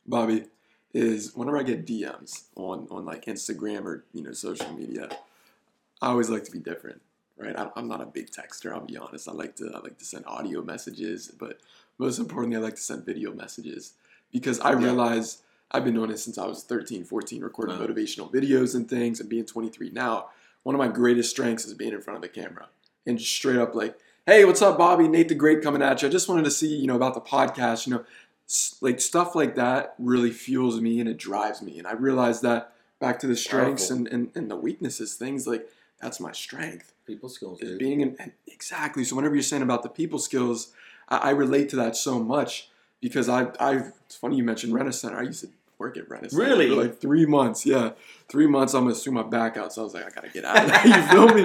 Bobby, 0.07 0.47
is 0.95 1.35
whenever 1.35 1.59
I 1.59 1.63
get 1.63 1.87
DMs 1.87 2.45
on, 2.57 2.89
on 2.91 3.05
like 3.05 3.27
Instagram 3.27 3.85
or, 3.85 4.05
you 4.15 4.23
know, 4.23 4.33
social 4.33 4.73
media, 4.73 5.11
I 6.01 6.09
always 6.09 6.29
like 6.31 6.45
to 6.45 6.51
be 6.51 6.59
different. 6.59 7.01
right? 7.37 7.57
I, 7.57 7.71
I'm 7.77 7.87
not 7.89 8.01
a 8.01 8.07
big 8.07 8.31
texter. 8.31 8.73
I'll 8.73 8.81
be 8.81 8.97
honest. 8.97 9.29
I 9.29 9.33
like 9.33 9.55
to 9.57 9.71
I 9.75 9.79
like 9.81 9.99
to 9.99 10.05
send 10.05 10.25
audio 10.27 10.63
messages, 10.63 11.29
but 11.39 11.59
most 11.99 12.19
importantly, 12.19 12.57
I 12.57 12.61
like 12.61 12.75
to 12.77 12.81
send 12.83 13.05
video 13.07 13.33
messages 13.33 13.95
because 14.33 14.59
I 14.61 14.73
Yeah. 14.73 14.79
realize 14.85 15.43
I've 15.71 15.85
been 15.85 15.95
doing 15.95 16.11
it 16.11 16.19
since 16.19 16.39
I 16.39 16.47
was 16.47 16.63
13, 16.65 17.05
14, 17.05 17.43
recording 17.43 17.79
Wow. 17.79 17.87
motivational 17.87 18.33
videos 18.33 18.75
and 18.75 18.89
things, 18.89 19.21
and 19.21 19.29
being 19.29 19.45
23 19.45 19.91
now. 19.91 20.31
One 20.65 20.75
of 20.75 20.79
my 20.79 20.89
greatest 20.89 21.31
strengths 21.31 21.65
is 21.67 21.75
being 21.75 21.93
in 21.93 22.01
front 22.01 22.17
of 22.17 22.23
the 22.23 22.29
camera 22.29 22.69
and 23.07 23.19
just 23.19 23.33
straight 23.33 23.57
up 23.59 23.75
like, 23.75 23.97
"Hey, 24.27 24.45
what's 24.45 24.61
up, 24.63 24.77
Bobby? 24.79 25.07
Nate 25.09 25.29
the 25.29 25.35
Great 25.35 25.63
coming 25.63 25.81
at 25.83 26.03
you. 26.03 26.09
I 26.09 26.11
just 26.11 26.29
wanted 26.29 26.45
to 26.45 26.51
see, 26.51 26.75
you 26.75 26.87
know, 26.87 26.97
about 26.97 27.15
the 27.15 27.21
podcast. 27.21 27.87
You 27.87 27.95
know, 27.95 28.05
like 28.81 29.01
stuff 29.01 29.35
like 29.35 29.55
that 29.57 29.95
really 29.99 30.31
fuels 30.31 30.81
me 30.81 31.01
and 31.01 31.09
it 31.09 31.19
drives 31.19 31.61
me. 31.63 31.79
And 31.79 31.87
I 31.87 31.93
realize 31.93 32.41
that 32.41 32.73
back 32.99 33.19
to 33.21 33.27
the 33.27 33.37
strengths 33.37 33.89
Powerful. 33.89 34.07
and, 34.07 34.15
and, 34.15 34.31
and 34.37 34.51
the 34.51 34.57
weaknesses, 34.57 35.15
things 35.15 35.47
like 35.47 35.69
that's 36.01 36.21
my 36.21 36.33
strength 36.33 36.93
People 37.07 37.29
skills, 37.31 37.61
is 37.63 37.71
dude. 37.71 37.79
being 37.79 38.01
in, 38.03 38.17
exactly. 38.47 39.03
So 39.05 39.17
whenever 39.17 39.35
you're 39.35 39.43
saying 39.43 39.63
about 39.63 39.83
the 39.83 39.89
people 39.89 40.19
skills, 40.19 40.73
I, 41.09 41.17
I 41.17 41.31
relate 41.31 41.71
to 41.71 41.77
that 41.77 41.97
so 41.97 42.19
much 42.23 42.69
because 43.01 43.29
I 43.31 43.45
I 43.59 43.85
it's 44.07 44.17
funny 44.17 44.37
you 44.37 44.45
mentioned 44.45 44.75
Renaissance. 44.75 45.15
I 45.17 45.23
used 45.23 45.41
to 45.45 45.49
work 45.79 45.97
at 45.97 46.11
Renaissance 46.11 46.35
Really? 46.35 46.69
for 46.69 46.75
like 46.75 47.01
three 47.01 47.25
months. 47.25 47.65
Yeah, 47.65 47.93
three 48.29 48.47
months. 48.47 48.75
I'm 48.75 48.83
gonna 48.85 48.95
sue 48.95 49.11
my 49.13 49.23
back 49.23 49.57
out. 49.57 49.73
So 49.73 49.81
I 49.81 49.85
was 49.85 49.95
like, 49.95 50.05
I 50.07 50.11
gotta 50.11 50.29
get 50.29 50.45
out 50.45 50.65
of 50.65 50.71
there. 50.71 50.87
you 50.99 51.03
feel 51.07 51.29
me? 51.35 51.45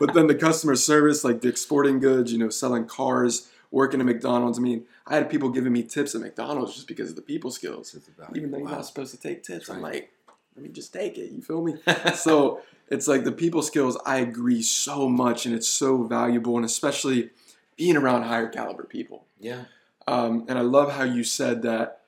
But 0.00 0.14
then 0.14 0.26
the 0.26 0.34
customer 0.34 0.74
service, 0.74 1.22
like 1.22 1.40
Dick's 1.40 1.60
Sporting 1.60 2.00
Goods, 2.00 2.32
you 2.32 2.38
know, 2.38 2.48
selling 2.48 2.86
cars, 2.86 3.48
working 3.70 4.00
at 4.00 4.06
McDonald's. 4.06 4.58
I 4.58 4.62
mean, 4.62 4.84
I 5.06 5.14
had 5.14 5.30
people 5.30 5.50
giving 5.50 5.72
me 5.72 5.82
tips 5.84 6.14
at 6.16 6.20
McDonald's 6.22 6.74
just 6.74 6.88
because 6.88 7.10
of 7.10 7.16
the 7.16 7.22
people 7.22 7.50
skills. 7.52 7.94
Even 8.34 8.50
though 8.50 8.58
you're 8.58 8.68
not 8.68 8.86
supposed 8.86 9.12
to 9.14 9.20
take 9.20 9.42
tips, 9.44 9.68
I'm 9.68 9.80
like, 9.80 10.10
let 10.56 10.62
me 10.62 10.68
just 10.70 10.92
take 10.92 11.18
it. 11.18 11.30
You 11.32 11.42
feel 11.42 11.62
me? 11.62 11.74
so 12.14 12.60
it's 12.88 13.08
like 13.08 13.24
the 13.24 13.32
people 13.32 13.62
skills 13.62 13.96
i 14.04 14.18
agree 14.18 14.60
so 14.62 15.08
much 15.08 15.46
and 15.46 15.54
it's 15.54 15.66
so 15.66 16.02
valuable 16.02 16.56
and 16.56 16.64
especially 16.66 17.30
being 17.76 17.96
around 17.96 18.22
higher 18.24 18.46
caliber 18.48 18.84
people 18.84 19.24
yeah. 19.40 19.64
um, 20.06 20.44
and 20.48 20.58
i 20.58 20.60
love 20.60 20.92
how 20.92 21.02
you 21.02 21.24
said 21.24 21.62
that 21.62 22.02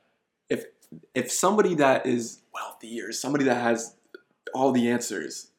if 0.51 0.67
if 1.15 1.31
somebody 1.33 1.75
that 1.75 2.05
is 2.05 2.41
wealthy 2.53 3.01
or 3.01 3.11
somebody 3.11 3.45
that 3.45 3.61
has 3.63 3.95
all 4.55 4.71
the 4.71 4.89
answers 4.91 5.51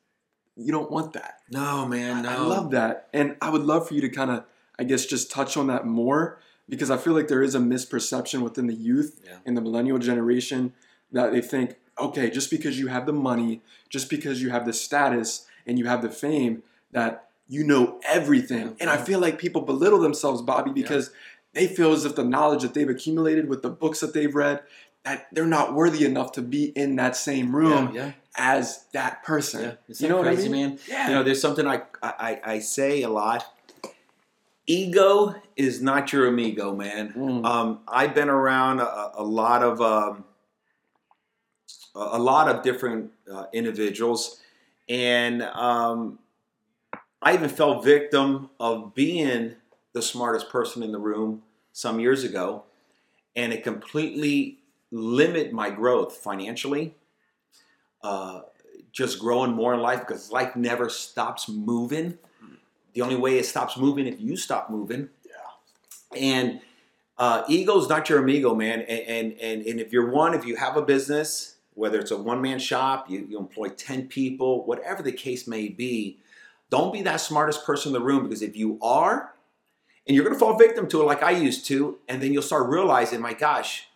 you 0.56 0.71
don't 0.71 0.91
want 0.91 1.13
that 1.13 1.39
No, 1.52 1.88
man, 1.88 2.23
no. 2.23 2.30
I 2.30 2.38
love 2.38 2.71
that. 2.71 3.08
And 3.13 3.38
I 3.41 3.50
would 3.50 3.62
love 3.63 3.88
for 3.88 3.93
you 3.93 4.02
to 4.02 4.10
kind 4.10 4.32
of, 4.32 4.43
I 4.80 4.84
guess, 4.84 5.06
just 5.06 5.30
touch 5.32 5.56
on 5.58 5.67
that 5.67 5.86
more 5.86 6.39
because 6.69 6.89
I 6.91 6.97
feel 6.97 7.13
like 7.13 7.28
there 7.28 7.43
is 7.43 7.56
a 7.56 7.60
misperception 7.60 8.41
within 8.41 8.67
the 8.67 8.73
youth 8.73 9.19
Yeah. 9.26 9.38
and 9.45 9.56
the 9.56 9.62
millennial 9.62 9.97
generation 10.00 10.73
that 11.12 11.32
they 11.32 11.41
think, 11.41 11.76
okay, 11.99 12.29
just 12.29 12.49
because 12.49 12.79
you 12.79 12.88
have 12.88 13.05
the 13.05 13.13
money, 13.13 13.62
just 13.89 14.10
because 14.10 14.41
you 14.41 14.49
have 14.49 14.65
the 14.65 14.73
status 14.73 15.45
and 15.65 15.77
you 15.79 15.86
have 15.86 16.01
the 16.01 16.10
fame, 16.10 16.63
that 16.91 17.29
you 17.47 17.63
know 17.63 17.99
everything. 18.07 18.75
And 18.79 18.89
I 18.89 18.97
feel 18.97 19.19
like 19.19 19.39
people 19.39 19.62
belittle 19.62 19.99
themselves, 19.99 20.41
Bobby, 20.41 20.71
because 20.71 21.12
they 21.53 21.67
feel 21.67 21.93
as 21.93 22.05
if 22.05 22.15
the 22.15 22.23
knowledge 22.23 22.62
that 22.62 22.73
they've 22.73 22.89
accumulated 22.89 23.47
with 23.49 23.62
the 23.62 23.69
books 23.69 23.99
that 24.01 24.13
they've 24.13 24.33
read, 24.33 24.62
that 25.03 25.27
they're 25.31 25.45
not 25.45 25.73
worthy 25.73 26.05
enough 26.05 26.33
to 26.33 26.41
be 26.41 26.65
in 26.65 26.97
that 26.97 27.15
same 27.15 27.55
room 27.55 27.93
Yeah, 27.95 28.05
yeah. 28.05 28.12
as 28.38 28.86
that 28.91 29.23
person. 29.23 29.62
Yeah. 29.63 29.73
Isn't 29.88 30.03
you 30.05 30.10
know 30.13 30.23
that 30.23 30.36
what 30.36 30.39
I 30.39 30.43
mean? 30.43 30.51
man? 30.51 30.79
Yeah. 30.88 31.07
You 31.07 31.15
know, 31.15 31.23
there's 31.23 31.41
something 31.41 31.65
I, 31.65 31.83
I 32.03 32.41
I 32.43 32.60
say 32.60 33.01
a 33.03 33.10
lot. 33.10 33.45
Ego 34.69 35.36
is 35.55 35.81
not 35.81 36.12
your 36.12 36.27
amigo, 36.27 36.75
man. 36.75 37.13
Mm. 37.13 37.45
Um, 37.45 37.79
I've 37.88 38.13
been 38.13 38.29
around 38.29 38.81
a, 38.81 39.12
a 39.15 39.23
lot 39.23 39.63
of 39.63 39.79
um, 39.81 40.25
a 41.97 42.19
lot 42.19 42.47
of 42.47 42.63
different 42.63 43.12
uh, 43.31 43.45
individuals, 43.53 44.39
and 44.88 45.41
um, 45.41 46.19
I 47.21 47.33
even 47.33 47.49
fell 47.49 47.81
victim 47.81 48.49
of 48.60 48.93
being 48.93 49.55
the 49.93 50.01
smartest 50.01 50.49
person 50.49 50.83
in 50.83 50.91
the 50.91 50.99
room 50.99 51.41
some 51.73 51.99
years 51.99 52.23
ago, 52.23 52.63
and 53.36 53.51
it 53.51 53.63
completely 53.63 54.60
limit 54.91 55.51
my 55.51 55.69
growth 55.69 56.15
financially. 56.17 56.95
Uh, 58.03 58.41
just 58.91 59.19
growing 59.19 59.51
more 59.51 59.73
in 59.73 59.79
life 59.79 59.99
because 59.99 60.31
life 60.31 60.55
never 60.55 60.89
stops 60.89 61.49
moving. 61.49 62.17
The 62.93 63.01
only 63.01 63.15
way 63.15 63.38
it 63.38 63.45
stops 63.45 63.77
moving 63.77 64.07
if 64.07 64.19
you 64.19 64.36
stop 64.36 64.71
moving. 64.71 65.10
Yeah. 65.25 66.19
And 66.19 66.62
uh, 67.17 67.43
ego's 67.47 67.89
not 67.89 68.10
your 68.10 68.19
amigo, 68.19 68.55
man. 68.55 68.81
And, 68.81 69.01
and 69.07 69.39
and 69.39 69.65
and 69.65 69.79
if 69.79 69.91
you're 69.91 70.10
one, 70.10 70.33
if 70.33 70.45
you 70.45 70.55
have 70.55 70.77
a 70.77 70.81
business, 70.81 71.57
whether 71.78 72.00
it's 72.00 72.12
a 72.12 72.18
one 72.18 72.42
man 72.42 72.60
shop, 72.60 73.10
you, 73.10 73.26
you 73.30 73.38
employ 73.38 73.70
ten 73.70 74.08
people, 74.08 74.66
whatever 74.66 75.04
the 75.04 75.12
case 75.12 75.48
may 75.48 75.68
be, 75.70 76.18
don't 76.70 76.92
be 76.92 77.04
that 77.04 77.22
smartest 77.22 77.66
person 77.66 77.90
in 77.90 77.94
the 77.94 78.06
room 78.06 78.24
because 78.24 78.42
if 78.42 78.58
you 78.58 78.80
are, 78.82 79.34
and 80.08 80.16
you're 80.16 80.26
gonna 80.26 80.40
fall 80.40 80.58
victim 80.58 80.88
to 80.90 81.02
it 81.02 81.06
like 81.06 81.22
I 81.22 81.32
used 81.32 81.66
to, 81.68 82.00
and 82.08 82.22
then 82.22 82.34
you'll 82.34 82.42
start 82.42 82.70
realizing, 82.70 83.22
my 83.22 83.34
gosh, 83.34 83.88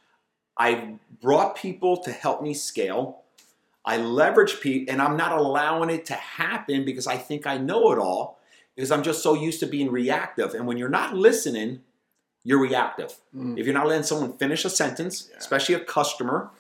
I 0.58 0.96
brought 1.22 1.56
people 1.56 1.98
to 1.98 2.12
help 2.12 2.41
me 2.44 2.54
scale. 2.54 3.24
I 3.84 3.98
leverage 3.98 4.60
people, 4.60 4.94
and 4.94 5.02
I'm 5.02 5.17
not 5.17 5.32
allowing 5.32 5.89
it 5.89 6.06
to 6.06 6.13
happen 6.13 6.86
because 6.86 7.08
I 7.08 7.17
think 7.17 7.48
I 7.48 7.58
know 7.58 7.91
it 7.91 7.98
all, 7.98 8.39
because 8.76 8.91
I'm 8.91 9.02
just 9.02 9.24
so 9.24 9.34
used 9.34 9.60
to 9.62 9.65
being 9.65 9.89
reactive. 9.91 10.54
And 10.54 10.67
when 10.67 10.78
you're 10.78 10.89
not 10.89 11.15
listening, 11.15 11.82
you're 12.44 12.62
reactive. 12.62 13.17
Mm. 13.36 13.58
If 13.58 13.65
you're 13.65 13.74
not 13.74 13.88
letting 13.88 14.04
someone 14.04 14.38
finish 14.38 14.65
a 14.65 14.70
sentence, 14.70 15.30
Yeah. 15.32 15.38
especially 15.39 15.76
a 15.76 15.80
customer, 15.80 16.52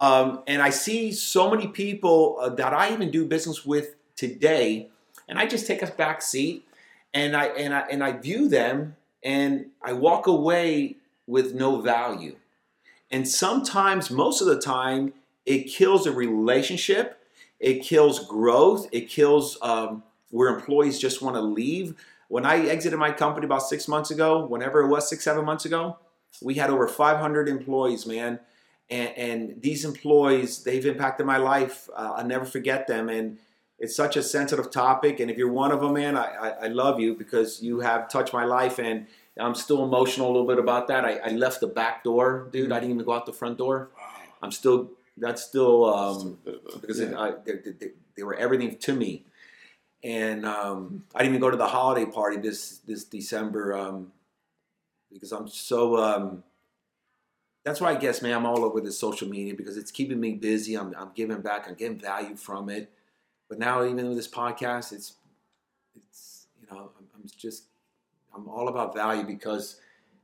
um, 0.00 0.42
and 0.46 0.62
I 0.62 0.70
see 0.70 1.12
so 1.12 1.50
many 1.50 1.68
people 1.68 2.38
uh, 2.40 2.48
that 2.50 2.72
I 2.72 2.92
even 2.92 3.10
do 3.10 3.26
business 3.26 3.66
with 3.66 3.96
today, 4.16 4.88
and 5.28 5.38
I 5.38 5.46
just 5.46 5.66
take 5.66 5.82
a 5.82 5.86
back 5.86 6.22
seat, 6.22 6.66
and 7.12 7.36
I 7.36 7.46
and 7.46 7.74
I 7.74 7.80
and 7.80 8.02
I 8.02 8.12
view 8.12 8.48
them, 8.48 8.96
and 9.22 9.66
I 9.82 9.92
walk 9.92 10.26
away 10.26 10.96
with 11.26 11.54
no 11.54 11.80
value. 11.80 12.36
And 13.10 13.28
sometimes, 13.28 14.10
most 14.10 14.40
of 14.40 14.46
the 14.46 14.60
time, 14.60 15.12
it 15.44 15.64
kills 15.64 16.06
a 16.06 16.12
relationship. 16.12 17.18
It 17.58 17.82
kills 17.82 18.26
growth. 18.26 18.88
It 18.92 19.08
kills 19.08 19.58
um, 19.60 20.02
where 20.30 20.48
employees 20.48 20.98
just 20.98 21.20
want 21.20 21.36
to 21.36 21.42
leave. 21.42 21.94
When 22.28 22.46
I 22.46 22.66
exited 22.66 22.98
my 22.98 23.10
company 23.10 23.44
about 23.44 23.62
six 23.62 23.88
months 23.88 24.10
ago, 24.10 24.46
whenever 24.46 24.80
it 24.80 24.88
was 24.88 25.08
six, 25.08 25.24
seven 25.24 25.44
months 25.44 25.64
ago, 25.64 25.98
we 26.40 26.54
had 26.54 26.70
over 26.70 26.86
500 26.86 27.48
employees, 27.48 28.06
man. 28.06 28.38
And, 28.90 29.16
and 29.16 29.62
these 29.62 29.84
employees, 29.84 30.64
they've 30.64 30.84
impacted 30.84 31.24
my 31.24 31.36
life. 31.36 31.88
Uh, 31.94 32.14
I'll 32.16 32.26
never 32.26 32.44
forget 32.44 32.88
them. 32.88 33.08
And 33.08 33.38
it's 33.78 33.94
such 33.94 34.16
a 34.16 34.22
sensitive 34.22 34.70
topic. 34.70 35.20
And 35.20 35.30
if 35.30 35.38
you're 35.38 35.52
one 35.52 35.70
of 35.70 35.80
them, 35.80 35.94
man, 35.94 36.16
I, 36.16 36.24
I, 36.24 36.48
I 36.64 36.66
love 36.66 36.98
you 36.98 37.14
because 37.14 37.62
you 37.62 37.80
have 37.80 38.08
touched 38.08 38.32
my 38.32 38.44
life. 38.44 38.80
And 38.80 39.06
I'm 39.38 39.54
still 39.54 39.84
emotional 39.84 40.26
a 40.26 40.32
little 40.32 40.46
bit 40.46 40.58
about 40.58 40.88
that. 40.88 41.04
I, 41.04 41.18
I 41.18 41.28
left 41.28 41.60
the 41.60 41.68
back 41.68 42.02
door, 42.02 42.48
dude. 42.50 42.72
I 42.72 42.80
didn't 42.80 42.94
even 42.94 43.04
go 43.06 43.12
out 43.12 43.26
the 43.26 43.32
front 43.32 43.58
door. 43.58 43.90
I'm 44.42 44.50
still, 44.50 44.90
that's 45.16 45.42
still, 45.42 45.84
um, 45.84 46.38
because 46.80 46.98
it, 46.98 47.14
I, 47.14 47.32
they, 47.44 47.52
they, 47.52 47.90
they 48.16 48.22
were 48.24 48.34
everything 48.34 48.76
to 48.76 48.92
me. 48.92 49.24
And 50.02 50.44
um, 50.44 51.04
I 51.14 51.18
didn't 51.20 51.34
even 51.34 51.40
go 51.40 51.50
to 51.50 51.56
the 51.56 51.68
holiday 51.68 52.10
party 52.10 52.38
this 52.38 52.78
this 52.78 53.04
December 53.04 53.76
um, 53.76 54.12
because 55.12 55.30
I'm 55.30 55.46
so. 55.46 56.42
That's 57.64 57.80
why 57.80 57.90
I 57.90 57.94
guess, 57.96 58.22
man, 58.22 58.32
I'm 58.32 58.46
all 58.46 58.64
over 58.64 58.80
this 58.80 58.98
social 58.98 59.28
media 59.28 59.54
because 59.54 59.76
it's 59.76 59.90
keeping 59.90 60.18
me 60.18 60.32
busy. 60.32 60.74
I'm, 60.76 60.94
I'm 60.96 61.10
giving 61.14 61.40
back. 61.40 61.68
I'm 61.68 61.74
getting 61.74 61.98
value 61.98 62.36
from 62.36 62.70
it. 62.70 62.90
But 63.48 63.58
now, 63.58 63.84
even 63.84 64.08
with 64.08 64.16
this 64.16 64.28
podcast, 64.28 64.92
it's 64.92 65.14
it's 65.94 66.46
you 66.60 66.66
know 66.70 66.90
I'm, 66.98 67.06
I'm 67.14 67.28
just 67.36 67.64
I'm 68.34 68.48
all 68.48 68.68
about 68.68 68.94
value 68.94 69.24
because 69.24 69.80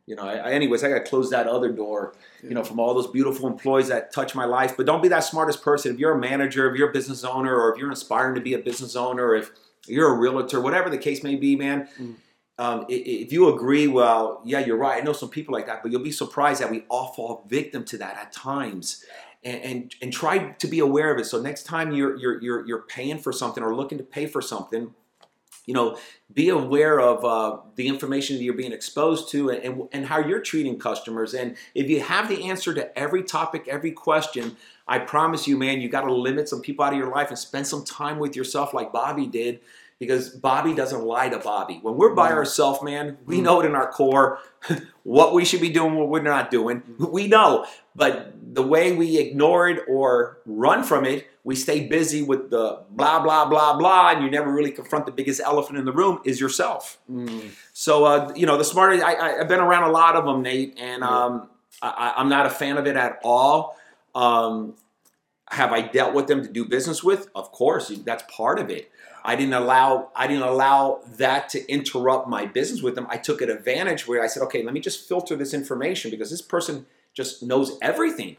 you 0.07 0.15
know. 0.15 0.23
I, 0.23 0.37
I, 0.37 0.51
anyways, 0.53 0.83
I 0.85 0.89
got 0.89 1.05
to 1.05 1.05
close 1.05 1.29
that 1.31 1.47
other 1.47 1.71
door 1.73 2.15
you 2.43 2.55
know, 2.55 2.63
from 2.63 2.79
all 2.79 2.95
those 2.95 3.09
beautiful 3.09 3.49
employees 3.49 3.89
that 3.89 4.13
touch 4.13 4.35
my 4.35 4.45
life. 4.45 4.77
But 4.77 4.87
don't 4.87 5.03
be 5.03 5.09
that 5.09 5.21
smartest 5.21 5.63
person. 5.63 5.93
If 5.93 5.99
you're 5.99 6.13
a 6.13 6.19
manager, 6.19 6.71
if 6.71 6.79
you're 6.79 6.91
a 6.91 6.93
business 6.93 7.25
owner, 7.25 7.55
or 7.55 7.73
if 7.73 7.79
you're 7.79 7.91
aspiring 7.91 8.35
to 8.37 8.41
be 8.41 8.55
a 8.55 8.59
business 8.59 8.97
owner, 8.97 9.35
if 9.35 9.51
you're 9.87 10.15
a 10.15 10.17
realtor, 10.17 10.61
whatever 10.61 10.91
the 10.91 10.99
case 10.99 11.23
may 11.23 11.37
be, 11.37 11.57
man. 11.57 11.89
Mm. 11.99 12.15
Um, 12.59 12.87
if 12.89 13.33
you 13.33 13.55
agree, 13.55 13.87
well, 13.87 14.41
yeah, 14.45 14.61
you're 14.61 14.79
right. 14.79 15.01
I 15.01 15.05
know 15.05 15.13
some 15.13 15.29
people 15.29 15.53
like 15.53 15.67
that, 15.67 15.83
but 15.83 15.93
you'll 15.93 16.03
be 16.03 16.11
surprised 16.11 16.63
that 16.63 16.71
we 16.71 16.85
all 16.89 17.13
fall 17.13 17.45
victim 17.49 17.85
to 17.85 17.99
that 17.99 18.17
at 18.17 18.33
times, 18.33 19.05
and 19.45 19.63
and, 19.63 19.95
and 20.01 20.13
try 20.13 20.53
to 20.53 20.67
be 20.67 20.79
aware 20.79 21.13
of 21.13 21.19
it. 21.21 21.27
So 21.27 21.41
next 21.41 21.65
time 21.65 21.93
you're 21.93 22.17
you're 22.17 22.43
you're 22.43 22.67
you're 22.67 22.83
paying 22.83 23.19
for 23.19 23.33
something 23.33 23.63
or 23.63 23.75
looking 23.75 23.99
to 23.99 24.05
pay 24.05 24.27
for 24.27 24.41
something, 24.41 24.95
you 25.67 25.75
know, 25.75 25.99
be 26.33 26.49
aware 26.49 26.99
of 26.99 27.25
uh, 27.25 27.59
the 27.75 27.89
information 27.89 28.37
that 28.37 28.43
you're 28.43 28.55
being 28.55 28.73
exposed 28.73 29.29
to 29.33 29.51
and, 29.51 29.63
and, 29.63 29.89
and 29.93 30.07
how 30.07 30.19
you're 30.19 30.41
treating 30.41 30.79
customers. 30.79 31.35
And 31.35 31.57
if 31.75 31.91
you 31.91 32.01
have 32.01 32.29
the 32.29 32.49
answer 32.49 32.73
to 32.73 32.99
every 32.99 33.23
topic, 33.23 33.69
every 33.69 33.93
question, 33.93 34.57
I 34.89 35.01
promise 35.01 35.47
you, 35.47 35.59
man, 35.59 35.81
you 35.81 35.89
got 35.89 36.03
to 36.03 36.15
limit 36.15 36.49
some 36.49 36.63
people 36.63 36.85
out 36.85 36.93
of 36.93 36.99
your 36.99 37.11
life 37.11 37.29
and 37.29 37.39
spend 37.39 37.67
some 37.67 37.85
time 37.85 38.19
with 38.19 38.35
yourself 38.35 38.73
like 38.73 38.93
Bobby 38.93 39.27
did. 39.27 39.61
Because 39.99 40.29
Bobby 40.29 40.75
doesn't 40.75 41.05
lie 41.05 41.31
to 41.31 41.39
Bobby. 41.39 41.79
When 41.81 41.97
we're 41.97 42.15
by 42.15 42.31
ourselves, 42.33 42.83
man, 42.83 43.17
we 43.25 43.41
know 43.41 43.61
it 43.61 43.67
in 43.67 43.75
our 43.75 43.91
core 43.91 44.39
what 45.05 45.33
we 45.33 45.45
should 45.47 45.61
be 45.63 45.71
doing, 45.71 45.95
what 45.95 46.09
we're 46.09 46.21
not 46.23 46.51
doing. 46.51 46.83
We 46.99 47.29
know. 47.29 47.65
But 47.95 48.35
the 48.55 48.63
way 48.63 48.93
we 48.95 49.17
ignore 49.19 49.69
it 49.71 49.81
or 49.89 50.39
run 50.45 50.83
from 50.85 51.07
it, 51.07 51.27
we 51.45 51.55
stay 51.55 51.87
busy 51.87 52.23
with 52.23 52.51
the 52.51 52.83
blah 52.91 53.21
blah 53.21 53.47
blah 53.47 53.79
blah, 53.79 54.11
and 54.11 54.23
you 54.23 54.31
never 54.31 54.53
really 54.53 54.71
confront 54.71 55.07
the 55.07 55.13
biggest 55.13 55.41
elephant 55.41 55.79
in 55.79 55.85
the 55.87 55.93
room 55.93 56.21
is 56.25 56.41
yourself. 56.41 56.99
Mm. 57.11 57.51
So 57.73 58.05
uh, 58.05 58.33
you 58.37 58.45
know, 58.45 58.59
the 58.59 58.65
smarter 58.65 59.03
I, 59.03 59.15
I, 59.15 59.41
I've 59.41 59.49
been 59.49 59.61
around 59.61 59.85
a 59.85 59.93
lot 59.93 60.17
of 60.17 60.27
them, 60.27 60.43
Nate, 60.43 60.77
and 60.79 61.03
um, 61.05 61.49
I, 61.81 61.89
I- 61.89 62.21
I'm 62.21 62.29
not 62.29 62.45
a 62.45 62.51
fan 62.51 62.77
of 62.77 62.87
it 62.87 62.97
at 62.97 63.19
all. 63.25 63.77
Um, 64.15 64.75
have 65.51 65.73
I 65.73 65.83
dealt 65.83 66.15
with 66.15 66.27
them 66.27 66.43
to 66.43 66.49
do 66.49 66.65
business 66.65 67.05
with? 67.05 67.29
Of 67.35 67.53
course, 67.53 67.89
that's 68.05 68.25
part 68.35 68.59
of 68.59 68.71
it. 68.71 68.91
I 69.25 69.35
didn't 69.35 69.55
allow 69.55 70.11
I 70.15 70.27
didn't 70.27 70.45
allow 70.45 71.01
that 71.17 71.49
to 71.51 71.69
interrupt 71.71 72.29
my 72.29 72.47
business 72.47 72.83
with 72.83 72.95
them. 72.95 73.07
I 73.11 73.17
took 73.17 73.41
an 73.43 73.51
advantage 73.51 74.07
where 74.07 74.23
I 74.23 74.29
said, 74.29 74.43
okay, 74.45 74.63
let 74.63 74.73
me 74.73 74.81
just 74.81 75.09
filter 75.09 75.35
this 75.35 75.53
information 75.53 76.11
because 76.11 76.31
this 76.31 76.43
person 76.43 76.87
just 77.13 77.43
knows 77.43 77.77
everything. 77.83 78.37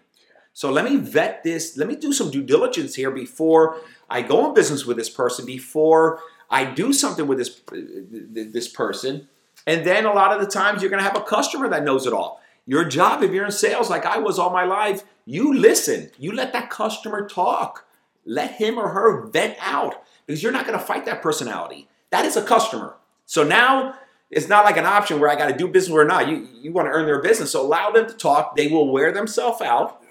So 0.53 0.71
let 0.71 0.85
me 0.85 0.95
vet 0.97 1.43
this. 1.43 1.77
Let 1.77 1.87
me 1.87 1.95
do 1.95 2.13
some 2.13 2.31
due 2.31 2.41
diligence 2.41 2.95
here 2.95 3.11
before 3.11 3.81
I 4.09 4.21
go 4.21 4.47
in 4.47 4.53
business 4.53 4.85
with 4.85 4.97
this 4.97 5.09
person. 5.09 5.45
Before 5.45 6.19
I 6.49 6.65
do 6.65 6.93
something 6.93 7.27
with 7.27 7.37
this 7.37 7.61
this 7.69 8.67
person, 8.67 9.27
and 9.65 9.85
then 9.85 10.05
a 10.05 10.13
lot 10.13 10.31
of 10.31 10.39
the 10.39 10.47
times 10.47 10.81
you're 10.81 10.89
going 10.89 11.03
to 11.03 11.07
have 11.07 11.17
a 11.17 11.23
customer 11.23 11.67
that 11.69 11.83
knows 11.83 12.07
it 12.07 12.13
all. 12.13 12.41
Your 12.67 12.83
job, 12.83 13.23
if 13.23 13.31
you're 13.31 13.45
in 13.45 13.51
sales 13.51 13.89
like 13.89 14.05
I 14.05 14.19
was 14.19 14.37
all 14.37 14.51
my 14.51 14.65
life, 14.65 15.03
you 15.25 15.53
listen. 15.53 16.11
You 16.19 16.33
let 16.33 16.53
that 16.53 16.69
customer 16.69 17.27
talk. 17.27 17.85
Let 18.25 18.51
him 18.55 18.77
or 18.77 18.89
her 18.89 19.25
vent 19.27 19.55
out 19.61 20.03
because 20.25 20.43
you're 20.43 20.51
not 20.51 20.67
going 20.67 20.77
to 20.77 20.85
fight 20.85 21.05
that 21.05 21.21
personality. 21.21 21.87
That 22.11 22.25
is 22.25 22.35
a 22.35 22.43
customer. 22.43 22.97
So 23.25 23.43
now 23.43 23.95
it's 24.29 24.49
not 24.49 24.65
like 24.65 24.75
an 24.75 24.85
option 24.85 25.19
where 25.19 25.29
I 25.29 25.35
got 25.35 25.47
to 25.47 25.57
do 25.57 25.67
business 25.67 25.95
or 25.95 26.03
not. 26.03 26.27
You 26.27 26.47
you 26.61 26.71
want 26.73 26.87
to 26.87 26.91
earn 26.91 27.05
their 27.05 27.21
business, 27.21 27.51
so 27.51 27.61
allow 27.61 27.91
them 27.91 28.07
to 28.07 28.13
talk. 28.13 28.57
They 28.57 28.67
will 28.67 28.91
wear 28.91 29.13
themselves 29.13 29.61
out, 29.61 30.01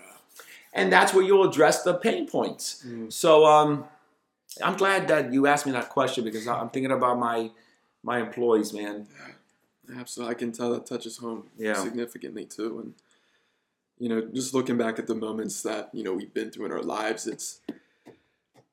and 0.73 0.91
that's 0.91 1.13
where 1.13 1.23
you'll 1.23 1.49
address 1.49 1.83
the 1.83 1.95
pain 1.95 2.27
points. 2.27 2.83
Mm. 2.87 3.13
So 3.13 3.45
um, 3.45 3.85
I'm 4.63 4.77
glad 4.77 5.09
that 5.09 5.33
you 5.33 5.47
asked 5.47 5.67
me 5.67 5.73
that 5.73 5.91
question 5.91 6.25
because 6.25 6.49
I'm 6.49 6.71
thinking 6.71 6.93
about 6.93 7.19
my 7.19 7.51
my 8.03 8.21
employees, 8.21 8.73
man. 8.73 9.07
Absolutely, 9.95 10.35
I 10.35 10.39
can 10.39 10.53
tell 10.53 10.73
that 10.73 10.87
touches 10.87 11.19
home 11.19 11.45
Yeah. 11.59 11.75
significantly 11.75 12.45
too. 12.45 12.81
And 12.81 12.95
you 13.99 14.09
know, 14.09 14.23
just 14.33 14.53
looking 14.53 14.77
back 14.77 14.99
at 14.99 15.07
the 15.07 15.15
moments 15.15 15.63
that 15.63 15.91
you 15.93 16.03
know 16.03 16.13
we've 16.15 16.33
been 16.35 16.51
through 16.51 16.67
in 16.67 16.73
our 16.73 16.83
lives, 16.83 17.27
it's 17.27 17.61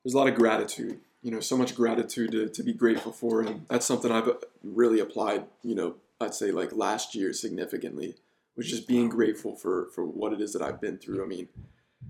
there's 0.02 0.14
a 0.14 0.18
lot 0.18 0.28
of 0.28 0.34
gratitude. 0.34 1.00
You 1.22 1.30
know, 1.30 1.40
so 1.40 1.56
much 1.56 1.74
gratitude 1.74 2.32
to, 2.32 2.48
to 2.50 2.62
be 2.62 2.74
grateful 2.74 3.10
for, 3.10 3.40
and 3.40 3.64
that's 3.70 3.86
something 3.86 4.12
I've 4.12 4.28
uh, 4.28 4.34
really 4.62 5.00
applied. 5.00 5.46
You 5.62 5.74
know, 5.74 5.94
I'd 6.20 6.34
say 6.34 6.52
like 6.52 6.74
last 6.74 7.14
year 7.14 7.32
significantly 7.32 8.16
was 8.56 8.68
just 8.68 8.86
being 8.86 9.08
grateful 9.08 9.54
for 9.56 9.86
for 9.94 10.04
what 10.04 10.32
it 10.34 10.40
is 10.42 10.52
that 10.52 10.60
I've 10.62 10.80
been 10.80 10.98
through. 10.98 11.24
I 11.24 11.26
mean, 11.26 11.48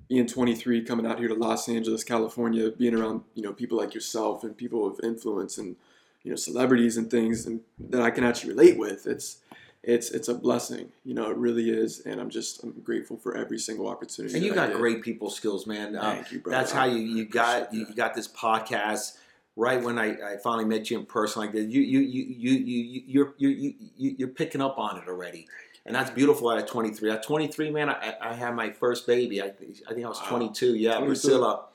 being 0.08 0.26
23, 0.26 0.82
coming 0.82 1.06
out 1.06 1.20
here 1.20 1.28
to 1.28 1.34
Los 1.34 1.68
Angeles, 1.68 2.02
California, 2.02 2.70
being 2.72 2.94
around 2.96 3.22
you 3.34 3.42
know 3.44 3.52
people 3.52 3.78
like 3.78 3.94
yourself 3.94 4.42
and 4.42 4.56
people 4.56 4.84
of 4.86 4.98
influence 5.04 5.56
and 5.56 5.76
you 6.24 6.30
know 6.30 6.36
celebrities 6.36 6.96
and 6.96 7.10
things 7.10 7.46
and 7.46 7.60
that 7.90 8.02
I 8.02 8.10
can 8.10 8.24
actually 8.24 8.50
relate 8.54 8.78
with. 8.78 9.06
It's 9.06 9.38
it's 9.82 10.10
it's 10.10 10.28
a 10.28 10.34
blessing, 10.34 10.88
you 11.04 11.12
know, 11.14 11.30
it 11.30 11.36
really 11.36 11.68
is, 11.70 12.00
and 12.06 12.18
I'm 12.20 12.30
just 12.30 12.62
I'm 12.64 12.72
grateful 12.82 13.16
for 13.18 13.36
every 13.36 13.58
single 13.58 13.86
opportunity. 13.88 14.34
And 14.34 14.42
you 14.44 14.54
that 14.54 14.70
got 14.70 14.78
great 14.78 15.02
people 15.02 15.28
skills, 15.30 15.66
man. 15.66 15.94
Uh, 15.94 16.00
Thank 16.14 16.32
you, 16.32 16.40
brother. 16.40 16.58
that's 16.58 16.72
how 16.72 16.86
you 16.86 16.98
you 16.98 17.26
got 17.26 17.64
appreciate 17.64 17.78
you 17.80 17.86
that. 17.88 17.96
got 17.96 18.14
this 18.14 18.26
podcast 18.26 19.18
right 19.56 19.80
when 19.82 19.98
I, 19.98 20.32
I 20.32 20.36
finally 20.42 20.64
met 20.64 20.90
you 20.90 20.98
in 20.98 21.04
person 21.06 21.42
like 21.42 21.52
this. 21.52 21.66
You 21.68 21.82
you 21.82 22.00
you 22.00 22.24
you 22.24 22.52
you 22.52 23.02
you're 23.06 23.34
you 23.36 23.48
you 23.50 23.74
you- 23.96 24.14
you're 24.18 24.28
picking 24.28 24.62
up 24.62 24.78
on 24.78 24.96
it 24.98 25.06
already. 25.08 25.46
And 25.86 25.94
that's 25.94 26.08
beautiful 26.08 26.50
at 26.50 26.66
23. 26.66 27.10
At 27.10 27.22
23, 27.22 27.70
man, 27.70 27.90
I, 27.90 28.14
I 28.18 28.32
had 28.32 28.54
my 28.56 28.70
first 28.70 29.06
baby. 29.06 29.42
I, 29.42 29.48
I 29.48 29.92
think 29.92 30.06
I 30.06 30.08
was 30.08 30.18
Wow. 30.22 30.28
22. 30.30 30.76
Yeah, 30.76 30.92
22. 30.92 31.06
Priscilla. 31.08 31.66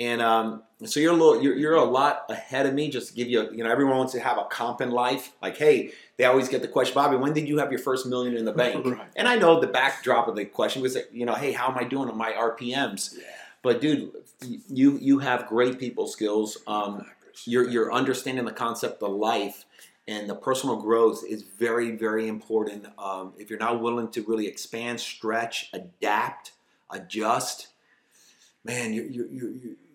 And 0.00 0.22
um, 0.22 0.62
so 0.82 0.98
you're 0.98 1.12
a 1.12 1.16
little, 1.16 1.42
you're, 1.42 1.54
you're 1.54 1.74
a 1.74 1.84
lot 1.84 2.24
ahead 2.30 2.64
of 2.64 2.72
me. 2.72 2.88
Just 2.88 3.10
to 3.10 3.14
give 3.14 3.28
you, 3.28 3.42
a, 3.42 3.54
you 3.54 3.62
know, 3.62 3.70
everyone 3.70 3.98
wants 3.98 4.14
to 4.14 4.20
have 4.20 4.38
a 4.38 4.44
comp 4.44 4.80
in 4.80 4.90
life. 4.90 5.32
Like, 5.42 5.58
hey, 5.58 5.92
they 6.16 6.24
always 6.24 6.48
get 6.48 6.62
the 6.62 6.68
question, 6.68 6.94
Bobby, 6.94 7.16
when 7.16 7.34
did 7.34 7.46
you 7.46 7.58
have 7.58 7.70
your 7.70 7.80
first 7.80 8.06
million 8.06 8.34
in 8.34 8.46
the 8.46 8.52
bank? 8.64 8.86
Right. 8.86 9.06
And 9.14 9.28
I 9.28 9.36
know 9.36 9.60
the 9.60 9.66
backdrop 9.66 10.26
of 10.26 10.36
the 10.36 10.46
question 10.46 10.80
was, 10.80 10.96
you 11.12 11.26
know, 11.26 11.34
hey, 11.34 11.52
how 11.52 11.70
am 11.70 11.76
I 11.76 11.84
doing 11.84 12.08
on 12.08 12.16
my 12.16 12.32
RPMs? 12.32 13.18
Yeah. 13.18 13.24
But 13.62 13.82
dude, 13.82 14.12
you 14.70 14.96
you 14.98 15.18
have 15.18 15.46
great 15.46 15.78
people 15.78 16.06
skills. 16.06 16.56
Um, 16.66 17.04
you're 17.44 17.68
you're 17.68 17.92
understanding 17.92 18.46
the 18.46 18.52
concept 18.52 19.02
of 19.02 19.12
life 19.12 19.66
and 20.08 20.30
the 20.30 20.34
personal 20.34 20.76
growth 20.76 21.22
is 21.28 21.42
very 21.42 21.90
very 21.90 22.26
important. 22.26 22.86
Um, 22.98 23.34
if 23.38 23.50
you're 23.50 23.58
not 23.58 23.82
willing 23.82 24.08
to 24.12 24.22
really 24.22 24.46
expand, 24.46 24.98
stretch, 24.98 25.68
adapt, 25.74 26.52
adjust, 26.88 27.68
man, 28.64 28.94
you're 28.94 29.06
you're, 29.06 29.26
you're, 29.30 29.50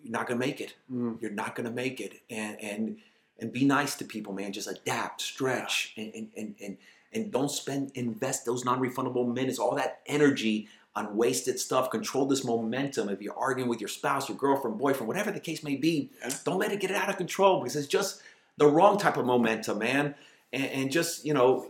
you're 0.06 0.12
not 0.18 0.26
gonna 0.28 0.38
make 0.40 0.60
it. 0.60 0.74
Mm. 0.92 1.20
You're 1.20 1.32
not 1.32 1.54
gonna 1.54 1.70
make 1.70 2.00
it. 2.00 2.20
And 2.30 2.60
and 2.60 2.96
and 3.38 3.52
be 3.52 3.64
nice 3.64 3.96
to 3.96 4.04
people, 4.04 4.32
man. 4.32 4.52
Just 4.52 4.68
adapt, 4.68 5.20
stretch, 5.20 5.92
and 5.96 6.12
and 6.14 6.28
and 6.36 6.54
and, 6.62 6.76
and 7.12 7.32
don't 7.32 7.50
spend 7.50 7.90
invest 7.94 8.44
those 8.46 8.64
non-refundable 8.64 9.32
minutes, 9.32 9.58
all 9.58 9.74
that 9.74 10.00
energy 10.06 10.68
on 10.94 11.16
wasted 11.16 11.58
stuff. 11.58 11.90
Control 11.90 12.26
this 12.26 12.44
momentum. 12.44 13.08
If 13.08 13.20
you're 13.20 13.36
arguing 13.38 13.68
with 13.68 13.80
your 13.80 13.88
spouse, 13.88 14.28
your 14.28 14.38
girlfriend, 14.38 14.78
boyfriend, 14.78 15.08
whatever 15.08 15.30
the 15.30 15.40
case 15.40 15.62
may 15.62 15.76
be, 15.76 16.10
Yeah. 16.20 16.30
don't 16.44 16.58
let 16.58 16.72
it 16.72 16.80
get 16.80 16.90
out 16.92 17.10
of 17.10 17.16
control 17.16 17.60
because 17.60 17.76
it's 17.76 17.88
just 17.88 18.22
the 18.58 18.66
wrong 18.66 18.96
type 18.98 19.16
of 19.16 19.26
momentum, 19.26 19.78
man. 19.78 20.14
And, 20.52 20.64
and 20.66 20.92
just 20.92 21.24
you 21.26 21.34
know, 21.34 21.66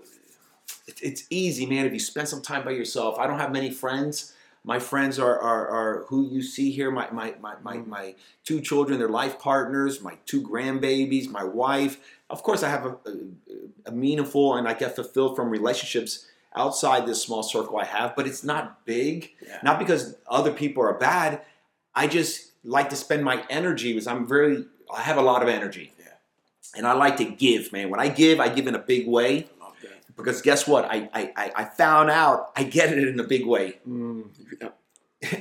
it, 0.86 1.00
it's 1.02 1.24
easy, 1.30 1.64
man. 1.66 1.86
If 1.86 1.92
you 1.94 2.00
spend 2.00 2.28
some 2.28 2.42
time 2.42 2.64
by 2.64 2.72
yourself. 2.72 3.18
I 3.18 3.26
don't 3.26 3.38
have 3.40 3.50
many 3.50 3.70
friends. 3.70 4.34
My 4.66 4.80
friends 4.80 5.18
are, 5.20 5.38
are, 5.38 5.68
are 5.68 6.04
who 6.08 6.28
you 6.28 6.42
see 6.42 6.72
here. 6.72 6.90
My, 6.90 7.08
my, 7.12 7.34
my, 7.40 7.54
my, 7.62 7.76
mm. 7.76 7.86
my 7.86 8.16
two 8.44 8.60
children, 8.60 8.98
their 8.98 9.08
life 9.08 9.38
partners, 9.38 10.02
my 10.02 10.18
two 10.26 10.42
grandbabies, 10.42 11.30
my 11.30 11.44
wife. 11.44 12.00
Of 12.28 12.42
course, 12.42 12.64
I 12.64 12.68
have 12.68 12.84
a, 12.84 12.88
a, 12.88 13.12
a 13.86 13.92
meaningful 13.92 14.56
and 14.56 14.66
I 14.66 14.74
get 14.74 14.96
fulfilled 14.96 15.36
from 15.36 15.50
relationships 15.50 16.26
outside 16.56 17.06
this 17.06 17.22
small 17.22 17.44
circle 17.44 17.78
I 17.78 17.84
have, 17.84 18.16
but 18.16 18.26
it's 18.26 18.42
not 18.42 18.84
big. 18.84 19.30
Yeah. 19.46 19.60
Not 19.62 19.78
because 19.78 20.16
other 20.28 20.52
people 20.52 20.82
are 20.82 20.94
bad. 20.94 21.42
I 21.94 22.08
just 22.08 22.50
like 22.64 22.90
to 22.90 22.96
spend 22.96 23.22
my 23.22 23.44
energy 23.48 23.92
because 23.92 24.08
I'm 24.08 24.26
very, 24.26 24.64
I 24.92 25.02
have 25.02 25.16
a 25.16 25.22
lot 25.22 25.42
of 25.42 25.48
energy. 25.48 25.92
Yeah. 25.96 26.06
And 26.76 26.88
I 26.88 26.92
like 26.94 27.18
to 27.18 27.24
give, 27.24 27.72
man. 27.72 27.88
When 27.88 28.00
I 28.00 28.08
give, 28.08 28.40
I 28.40 28.48
give 28.48 28.66
in 28.66 28.74
a 28.74 28.80
big 28.80 29.06
way 29.06 29.46
I 29.46 29.46
love 29.46 29.46
that. 29.46 29.55
Because 30.16 30.42
guess 30.42 30.66
what? 30.66 30.84
I, 30.86 31.08
I, 31.14 31.52
I- 31.56 31.64
found 31.64 32.10
out 32.10 32.50
I 32.56 32.62
get 32.62 32.92
it 32.92 33.06
in 33.06 33.20
a 33.20 33.24
big 33.24 33.46
way. 33.46 33.78
Mm. 33.88 34.28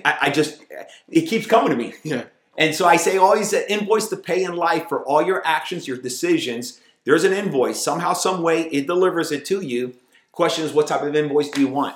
I, 0.04 0.18
I 0.24 0.30
just, 0.30 0.64
it 1.10 1.22
keeps 1.24 1.46
coming 1.46 1.70
to 1.70 1.76
me. 1.76 1.94
yeah. 2.04 2.26
And 2.58 2.74
so 2.74 2.86
I 2.86 2.96
say 2.96 3.18
always 3.18 3.52
that 3.52 3.70
invoice 3.72 4.08
to 4.10 4.18
pay 4.18 4.44
in 4.44 4.56
life 4.56 4.88
for 4.88 5.04
all 5.04 5.22
your 5.22 5.46
actions, 5.46 5.88
your 5.88 5.98
decisions. 5.98 6.80
There's 7.04 7.24
an 7.26 7.34
invoice. 7.34 7.84
Somehow, 7.84 8.14
some 8.14 8.42
way, 8.42 8.64
it 8.70 8.88
delivers 8.88 9.32
it 9.32 9.46
to 9.46 9.62
you. 9.62 9.96
Question 10.32 10.64
is, 10.66 10.72
what 10.74 10.88
type 10.88 11.02
of 11.02 11.16
invoice 11.16 11.50
do 11.50 11.62
you 11.62 11.68
want? 11.68 11.96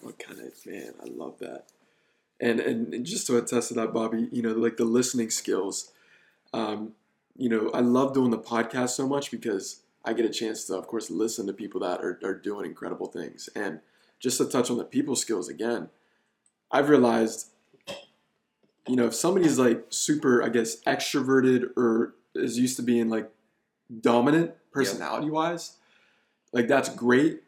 What 0.00 0.18
kind 0.18 0.40
of 0.40 0.66
man? 0.66 0.94
I 1.02 1.06
love 1.08 1.38
that. 1.40 1.64
And 2.40 2.60
and 2.60 2.94
and 2.94 3.04
just 3.04 3.26
to 3.26 3.36
attest 3.36 3.68
to 3.68 3.74
that, 3.74 3.92
Bobby, 3.92 4.28
you 4.30 4.42
know, 4.42 4.52
like 4.52 4.76
the 4.76 4.84
listening 4.84 5.30
skills. 5.30 5.90
Um, 6.52 6.92
you 7.36 7.48
know, 7.48 7.70
I 7.72 7.80
love 7.80 8.14
doing 8.14 8.30
the 8.30 8.38
podcast 8.38 8.90
so 8.90 9.06
much 9.08 9.30
because 9.30 9.80
I 10.08 10.14
get 10.14 10.24
a 10.24 10.30
chance 10.30 10.64
to, 10.64 10.74
of 10.74 10.86
course, 10.86 11.10
listen 11.10 11.46
to 11.48 11.52
people 11.52 11.80
that 11.80 12.00
are, 12.00 12.18
are 12.24 12.32
doing 12.32 12.64
incredible 12.64 13.08
things. 13.08 13.50
And 13.54 13.80
just 14.18 14.38
to 14.38 14.46
touch 14.46 14.70
on 14.70 14.78
the 14.78 14.84
people 14.84 15.14
skills 15.14 15.50
again, 15.50 15.90
I've 16.72 16.88
realized, 16.88 17.50
you 18.86 18.96
know, 18.96 19.04
if 19.04 19.14
somebody's 19.14 19.58
like 19.58 19.84
super, 19.90 20.42
I 20.42 20.48
guess, 20.48 20.80
extroverted 20.84 21.76
or 21.76 22.14
is 22.34 22.58
used 22.58 22.76
to 22.76 22.82
being 22.82 23.10
like 23.10 23.30
dominant 24.00 24.52
personality 24.72 25.28
wise, 25.28 25.76
like 26.52 26.68
that's 26.68 26.88
great. 26.88 27.42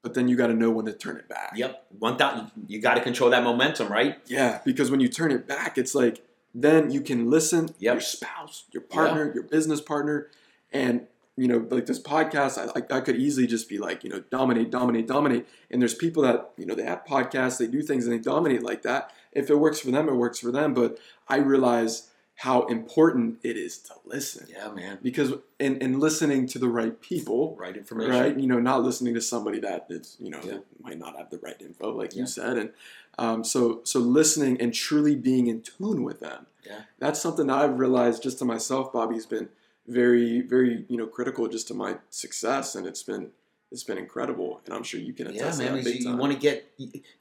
But 0.00 0.14
then 0.14 0.26
you 0.26 0.36
got 0.36 0.46
to 0.46 0.54
know 0.54 0.70
when 0.70 0.86
to 0.86 0.94
turn 0.94 1.18
it 1.18 1.28
back. 1.28 1.52
Yep. 1.54 1.84
One 1.98 2.16
thousand. 2.16 2.50
You 2.66 2.80
got 2.80 2.94
to 2.94 3.02
control 3.02 3.28
that 3.28 3.42
momentum, 3.42 3.88
right? 3.88 4.16
Yeah, 4.26 4.60
because 4.64 4.90
when 4.90 5.00
you 5.00 5.08
turn 5.08 5.32
it 5.32 5.46
back, 5.46 5.76
it's 5.76 5.94
like 5.94 6.24
then 6.54 6.90
you 6.90 7.02
can 7.02 7.28
listen 7.28 7.74
Yep. 7.78 7.94
your 7.94 8.00
spouse, 8.00 8.64
your 8.72 8.82
partner, 8.82 9.30
your 9.34 9.42
business 9.42 9.82
partner, 9.82 10.28
and 10.72 11.08
you 11.36 11.48
know, 11.48 11.66
like 11.70 11.86
this 11.86 12.00
podcast, 12.00 12.58
I, 12.58 12.96
I, 12.96 13.00
could 13.00 13.16
easily 13.16 13.46
just 13.46 13.68
be 13.68 13.78
like, 13.78 14.02
you 14.04 14.10
know, 14.10 14.20
dominate, 14.30 14.70
dominate, 14.70 15.06
dominate. 15.06 15.46
And 15.70 15.82
there's 15.82 15.94
people 15.94 16.22
that 16.22 16.50
you 16.56 16.64
know 16.66 16.74
they 16.74 16.84
have 16.84 17.04
podcasts, 17.04 17.58
they 17.58 17.66
do 17.66 17.82
things, 17.82 18.06
and 18.06 18.14
they 18.14 18.18
dominate 18.18 18.62
like 18.62 18.82
that. 18.82 19.12
If 19.32 19.50
it 19.50 19.56
works 19.56 19.80
for 19.80 19.90
them, 19.90 20.08
it 20.08 20.14
works 20.14 20.38
for 20.38 20.50
them. 20.50 20.72
But 20.72 20.98
I 21.28 21.36
realize 21.36 22.08
how 22.40 22.66
important 22.66 23.38
it 23.42 23.56
is 23.56 23.78
to 23.78 23.94
listen 24.04 24.46
Yeah, 24.50 24.70
man. 24.70 24.98
because 25.02 25.32
in, 25.58 25.78
in 25.78 25.98
listening 25.98 26.46
to 26.48 26.58
the 26.58 26.68
right 26.68 27.00
people, 27.00 27.56
Right 27.58 27.74
information. 27.74 28.12
right? 28.12 28.38
You 28.38 28.46
know, 28.46 28.60
not 28.60 28.82
listening 28.82 29.14
to 29.14 29.22
somebody 29.22 29.58
that 29.60 29.86
is, 29.88 30.18
you 30.20 30.28
know, 30.30 30.40
Yeah. 30.44 30.58
might 30.82 30.98
not 30.98 31.16
have 31.16 31.30
the 31.30 31.38
right 31.38 31.56
info, 31.60 31.94
like 31.96 32.12
Yeah. 32.14 32.20
you 32.20 32.26
said, 32.26 32.58
and 32.58 32.70
um, 33.18 33.42
so 33.42 33.80
so 33.84 34.00
listening 34.00 34.60
and 34.60 34.74
truly 34.74 35.16
being 35.16 35.46
in 35.46 35.62
tune 35.62 36.02
with 36.02 36.20
them. 36.20 36.46
Yeah. 36.66 36.80
that's 36.98 37.20
something 37.22 37.46
that 37.46 37.56
I've 37.58 37.78
realized 37.78 38.22
just 38.22 38.38
to 38.40 38.44
myself. 38.44 38.92
Bobby's 38.92 39.24
been 39.24 39.48
very, 39.86 40.40
very, 40.40 40.84
you 40.88 40.96
know, 40.96 41.06
critical 41.06 41.48
just 41.48 41.68
to 41.68 41.74
my 41.74 41.96
success, 42.10 42.74
and 42.74 42.86
it's 42.86 43.02
been 43.02 43.30
it's 43.72 43.82
been 43.82 43.98
incredible, 43.98 44.60
and 44.64 44.72
I'm 44.74 44.84
sure 44.84 45.00
you 45.00 45.12
can 45.12 45.26
attest. 45.26 45.60
Yeah, 45.60 45.70
man. 45.72 45.78
to 45.78 45.82
that 45.82 45.90
because 45.92 46.04
You, 46.04 46.16
want 46.16 46.32
to 46.32 46.38
get 46.38 46.72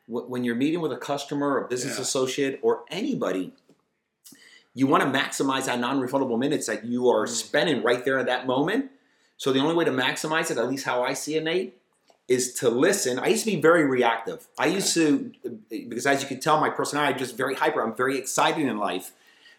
when 0.08 0.44
you're 0.44 0.56
meeting 0.56 0.80
with 0.80 0.92
a 0.92 0.98
customer, 0.98 1.58
or 1.60 1.68
business 1.68 1.96
Yeah. 1.96 2.04
associate, 2.04 2.60
or 2.62 2.84
anybody. 2.90 3.52
You 4.76 4.88
want 4.88 5.02
to 5.04 5.10
maximize 5.20 5.66
that 5.66 5.80
non-refundable 5.80 6.38
minutes 6.38 6.68
that 6.68 6.86
you 6.86 7.10
are 7.10 7.26
Mm. 7.26 7.30
spending 7.30 7.82
right 7.84 8.04
there 8.06 8.20
at 8.20 8.26
that 8.28 8.46
moment. 8.46 8.92
So 9.38 9.52
the 9.52 9.60
only 9.60 9.74
way 9.74 9.86
to 9.86 9.92
maximize 9.92 10.52
it, 10.52 10.58
at 10.58 10.70
least 10.70 10.86
how 10.86 11.02
I 11.02 11.14
see 11.14 11.36
it, 11.36 11.44
Nate, 11.44 11.78
is 12.28 12.54
to 12.56 12.70
listen. 12.70 13.18
I 13.18 13.28
used 13.28 13.46
to 13.46 13.52
be 13.52 13.60
very 13.60 13.86
reactive. 13.86 14.48
I 14.58 14.68
used 14.68 14.94
to 14.96 15.32
because 15.70 16.06
as 16.06 16.22
you 16.22 16.28
can 16.28 16.40
tell, 16.40 16.60
my 16.60 16.70
personality 16.70 17.14
I'm 17.14 17.20
just 17.20 17.36
very 17.38 17.56
hyper. 17.56 17.82
I'm 17.82 17.96
very 17.96 18.18
excited 18.18 18.68
in 18.68 18.78
life. 18.78 19.14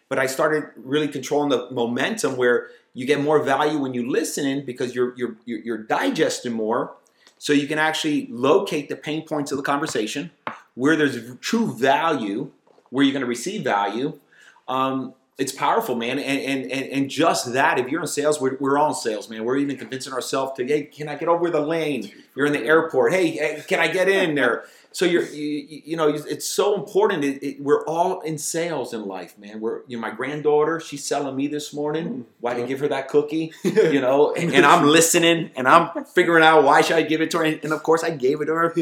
But 0.09 0.19
I 0.19 0.25
started 0.25 0.69
really 0.77 1.09
controlling 1.09 1.49
the 1.49 1.69
momentum 1.71 2.37
where 2.37 2.69
you 2.97 3.05
get 3.05 3.21
more 3.21 3.43
value 3.43 3.77
when 3.77 3.93
you 3.93 4.09
listen 4.09 4.43
in 4.47 4.65
because 4.65 4.95
you're 4.95 5.13
you're 5.15 5.35
you're, 5.45 5.77
digesting 5.77 6.51
more. 6.51 6.95
So 7.37 7.53
you 7.53 7.67
can 7.67 7.77
actually 7.77 8.25
locate 8.31 8.89
the 8.89 8.95
pain 8.95 9.23
points 9.23 9.51
of 9.51 9.57
the 9.57 9.63
conversation, 9.63 10.31
where 10.73 10.95
there's 10.95 11.15
true 11.35 11.71
value, 11.71 12.49
where 12.89 13.05
you're 13.05 13.13
going 13.13 13.21
to 13.21 13.27
receive 13.27 13.63
value. 13.63 14.19
Um, 14.67 15.13
it's 15.37 15.51
powerful, 15.51 15.95
man. 15.95 16.17
And, 16.17 16.41
and, 16.41 16.71
and, 16.71 16.91
and 16.91 17.09
just 17.09 17.53
that, 17.53 17.77
if 17.77 17.89
you're 17.89 18.01
in 18.01 18.07
sales, 18.07 18.41
we're, 18.41 18.57
we're 18.59 18.77
all 18.77 18.89
in 18.89 18.95
sales, 18.95 19.29
man. 19.29 19.43
We're 19.43 19.57
even 19.57 19.77
convincing 19.77 20.13
ourselves 20.13 20.53
to, 20.57 20.65
hey, 20.65 20.83
can 20.83 21.07
I 21.07 21.15
get 21.15 21.29
over 21.29 21.49
the 21.49 21.61
lane? 21.61 22.11
You're 22.35 22.47
in 22.47 22.53
the 22.53 22.63
airport. 22.63 23.13
Hey, 23.13 23.31
hey, 23.31 23.63
can 23.67 23.79
I 23.79 23.87
get 23.87 24.09
in 24.09 24.33
there? 24.33 24.65
So 24.91 25.05
you're, 25.05 25.25
you, 25.25 25.81
you 25.85 25.95
know, 25.95 26.07
it's 26.07 26.47
so 26.47 26.73
important. 26.73 27.23
It, 27.23 27.43
it, 27.43 27.61
we're 27.61 27.85
all 27.85 28.21
in 28.21 28.39
sales 28.39 28.95
in 28.95 29.05
life, 29.05 29.37
man. 29.37 29.59
We're, 29.59 29.81
you 29.85 29.97
know, 29.97 30.01
my 30.01 30.09
granddaughter, 30.09 30.79
she's 30.79 31.05
selling 31.05 31.35
me 31.35 31.47
this 31.47 31.71
morning. 31.71 32.07
Mm, 32.07 32.23
why 32.39 32.55
to 32.55 32.65
give 32.65 32.79
her 32.79 32.87
that 32.87 33.07
cookie? 33.07 33.53
You 33.63 34.01
know, 34.01 34.33
and, 34.33 34.51
and 34.53 34.65
I'm 34.65 34.87
listening 34.87 35.51
and 35.55 35.67
I'm 35.67 36.03
figuring 36.05 36.43
out 36.43 36.63
why 36.63 36.81
should 36.81 36.97
I 36.97 37.03
give 37.03 37.21
it 37.21 37.29
to 37.31 37.37
her. 37.37 37.43
And, 37.43 37.59
and 37.63 37.73
of 37.73 37.83
course, 37.83 38.03
I 38.03 38.09
gave 38.09 38.41
it 38.41 38.45
to 38.45 38.53
her. 38.53 38.73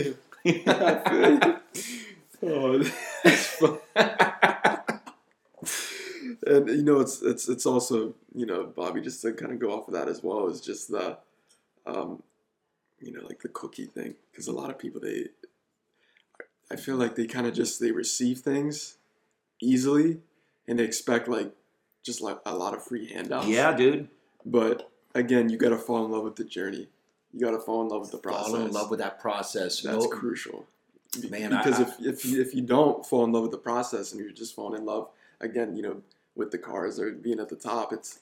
oh. 2.43 4.71
And 6.45 6.69
you 6.69 6.83
know, 6.83 6.99
it's 6.99 7.21
it's 7.21 7.47
it's 7.49 7.65
also 7.65 8.13
you 8.33 8.45
know, 8.45 8.65
Bobby, 8.65 9.01
just 9.01 9.21
to 9.21 9.33
kind 9.33 9.51
of 9.51 9.59
go 9.59 9.71
off 9.71 9.87
of 9.87 9.93
that 9.93 10.07
as 10.07 10.21
well 10.23 10.47
is 10.47 10.59
just 10.61 10.89
the, 10.91 11.17
um, 11.85 12.21
you 12.99 13.11
know, 13.11 13.21
like 13.25 13.41
the 13.41 13.47
cookie 13.49 13.85
thing, 13.85 14.15
because 14.31 14.47
a 14.47 14.51
lot 14.51 14.69
of 14.69 14.77
people 14.77 14.99
they, 15.01 15.27
I 16.71 16.75
feel 16.75 16.95
like 16.97 17.15
they 17.15 17.27
kind 17.27 17.47
of 17.47 17.53
just 17.53 17.79
they 17.79 17.91
receive 17.91 18.39
things 18.39 18.97
easily, 19.61 20.19
and 20.67 20.79
they 20.79 20.83
expect 20.83 21.27
like 21.27 21.53
just 22.03 22.21
like 22.21 22.37
a 22.45 22.55
lot 22.55 22.73
of 22.73 22.83
free 22.83 23.07
handouts. 23.11 23.47
yeah, 23.47 23.75
dude. 23.75 24.09
But 24.45 24.91
again, 25.13 25.49
you 25.49 25.57
got 25.57 25.69
to 25.69 25.77
fall 25.77 26.05
in 26.05 26.11
love 26.11 26.23
with 26.23 26.35
the 26.35 26.43
journey. 26.43 26.87
You 27.33 27.39
got 27.41 27.51
to 27.51 27.59
fall 27.59 27.81
in 27.81 27.89
love 27.89 28.01
with 28.01 28.11
the 28.11 28.17
process. 28.17 28.47
Fall 28.51 28.55
in 28.65 28.71
love 28.71 28.89
with 28.89 28.99
that 28.99 29.19
process. 29.19 29.81
That's 29.81 30.03
No- 30.03 30.09
crucial. 30.09 30.67
Man, 31.29 31.49
because 31.51 31.79
I- 31.79 31.83
if 31.83 32.01
if 32.01 32.25
if 32.25 32.53
you 32.55 32.61
don't 32.61 33.05
fall 33.05 33.23
in 33.23 33.31
love 33.31 33.43
with 33.43 33.51
the 33.51 33.57
process 33.57 34.11
and 34.11 34.19
you're 34.21 34.31
just 34.31 34.53
falling 34.53 34.77
in 34.79 34.85
love 34.85 35.09
again, 35.39 35.75
you 35.75 35.81
know, 35.81 36.01
with 36.35 36.51
the 36.51 36.57
cars 36.57 36.99
or 36.99 37.11
being 37.11 37.39
at 37.39 37.49
the 37.49 37.55
top, 37.55 37.93
it's 37.93 38.19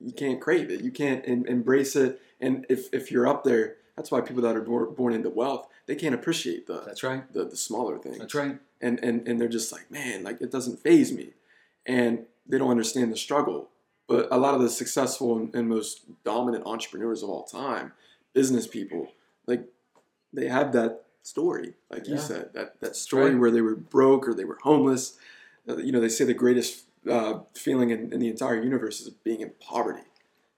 you 0.00 0.12
can't 0.12 0.40
crave 0.40 0.70
it. 0.70 0.82
You 0.82 0.90
can't 0.90 1.22
em- 1.26 1.46
embrace 1.46 1.96
it. 1.96 2.20
And 2.40 2.66
if 2.68 2.92
if 2.92 3.10
you're 3.10 3.26
up 3.26 3.44
there, 3.44 3.76
that's 3.96 4.10
why 4.10 4.20
people 4.20 4.42
that 4.42 4.56
are 4.56 4.62
born, 4.62 4.94
born 4.94 5.12
into 5.12 5.30
wealth 5.30 5.66
they 5.90 5.96
can't 5.96 6.14
appreciate 6.14 6.68
the 6.68 6.82
That's 6.86 7.02
right. 7.02 7.32
the, 7.32 7.44
the 7.44 7.56
smaller 7.56 7.98
things. 7.98 8.18
That's 8.18 8.34
right. 8.34 8.60
And 8.80 9.00
and 9.02 9.26
and 9.26 9.40
they're 9.40 9.48
just 9.48 9.72
like, 9.72 9.90
man, 9.90 10.22
like 10.22 10.40
it 10.40 10.52
doesn't 10.52 10.78
phase 10.78 11.12
me, 11.12 11.30
and 11.84 12.26
they 12.46 12.58
don't 12.58 12.70
understand 12.70 13.10
the 13.10 13.16
struggle. 13.16 13.70
But 14.06 14.28
a 14.30 14.38
lot 14.38 14.54
of 14.54 14.60
the 14.60 14.70
successful 14.70 15.36
and, 15.36 15.52
and 15.52 15.68
most 15.68 16.02
dominant 16.22 16.64
entrepreneurs 16.64 17.24
of 17.24 17.28
all 17.28 17.42
time, 17.42 17.92
business 18.34 18.68
people, 18.68 19.08
like 19.46 19.64
they 20.32 20.46
have 20.46 20.72
that 20.74 21.06
story, 21.24 21.74
like 21.90 22.06
you 22.06 22.18
said, 22.18 22.50
that 22.54 22.80
that 22.80 22.94
story 22.94 23.32
right. 23.32 23.40
where 23.40 23.50
they 23.50 23.60
were 23.60 23.74
broke 23.74 24.28
or 24.28 24.32
they 24.32 24.44
were 24.44 24.58
homeless. 24.62 25.18
Uh, 25.68 25.78
you 25.78 25.90
know, 25.90 26.00
they 26.00 26.08
say 26.08 26.24
the 26.24 26.32
greatest 26.32 26.84
uh, 27.08 27.40
feeling 27.54 27.90
in, 27.90 28.12
in 28.12 28.20
the 28.20 28.28
entire 28.28 28.62
universe 28.62 29.00
is 29.00 29.10
being 29.10 29.40
in 29.40 29.52
poverty, 29.60 30.02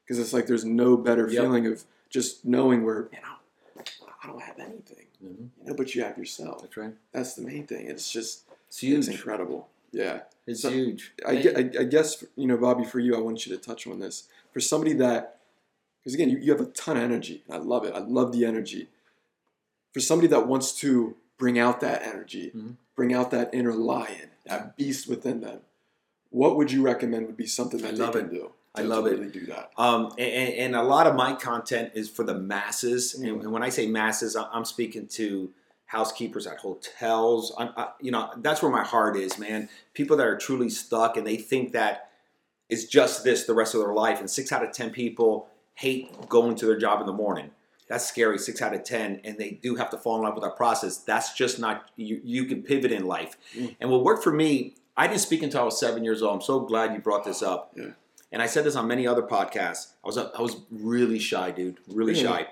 because 0.05 0.19
it's 0.19 0.33
like 0.33 0.47
there's 0.47 0.65
no 0.65 0.97
better 0.97 1.29
Yep. 1.31 1.43
feeling 1.43 1.67
of 1.67 1.85
just 2.11 2.45
knowing 2.45 2.85
where 2.85 3.09
you 3.13 3.19
know 3.21 3.83
I 4.23 4.27
don't 4.29 4.43
have 4.43 4.59
anything, 4.59 5.07
Mhm. 5.25 5.49
you 5.61 5.67
know, 5.67 5.75
but 5.75 5.95
you 5.95 6.03
have 6.03 6.17
yourself. 6.19 6.63
That's 6.63 6.77
right. 6.77 6.95
That's 7.13 7.35
the 7.35 7.43
main 7.43 7.67
thing. 7.67 7.87
It's 7.87 8.11
just 8.11 8.45
It's 8.69 8.79
huge. 8.79 8.99
it's 8.99 9.09
incredible. 9.09 9.69
Yeah. 9.93 10.23
It's 10.47 10.63
So- 10.63 10.71
huge. 10.71 11.13
I, 11.27 11.33
I, 11.33 11.71
I 11.81 11.85
guess 11.85 12.25
you 12.37 12.47
know, 12.47 12.57
Bobby, 12.57 12.85
for 12.85 12.99
you, 13.01 13.15
I 13.17 13.21
want 13.21 13.47
you 13.47 13.57
to 13.57 13.61
touch 13.63 13.87
on 13.87 13.99
this. 14.01 14.29
For 14.53 14.61
somebody 14.61 14.93
that, 14.95 15.41
because 16.01 16.15
again, 16.15 16.29
you, 16.31 16.39
you 16.39 16.51
have 16.53 16.61
a 16.61 16.67
ton 16.67 16.97
of 16.97 17.03
energy. 17.03 17.43
I 17.51 17.57
love 17.59 17.85
it. 17.85 17.95
I 17.95 17.99
love 18.01 18.33
the 18.33 18.45
energy. 18.45 18.89
For 19.93 20.01
somebody 20.01 20.29
that 20.29 20.47
wants 20.47 20.73
to 20.81 21.17
bring 21.39 21.59
out 21.59 21.81
that 21.81 22.03
energy, 22.03 22.51
Mhm. 22.55 22.77
bring 22.97 23.13
out 23.13 23.31
that 23.33 23.53
inner 23.55 23.73
lion, 23.75 24.31
that 24.47 24.77
beast 24.77 25.09
within 25.09 25.41
them, 25.41 25.61
what 26.33 26.57
would 26.57 26.71
you 26.73 26.83
recommend 26.83 27.27
would 27.27 27.37
be 27.37 27.47
something 27.47 27.81
that 27.83 27.89
I 27.89 27.93
they 27.93 27.99
love 27.99 28.13
can 28.15 28.27
it. 28.27 28.31
do? 28.33 28.53
I 28.75 28.83
love 28.83 29.05
to 29.05 29.11
it. 29.11 29.19
Really 29.19 29.31
do 29.31 29.47
that. 29.47 29.71
Um, 29.77 30.13
and, 30.19 30.55
and 30.55 30.77
a 30.77 30.83
lot 30.83 31.07
of 31.07 31.15
my 31.15 31.35
content 31.35 31.93
is 31.95 32.09
for 32.11 32.25
the 32.25 32.35
masses. 32.35 33.15
And, 33.15 33.25
Mm. 33.27 33.41
and 33.43 33.53
when 33.53 33.63
I 33.63 33.69
say 33.69 33.87
masses, 33.87 34.35
I'm 34.37 34.65
speaking 34.65 35.07
to 35.09 35.51
housekeepers 35.87 36.47
at 36.47 36.57
hotels. 36.57 37.53
I, 37.59 37.89
you 38.01 38.11
know, 38.11 38.31
that's 38.39 38.63
where 38.63 38.73
my 38.73 38.83
heart 38.83 39.17
is, 39.17 39.39
man. 39.39 39.69
People 39.93 40.17
that 40.17 40.27
are 40.27 40.39
truly 40.39 40.71
stuck 40.71 41.17
and 41.19 41.27
they 41.27 41.37
think 41.37 41.73
that 41.73 42.11
it's 42.71 42.87
just 42.87 43.25
this 43.25 43.45
the 43.45 43.53
rest 43.55 43.75
of 43.75 43.81
their 43.83 43.93
life. 43.93 44.19
And 44.21 44.31
six 44.31 44.51
out 44.53 44.65
of 44.65 44.73
ten 44.73 44.91
people 44.91 45.49
hate 45.75 46.29
going 46.31 46.55
to 46.57 46.67
their 46.67 46.79
job 46.79 47.01
in 47.01 47.07
the 47.07 47.13
morning. 47.13 47.51
That's 47.89 48.07
scary. 48.07 48.39
Six 48.39 48.63
out 48.63 48.73
of 48.73 48.85
ten, 48.85 49.21
and 49.23 49.37
they 49.37 49.51
do 49.63 49.75
have 49.75 49.91
to 49.91 49.99
fall 49.99 50.17
in 50.17 50.23
love 50.23 50.35
with 50.35 50.45
our 50.45 50.51
process. 50.53 50.97
That's 50.97 51.35
just 51.35 51.59
not 51.59 51.91
you. 51.97 52.23
You 52.25 52.47
can 52.47 52.63
pivot 52.63 52.91
in 52.91 53.05
life, 53.05 53.37
Mm. 53.55 53.77
and 53.81 53.91
what 53.91 54.03
worked 54.03 54.25
for 54.25 54.33
me. 54.33 54.77
I 54.97 55.07
didn't 55.07 55.21
speak 55.21 55.43
until 55.43 55.63
I 55.63 55.65
was 55.65 55.79
seven 55.81 56.05
years 56.05 56.23
old. 56.23 56.35
I'm 56.35 56.41
so 56.43 56.61
glad 56.61 56.93
you 56.93 57.01
brought 57.01 57.25
this 57.25 57.43
up. 57.43 57.73
Yeah. 57.77 57.91
And 58.31 58.41
I 58.43 58.47
said 58.47 58.65
this 58.65 58.77
on 58.77 58.87
many 58.87 59.07
other 59.07 59.23
podcasts. 59.23 59.89
I 60.05 60.07
was 60.07 60.19
I 60.19 60.41
was 60.41 60.57
really 60.71 61.19
shy, 61.19 61.51
dude, 61.51 61.79
really 61.87 62.13
Really? 62.13 62.25
shy. 62.25 62.47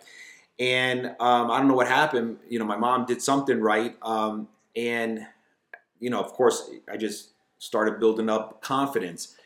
And 0.59 1.07
um, 1.21 1.51
I 1.51 1.59
don't 1.59 1.69
know 1.69 1.75
what 1.75 1.89
happened. 1.89 2.37
You 2.49 2.59
know, 2.59 2.67
my 2.67 2.77
mom 2.77 3.07
did 3.07 3.23
something 3.23 3.61
right, 3.61 3.97
um, 4.03 4.49
and 4.77 5.27
you 5.99 6.11
know, 6.11 6.21
of 6.21 6.33
course, 6.33 6.71
I 6.91 6.97
just 6.99 7.31
started 7.59 7.99
building 7.99 8.29
up 8.29 8.61
confidence. 8.63 9.37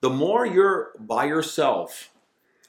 The 0.00 0.10
more 0.10 0.44
you're 0.44 0.90
by 0.98 1.24
yourself, 1.26 2.10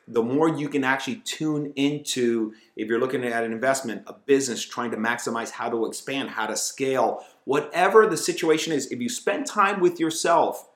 the 0.08 0.22
more 0.22 0.48
you 0.50 0.70
can 0.70 0.84
actually 0.84 1.18
tune 1.26 1.74
into 1.76 2.54
if 2.76 2.88
you're 2.88 3.00
looking 3.00 3.24
at 3.26 3.44
an 3.44 3.52
investment, 3.52 4.04
a 4.06 4.14
business, 4.14 4.64
trying 4.64 4.92
to 4.92 4.98
maximize 4.98 5.50
how 5.50 5.70
to 5.70 5.86
expand, 5.88 6.30
how 6.30 6.46
to 6.46 6.56
scale, 6.56 7.26
whatever 7.46 8.06
the 8.08 8.18
situation 8.18 8.74
is. 8.74 8.92
If 8.92 9.00
you 9.00 9.10
spend 9.10 9.46
time 9.46 9.80
with 9.80 10.00
yourself, 10.00 10.68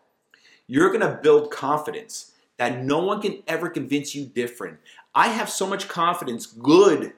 you're 0.68 0.90
going 0.90 1.02
to 1.02 1.20
build 1.22 1.52
confidence 1.52 2.32
that 2.58 2.84
no 2.84 3.04
one 3.04 3.22
can 3.22 3.42
ever 3.48 3.70
convince 3.70 4.16
you 4.16 4.26
different. 4.26 4.80
I 5.14 5.30
have 5.30 5.50
so 5.50 5.66
much 5.66 5.88
confidence, 5.88 6.46
good, 6.46 7.14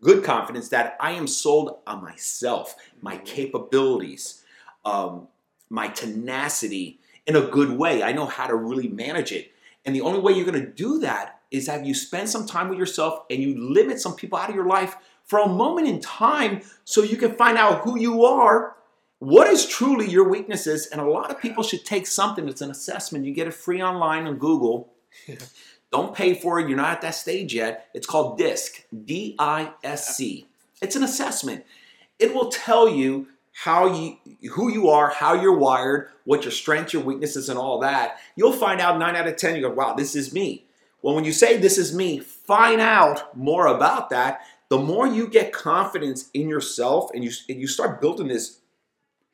good 0.00 0.24
confidence, 0.24 0.68
that 0.68 0.96
I 1.00 1.12
am 1.12 1.26
sold 1.26 1.78
on 1.86 2.02
myself, 2.02 2.76
my 3.00 3.16
capabilities, 3.18 4.44
um, 4.84 5.28
my 5.68 5.88
tenacity 5.88 7.00
in 7.26 7.36
a 7.36 7.42
good 7.42 7.72
way. 7.72 8.02
I 8.02 8.12
know 8.12 8.26
how 8.26 8.46
to 8.46 8.54
really 8.54 8.88
manage 8.88 9.32
it. 9.32 9.52
And 9.84 9.94
the 9.94 10.00
only 10.02 10.20
way 10.20 10.32
you're 10.32 10.46
going 10.50 10.64
to 10.64 10.70
do 10.70 10.98
that 11.00 11.40
is 11.50 11.66
have 11.66 11.86
you 11.86 11.94
spend 11.94 12.28
some 12.28 12.46
time 12.46 12.68
with 12.68 12.78
yourself 12.78 13.20
and 13.30 13.42
you 13.42 13.58
limit 13.58 14.00
some 14.00 14.14
people 14.14 14.38
out 14.38 14.50
of 14.50 14.54
your 14.54 14.66
life 14.66 14.96
for 15.28 15.38
a 15.38 15.48
moment 15.48 15.86
in 15.86 16.00
time 16.00 16.62
so 16.84 17.02
you 17.02 17.16
can 17.16 17.34
find 17.34 17.56
out 17.56 17.82
who 17.82 17.98
you 17.98 18.24
are 18.24 18.74
what 19.20 19.48
is 19.48 19.66
truly 19.66 20.08
your 20.08 20.28
weaknesses 20.28 20.86
and 20.86 21.00
a 21.00 21.04
lot 21.04 21.30
of 21.30 21.40
people 21.40 21.62
should 21.62 21.84
take 21.84 22.06
something 22.06 22.48
it's 22.48 22.60
an 22.60 22.70
assessment. 22.70 23.24
You 23.24 23.34
get 23.34 23.48
it 23.48 23.54
free 23.54 23.82
online 23.82 24.26
on 24.26 24.38
google. 24.38 24.92
Don't 25.90 26.14
pay 26.14 26.34
for 26.34 26.60
it. 26.60 26.68
You're 26.68 26.76
not 26.76 26.92
at 26.92 27.00
that 27.00 27.14
stage 27.14 27.54
yet. 27.54 27.88
It's 27.94 28.06
called 28.06 28.38
disc 28.38 28.84
d-i-s-c 29.04 30.46
it's 30.80 30.96
an 30.96 31.02
assessment. 31.02 31.64
It 32.18 32.34
will 32.34 32.50
tell 32.50 32.88
you 32.88 33.28
how 33.52 33.92
you 33.92 34.16
who 34.52 34.70
you 34.70 34.88
are 34.88 35.10
how 35.10 35.34
you're 35.34 35.56
wired 35.56 36.10
what 36.24 36.44
your 36.44 36.52
strengths 36.52 36.92
your 36.92 37.02
weaknesses 37.02 37.48
and 37.48 37.58
all 37.58 37.80
that. 37.80 38.18
You'll 38.36 38.52
find 38.52 38.80
out 38.80 38.98
9 38.98 39.16
out 39.16 39.26
of 39.26 39.36
10 39.36 39.56
you 39.56 39.62
go 39.62 39.70
wow 39.70 39.94
this 39.94 40.14
is 40.14 40.32
me. 40.32 40.64
Well 41.02 41.14
when 41.14 41.24
you 41.24 41.32
say 41.32 41.56
this 41.56 41.76
is 41.78 41.94
me 41.94 42.20
find 42.20 42.80
out 42.80 43.36
more 43.36 43.66
about 43.66 44.10
that 44.10 44.42
the 44.68 44.78
more 44.78 45.06
you 45.06 45.28
get 45.28 45.52
confidence 45.52 46.30
in 46.34 46.48
yourself 46.48 47.10
and 47.14 47.24
you 47.24 47.30
and 47.48 47.60
you 47.60 47.66
start 47.66 48.00
building 48.00 48.28
this 48.28 48.60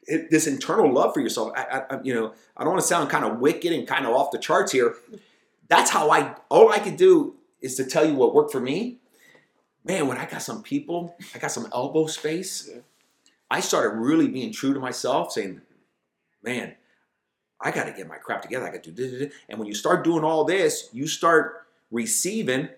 this 0.06 0.46
internal 0.46 0.92
love 0.92 1.14
for 1.14 1.20
yourself. 1.20 1.52
I, 1.56 1.82
I, 1.90 2.00
you 2.02 2.14
know, 2.14 2.34
I 2.56 2.62
don't 2.62 2.74
want 2.74 2.82
to 2.82 2.86
sound 2.86 3.10
kind 3.10 3.24
of 3.24 3.38
wicked 3.38 3.72
and 3.72 3.86
kind 3.86 4.06
of 4.06 4.14
off 4.14 4.30
the 4.30 4.38
charts 4.38 4.72
here. 4.72 4.94
That's 5.68 5.90
how 5.90 6.10
I. 6.10 6.36
All 6.48 6.70
I 6.70 6.78
can 6.78 6.96
do 6.96 7.34
is 7.60 7.74
to 7.76 7.84
tell 7.84 8.04
you 8.04 8.14
what 8.14 8.34
worked 8.34 8.52
for 8.52 8.60
me. 8.60 8.98
Man, 9.84 10.08
when 10.08 10.18
I 10.18 10.26
got 10.26 10.42
some 10.42 10.62
people, 10.62 11.14
I 11.34 11.38
got 11.38 11.50
some 11.50 11.68
elbow 11.72 12.06
space. 12.06 12.70
Yeah. 12.72 12.80
I 13.50 13.60
started 13.60 13.98
really 13.98 14.28
being 14.28 14.52
true 14.52 14.74
to 14.74 14.80
myself, 14.80 15.32
saying, 15.32 15.62
"Man, 16.42 16.74
I 17.60 17.70
got 17.70 17.84
to 17.84 17.92
get 17.92 18.06
my 18.06 18.16
crap 18.16 18.42
together. 18.42 18.66
I 18.66 18.72
got 18.72 18.84
to 18.84 18.90
do 18.90 19.18
this." 19.18 19.32
And 19.48 19.58
when 19.58 19.68
you 19.68 19.74
start 19.74 20.04
doing 20.04 20.24
all 20.24 20.44
this, 20.44 20.88
you 20.92 21.06
start 21.06 21.66
receiving, 21.90 22.68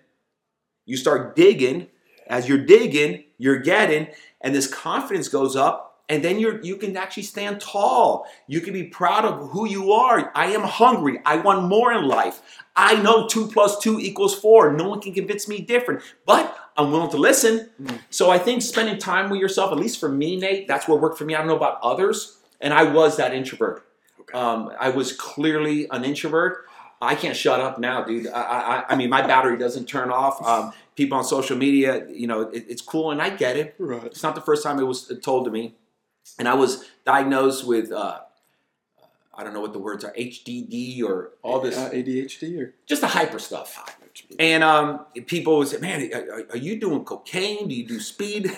you 0.85 0.97
start 0.97 1.35
digging, 1.35 1.87
As 2.29 2.47
you're 2.47 2.65
digging, 2.65 3.23
you're 3.37 3.59
getting, 3.59 4.07
and 4.41 4.53
this 4.53 4.67
confidence 4.67 5.27
goes 5.27 5.55
up, 5.55 6.03
and 6.09 6.23
then 6.23 6.39
you're 6.39 6.61
you 6.61 6.77
can 6.77 6.95
actually 6.95 7.23
stand 7.23 7.59
tall. 7.59 8.25
You 8.47 8.61
can 8.61 8.73
be 8.73 8.83
proud 8.83 9.25
of 9.25 9.49
who 9.51 9.67
you 9.67 9.91
are. 9.91 10.31
I 10.35 10.47
am 10.47 10.61
hungry. 10.61 11.19
I 11.25 11.37
want 11.37 11.67
more 11.67 11.91
in 11.91 12.07
life. 12.07 12.41
I 12.75 13.01
know 13.01 13.27
two 13.27 13.47
plus 13.47 13.79
two 13.79 13.99
equals 13.99 14.35
four. 14.39 14.71
No 14.73 14.87
one 14.87 15.01
can 15.01 15.13
convince 15.13 15.47
me 15.47 15.61
different, 15.61 16.01
but 16.25 16.57
I'm 16.77 16.91
willing 16.91 17.09
to 17.11 17.17
listen. 17.17 17.69
So 18.09 18.29
I 18.29 18.37
think 18.37 18.61
spending 18.61 18.99
time 18.99 19.29
with 19.29 19.39
yourself, 19.39 19.71
at 19.71 19.79
least 19.79 19.99
for 19.99 20.09
me, 20.09 20.37
Nate, 20.37 20.67
that's 20.67 20.87
what 20.87 21.01
worked 21.01 21.17
for 21.17 21.25
me. 21.25 21.33
I 21.33 21.39
don't 21.39 21.47
know 21.47 21.57
about 21.57 21.79
others, 21.81 22.37
and 22.61 22.73
I 22.73 22.83
was 22.83 23.17
that 23.17 23.33
introvert. 23.33 23.83
Okay. 24.21 24.37
Um, 24.37 24.71
I 24.79 24.89
was 24.89 25.11
clearly 25.11 25.87
an 25.89 26.03
introvert. 26.03 26.65
I 27.01 27.15
can't 27.15 27.35
shut 27.35 27.59
up 27.59 27.79
now, 27.79 28.03
dude. 28.03 28.27
I, 28.27 28.41
I, 28.41 28.85
I 28.89 28.95
mean, 28.95 29.09
my 29.09 29.21
battery 29.21 29.57
doesn't 29.57 29.85
turn 29.85 30.09
off. 30.09 30.41
Um, 30.45 30.73
people 30.97 31.17
on 31.17 31.23
social 31.23 31.55
media, 31.55 32.05
you 32.09 32.27
know, 32.27 32.41
it, 32.41 32.65
it's 32.67 32.81
cool, 32.81 33.11
and 33.11 33.21
I 33.21 33.29
get 33.29 33.55
it. 33.55 33.75
Right. 33.77 34.03
It's 34.03 34.23
not 34.23 34.35
the 34.35 34.41
first 34.41 34.63
time 34.63 34.79
it 34.79 34.83
was 34.83 35.09
told 35.23 35.45
to 35.45 35.51
me, 35.51 35.75
and 36.37 36.49
I 36.49 36.55
was 36.55 36.83
diagnosed 37.05 37.65
with. 37.65 37.91
Uh, 37.91 38.19
I 39.39 39.43
don't 39.43 39.53
know 39.53 39.61
what 39.61 39.71
the 39.71 39.79
words 39.79 40.03
are, 40.03 40.11
HDD 40.13 41.03
or 41.03 41.29
all 41.43 41.59
this, 41.59 41.77
Uh, 41.77 41.91
ADHD 41.91 42.59
or 42.59 42.73
just 42.87 43.01
the 43.01 43.07
hyper 43.07 43.37
stuff. 43.37 43.77
And 44.39 44.63
um, 44.63 45.05
people 45.27 45.59
would 45.59 45.67
say, 45.67 45.77
"Man, 45.77 46.11
are, 46.11 46.47
are 46.49 46.57
you 46.57 46.79
doing 46.79 47.05
cocaine? 47.05 47.67
Do 47.67 47.75
you 47.75 47.87
do 47.87 47.99
speed?" 47.99 48.51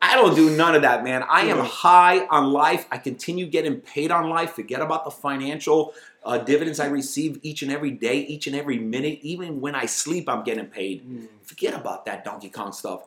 I 0.00 0.14
don't 0.14 0.34
do 0.34 0.56
none 0.56 0.74
of 0.76 0.82
that, 0.82 1.02
man. 1.02 1.24
I 1.28 1.42
am 1.46 1.58
high 1.58 2.24
on 2.28 2.52
life. 2.52 2.86
I 2.90 2.98
continue 2.98 3.46
getting 3.46 3.80
paid 3.80 4.10
on 4.12 4.30
life. 4.30 4.52
Forget 4.52 4.80
about 4.80 5.04
the 5.04 5.10
financial 5.10 5.92
uh, 6.24 6.38
dividends 6.38 6.78
I 6.78 6.86
receive 6.86 7.40
each 7.42 7.62
and 7.62 7.72
every 7.72 7.90
day, 7.90 8.20
each 8.20 8.46
and 8.46 8.54
every 8.54 8.78
minute. 8.78 9.18
Even 9.22 9.60
when 9.60 9.74
I 9.74 9.86
sleep, 9.86 10.28
I'm 10.28 10.44
getting 10.44 10.66
paid. 10.66 11.28
Forget 11.48 11.72
about 11.72 12.04
that 12.04 12.24
Donkey 12.24 12.50
Kong 12.50 12.72
stuff. 12.72 13.04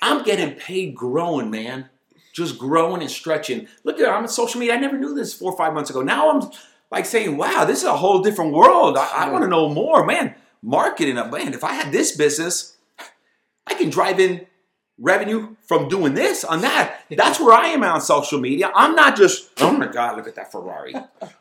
I'm 0.00 0.24
getting 0.24 0.54
paid 0.54 0.96
growing, 0.96 1.50
man. 1.50 1.90
Just 2.32 2.58
growing 2.58 3.02
and 3.02 3.10
stretching. 3.10 3.68
Look 3.84 4.00
at 4.00 4.08
I'm 4.08 4.22
on 4.22 4.28
social 4.28 4.58
media. 4.58 4.74
I 4.74 4.78
never 4.78 4.96
knew 4.96 5.14
this 5.14 5.34
four 5.34 5.52
or 5.52 5.58
five 5.58 5.74
months 5.74 5.90
ago. 5.90 6.00
Now 6.00 6.30
I'm 6.30 6.50
like 6.90 7.04
saying, 7.04 7.36
wow, 7.36 7.66
this 7.66 7.78
is 7.78 7.84
a 7.84 7.96
whole 7.96 8.22
different 8.22 8.54
world. 8.54 8.96
I, 8.96 9.26
I 9.26 9.30
want 9.30 9.44
to 9.44 9.48
know 9.48 9.68
more, 9.68 10.06
man. 10.06 10.34
Marketing, 10.62 11.16
man. 11.16 11.52
If 11.52 11.64
I 11.64 11.74
had 11.74 11.92
this 11.92 12.16
business, 12.16 12.78
I 13.66 13.74
can 13.74 13.90
drive 13.90 14.18
in 14.18 14.46
revenue 15.02 15.56
from 15.62 15.88
doing 15.88 16.14
this 16.14 16.44
on 16.44 16.62
that. 16.62 17.00
That's 17.10 17.40
where 17.40 17.52
I 17.52 17.66
am 17.68 17.82
on 17.82 18.00
social 18.00 18.40
media. 18.40 18.70
I'm 18.74 18.94
not 18.94 19.16
just, 19.16 19.50
oh 19.60 19.72
my 19.72 19.88
God, 19.88 20.16
look 20.16 20.28
at 20.28 20.36
that 20.36 20.50
Ferrari. 20.50 20.94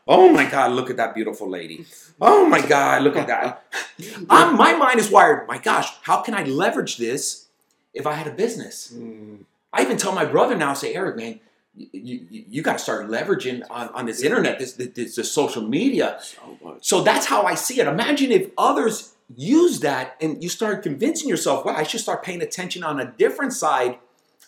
Oh 0.07 0.33
my 0.33 0.49
God, 0.49 0.71
look 0.73 0.89
at 0.89 0.97
that 0.97 1.13
beautiful 1.13 1.47
lady. 1.47 1.85
Oh 2.19 2.45
my 2.47 2.59
God, 2.61 3.03
look 3.03 3.15
at 3.15 3.27
that. 3.27 3.63
I'm, 4.29 4.57
my 4.57 4.73
mind 4.73 4.99
is 4.99 5.09
wired. 5.09 5.47
My 5.47 5.59
gosh, 5.59 5.87
how 6.01 6.21
can 6.21 6.33
I 6.33 6.43
leverage 6.43 6.97
this 6.97 7.47
if 7.93 8.05
I 8.07 8.13
had 8.13 8.27
a 8.27 8.31
business? 8.31 8.93
Mm, 8.93 9.45
I 9.71 9.83
even 9.83 9.97
tell 9.97 10.11
my 10.11 10.25
brother 10.25 10.55
now, 10.55 10.73
say, 10.73 10.95
Eric, 10.95 11.15
man, 11.15 11.39
you, 11.75 11.87
you, 11.93 12.43
you 12.49 12.61
got 12.61 12.73
to 12.73 12.79
start 12.79 13.07
leveraging 13.07 13.63
on, 13.69 13.89
on 13.89 14.05
this 14.05 14.21
internet, 14.21 14.59
this, 14.59 14.73
this, 14.73 15.15
this 15.15 15.31
social 15.31 15.61
media. 15.61 16.19
so. 16.19 16.77
So 16.81 17.01
that's 17.01 17.27
how 17.27 17.43
I 17.43 17.55
see 17.55 17.79
it. 17.79 17.87
Imagine 17.87 18.31
if 18.31 18.51
others 18.57 19.13
use 19.35 19.79
that 19.81 20.15
and 20.21 20.41
you 20.43 20.49
start 20.49 20.83
convincing 20.83 21.29
yourself, 21.29 21.65
wow, 21.65 21.75
I 21.75 21.83
should 21.83 21.99
start 21.99 22.23
paying 22.23 22.41
attention 22.41 22.83
on 22.83 22.99
a 22.99 23.05
different 23.05 23.53
side 23.53 23.99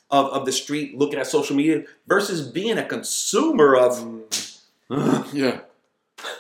of, 0.10 0.28
of 0.28 0.46
the 0.46 0.52
street, 0.52 0.98
looking 0.98 1.20
at 1.20 1.28
social 1.28 1.56
media 1.56 1.84
versus 2.08 2.48
being 2.48 2.78
a 2.78 2.86
consumer 2.86 3.76
of. 3.76 4.24
Ugh. 4.90 5.28
Yeah. 5.34 5.60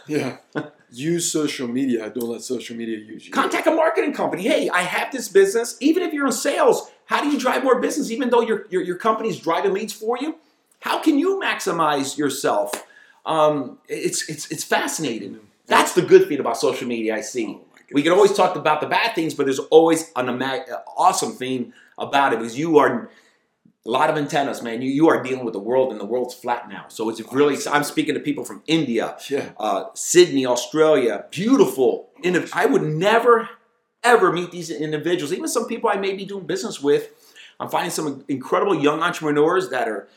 Yeah. 0.08 0.38
use 0.94 1.32
social 1.32 1.68
media. 1.68 2.10
Don't 2.10 2.30
let 2.30 2.42
social 2.42 2.76
media 2.76 2.98
use 2.98 3.26
you. 3.26 3.32
Contact 3.32 3.68
a 3.68 3.72
marketing 3.72 4.14
company. 4.14 4.44
Hey, 4.44 4.70
I 4.70 4.84
have 4.84 5.12
this 5.12 5.28
business. 5.28 5.76
Even 5.80 6.04
if 6.04 6.14
you're 6.14 6.28
in 6.28 6.32
sales, 6.32 6.90
how 7.06 7.22
do 7.22 7.30
you 7.30 7.40
drive 7.40 7.64
more 7.64 7.80
business? 7.82 8.12
Even 8.12 8.30
though 8.30 8.42
your, 8.42 8.68
your, 8.70 8.82
your 8.82 8.98
company's 8.98 9.40
driving 9.40 9.74
leads 9.74 9.94
for 9.94 10.18
you, 10.20 10.38
how 10.82 11.02
can 11.02 11.18
you 11.18 11.40
maximize 11.40 12.18
yourself? 12.18 12.72
Um, 13.26 13.80
it's, 13.88 14.30
it's, 14.30 14.52
it's 14.52 14.64
fascinating. 14.64 15.40
That's 15.66 15.94
the 15.94 16.02
good 16.02 16.28
thing 16.28 16.40
about 16.40 16.58
social 16.58 16.88
media, 16.88 17.16
I 17.16 17.22
see. 17.22 17.58
We 17.94 18.02
can 18.04 18.12
always 18.12 18.34
talk 18.34 18.56
about 18.56 18.82
the 18.82 18.88
bad 18.88 19.14
things, 19.16 19.34
but 19.34 19.46
there's 19.46 19.60
always 19.60 20.12
an 20.16 20.28
awesome 20.98 21.34
thing 21.34 21.74
about 21.98 22.34
it 22.34 22.40
because 22.40 22.58
you 22.58 22.78
are 22.80 23.10
a 23.86 23.90
lot 23.90 24.10
of 24.10 24.18
antennas, 24.18 24.62
man. 24.62 24.82
You, 24.82 24.90
you 24.90 25.10
are 25.10 25.22
dealing 25.22 25.44
with 25.46 25.54
the 25.54 25.60
world, 25.60 25.92
and 25.92 26.00
the 26.00 26.06
world's 26.06 26.34
flat 26.34 26.70
now. 26.70 26.86
So 26.88 27.10
it's 27.10 27.22
really. 27.34 27.58
I'm 27.72 27.84
speaking 27.84 28.16
to 28.16 28.20
people 28.22 28.46
from 28.46 28.64
India, 28.66 29.18
Yeah. 29.30 29.52
uh, 29.58 29.86
Sydney, 29.94 30.46
Australia. 30.46 31.26
Beautiful. 31.32 32.10
And 32.24 32.50
I 32.54 32.66
would 32.66 32.84
never, 32.84 33.50
ever 34.04 34.32
meet 34.32 34.52
these 34.52 34.70
individuals. 34.72 35.34
Even 35.34 35.48
some 35.48 35.68
people 35.68 35.90
I 35.90 35.98
may 35.98 36.14
be 36.14 36.26
doing 36.26 36.46
business 36.46 36.82
with. 36.82 37.10
I'm 37.60 37.70
finding 37.70 37.92
some 37.92 38.26
incredible 38.28 38.76
young 38.82 39.02
entrepreneurs 39.02 39.70
that 39.70 39.88
are. 39.88 40.08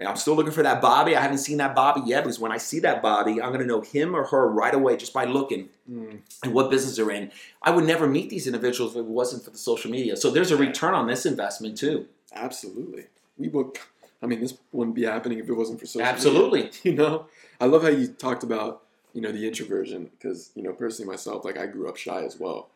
And 0.00 0.08
I'm 0.08 0.16
still 0.16 0.34
looking 0.34 0.50
for 0.52 0.62
that 0.64 0.80
Bobby. 0.80 1.14
I 1.14 1.20
haven't 1.20 1.38
seen 1.38 1.58
that 1.58 1.74
Bobby 1.76 2.00
yet 2.06 2.24
because 2.24 2.40
when 2.40 2.50
I 2.50 2.56
see 2.56 2.80
that 2.80 3.00
Bobby, 3.02 3.40
I'm 3.40 3.50
going 3.50 3.60
to 3.60 3.66
know 3.66 3.82
him 3.82 4.16
or 4.16 4.24
her 4.26 4.48
right 4.50 4.74
away 4.74 4.96
just 4.96 5.12
by 5.12 5.26
looking 5.26 5.68
Mm, 5.90 6.20
and 6.44 6.54
what 6.54 6.70
business 6.70 6.96
they're 6.96 7.10
in. 7.10 7.30
I 7.62 7.70
would 7.72 7.84
never 7.84 8.06
meet 8.06 8.30
these 8.30 8.46
individuals 8.46 8.92
if 8.94 8.98
it 9.00 9.04
wasn't 9.06 9.44
for 9.44 9.50
the 9.50 9.58
social 9.58 9.90
media. 9.90 10.16
So 10.16 10.30
there's 10.30 10.50
a 10.52 10.56
return 10.56 10.94
on 10.94 11.06
this 11.08 11.26
investment 11.26 11.76
too. 11.78 12.06
absolutely. 12.34 13.06
We 13.38 13.48
would. 13.48 13.76
I 14.22 14.26
mean, 14.26 14.40
this 14.40 14.56
wouldn't 14.72 14.94
be 14.94 15.04
happening 15.04 15.38
if 15.38 15.48
it 15.48 15.54
wasn't 15.54 15.80
for 15.80 15.86
social 15.86 16.00
media. 16.00 16.12
Absolutely. 16.14 16.70
You 16.84 16.94
know, 16.94 17.26
I 17.60 17.66
love 17.66 17.82
how 17.82 17.88
you 17.88 18.08
talked 18.08 18.42
about 18.42 18.82
you 19.14 19.20
know 19.20 19.32
the 19.32 19.46
introversion 19.46 20.10
because 20.12 20.50
you 20.54 20.62
know 20.62 20.72
personally 20.72 21.10
myself, 21.10 21.44
like 21.44 21.58
I 21.58 21.66
grew 21.66 21.88
up 21.88 21.96
shy 21.96 22.22
as 22.24 22.38
well, 22.38 22.68